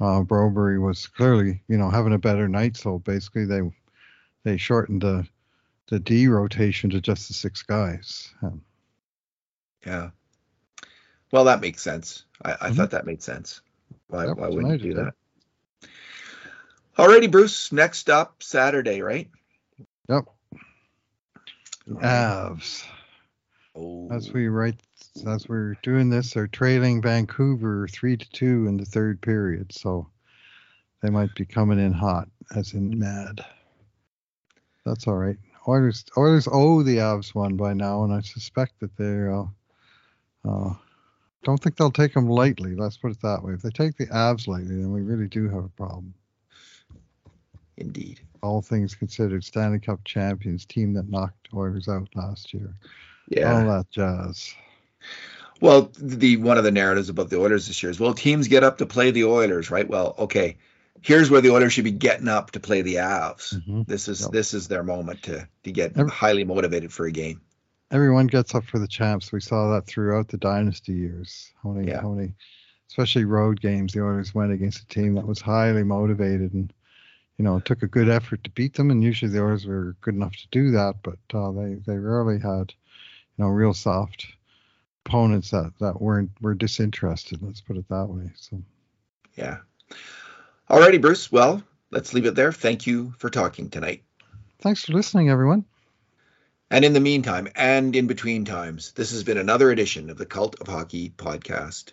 uh, 0.01 0.23
Broberg 0.23 0.81
was 0.81 1.07
clearly 1.07 1.61
you 1.69 1.77
know 1.77 1.91
having 1.91 2.15
a 2.15 2.19
better 2.19 2.49
night. 2.49 2.77
So 2.77 3.01
basically 3.01 3.45
they 3.45 3.61
they 4.45 4.57
shortened 4.57 5.03
the 5.03 5.27
the 5.89 5.99
D 5.99 6.29
rotation 6.29 6.91
to 6.91 7.01
just 7.01 7.29
the 7.29 7.35
six 7.35 7.63
guys. 7.63 8.33
Um, 8.43 8.63
yeah. 9.87 10.11
Well, 11.33 11.45
that 11.45 11.61
makes 11.61 11.83
sense. 11.83 12.25
I, 12.43 12.53
I 12.53 12.55
mm-hmm. 12.55 12.75
thought 12.75 12.91
that 12.91 13.07
made 13.07 13.23
sense. 13.23 13.61
Why, 14.09 14.27
why 14.27 14.49
wouldn't 14.49 14.83
you 14.83 14.95
do 14.95 15.03
that? 15.03 15.15
Alrighty, 16.97 17.31
Bruce. 17.31 17.71
Next 17.73 18.11
up, 18.11 18.43
Saturday, 18.43 19.03
right? 19.03 19.31
Yep. 20.09 20.25
Avs. 21.89 22.85
Oh. 23.75 24.09
As 24.11 24.33
we 24.33 24.49
write 24.49 24.81
as 25.27 25.49
we're 25.49 25.75
doing 25.83 26.11
this, 26.11 26.33
they're 26.33 26.47
trailing 26.47 27.03
Vancouver 27.03 27.89
three 27.89 28.17
to 28.17 28.31
two 28.31 28.67
in 28.67 28.77
the 28.77 28.85
third 28.85 29.21
period, 29.21 29.73
so 29.73 30.09
they 31.03 31.11
might 31.11 31.35
be 31.35 31.45
coming 31.45 31.79
in 31.79 31.93
hot, 31.93 32.29
as 32.55 32.75
in 32.75 32.99
mad. 32.99 33.45
That's 34.89 35.07
all 35.07 35.17
right. 35.17 35.37
Oilers 35.67 36.05
Oilers 36.17 36.49
owe 36.51 36.83
the 36.83 36.97
Avs 36.97 37.35
one 37.35 37.57
by 37.57 37.75
now, 37.75 38.05
and 38.05 38.13
I 38.13 38.21
suspect 38.21 38.81
that 38.81 38.97
they're. 38.97 39.33
Uh, 39.33 39.47
uh, 40.49 40.75
don't 41.45 41.63
think 41.63 41.77
they'll 41.77 41.91
take 41.91 42.15
them 42.15 42.29
lightly. 42.29 42.75
Let's 42.75 42.97
put 42.97 43.13
it 43.13 43.21
that 43.23 43.43
way. 43.43 43.53
If 43.53 43.63
they 43.63 43.71
take 43.71 43.97
the 43.97 44.07
Avs 44.07 44.49
lightly, 44.49 44.77
then 44.77 44.93
we 44.93 45.03
really 45.03 45.29
do 45.29 45.49
have 45.49 45.65
a 45.65 45.69
problem. 45.69 46.15
Indeed. 47.77 48.21
All 48.43 48.61
things 48.61 48.95
considered, 48.95 49.45
Stanley 49.45 49.79
Cup 49.79 50.03
champions, 50.05 50.65
team 50.65 50.95
that 50.95 51.09
knocked 51.09 51.49
Oilers 51.55 51.89
out 51.89 52.09
last 52.15 52.53
year. 52.53 52.75
Yeah. 53.29 53.53
All 53.53 53.67
that 53.67 53.91
jazz. 53.91 54.53
Well, 55.61 55.91
the 55.99 56.39
one 56.39 56.59
of 56.59 56.65
the 56.65 56.71
narratives 56.71 57.09
about 57.09 57.31
the 57.31 57.41
Oilers 57.41 57.67
this 57.67 57.83
year 57.83 57.91
is 57.91 58.01
well, 58.01 58.15
teams 58.15 58.49
get 58.49 58.65
up 58.65 58.79
to 58.79 58.87
play 58.87 59.11
the 59.11 59.25
Oilers, 59.25 59.71
right? 59.71 59.89
Well, 59.89 60.15
okay, 60.19 60.57
here's 61.03 61.31
where 61.31 61.41
the 61.41 61.51
Oilers 61.51 61.73
should 61.73 61.85
be 61.85 61.91
getting 61.91 62.29
up 62.29 62.53
to 62.53 62.61
play 62.61 62.83
the 62.83 62.97
Avs. 62.97 63.55
Mm-hmm. 63.55 63.83
This 63.87 64.09
is 64.09 64.23
yep. 64.23 64.31
this 64.31 64.55
is 64.55 64.69
their 64.69 64.83
moment 64.83 65.23
to 65.25 65.49
to 65.65 65.73
get 65.73 65.97
Every, 65.97 66.11
highly 66.11 66.45
motivated 66.45 66.93
for 66.93 67.07
a 67.07 67.13
game. 67.13 67.41
Everyone 67.91 68.27
gets 68.27 68.55
up 68.55 68.65
for 68.65 68.79
the 68.79 68.89
champs. 68.89 69.33
We 69.33 69.41
saw 69.41 69.75
that 69.75 69.87
throughout 69.87 70.29
the 70.29 70.37
dynasty 70.37 70.93
years. 70.93 71.53
How 71.63 71.71
many 71.71 71.89
yeah. 71.89 72.01
how 72.01 72.11
many 72.11 72.35
especially 72.89 73.25
road 73.25 73.61
games 73.61 73.93
the 73.93 74.03
Oilers 74.03 74.35
went 74.35 74.53
against 74.53 74.83
a 74.83 74.89
team 74.89 75.15
that 75.15 75.27
was 75.27 75.41
highly 75.41 75.85
motivated 75.85 76.55
and 76.55 76.73
you 77.39 77.45
know, 77.45 77.57
it 77.57 77.65
took 77.65 77.83
a 77.83 77.89
good 77.89 78.09
effort 78.09 78.43
to 78.45 78.51
beat 78.51 78.75
them, 78.75 78.91
and 78.91 79.03
usually 79.03 79.31
the 79.31 79.41
Oilers 79.41 79.65
were 79.65 79.97
good 80.01 80.15
enough 80.15 80.35
to 80.37 80.49
do 80.51 80.73
that, 80.73 80.97
but 81.03 81.19
uh, 81.33 81.53
they 81.53 81.75
they 81.87 81.97
rarely 81.97 82.41
had, 82.41 82.75
you 83.37 83.45
know, 83.45 83.47
real 83.47 83.73
soft 83.73 84.27
opponents 85.07 85.53
that 85.53 85.73
that 85.79 86.03
weren't 86.03 86.31
were 86.41 86.55
disinterested. 86.55 87.41
Let's 87.41 87.61
put 87.61 87.77
it 87.77 87.89
that 87.89 88.07
way. 88.07 88.33
So, 88.35 88.61
yeah. 89.37 89.59
Alrighty, 90.71 91.01
Bruce. 91.01 91.33
Well, 91.33 91.63
let's 91.91 92.13
leave 92.13 92.27
it 92.27 92.35
there. 92.35 92.53
Thank 92.53 92.87
you 92.87 93.15
for 93.19 93.31
talking 93.31 93.71
tonight. 93.71 94.03
Thanks 94.61 94.85
for 94.85 94.93
listening, 94.93 95.31
everyone. 95.31 95.65
And 96.71 96.85
in 96.85 96.93
the 96.93 97.01
meantime, 97.01 97.49
and 97.57 97.97
in 97.97 98.07
between 98.07 98.45
times, 98.45 98.93
this 98.93 99.13
has 99.13 99.25
been 99.25 99.39
another 99.39 99.71
edition 99.71 100.11
of 100.11 100.19
the 100.19 100.27
Cult 100.27 100.61
of 100.61 100.67
Hockey 100.67 101.09
podcast. 101.17 101.93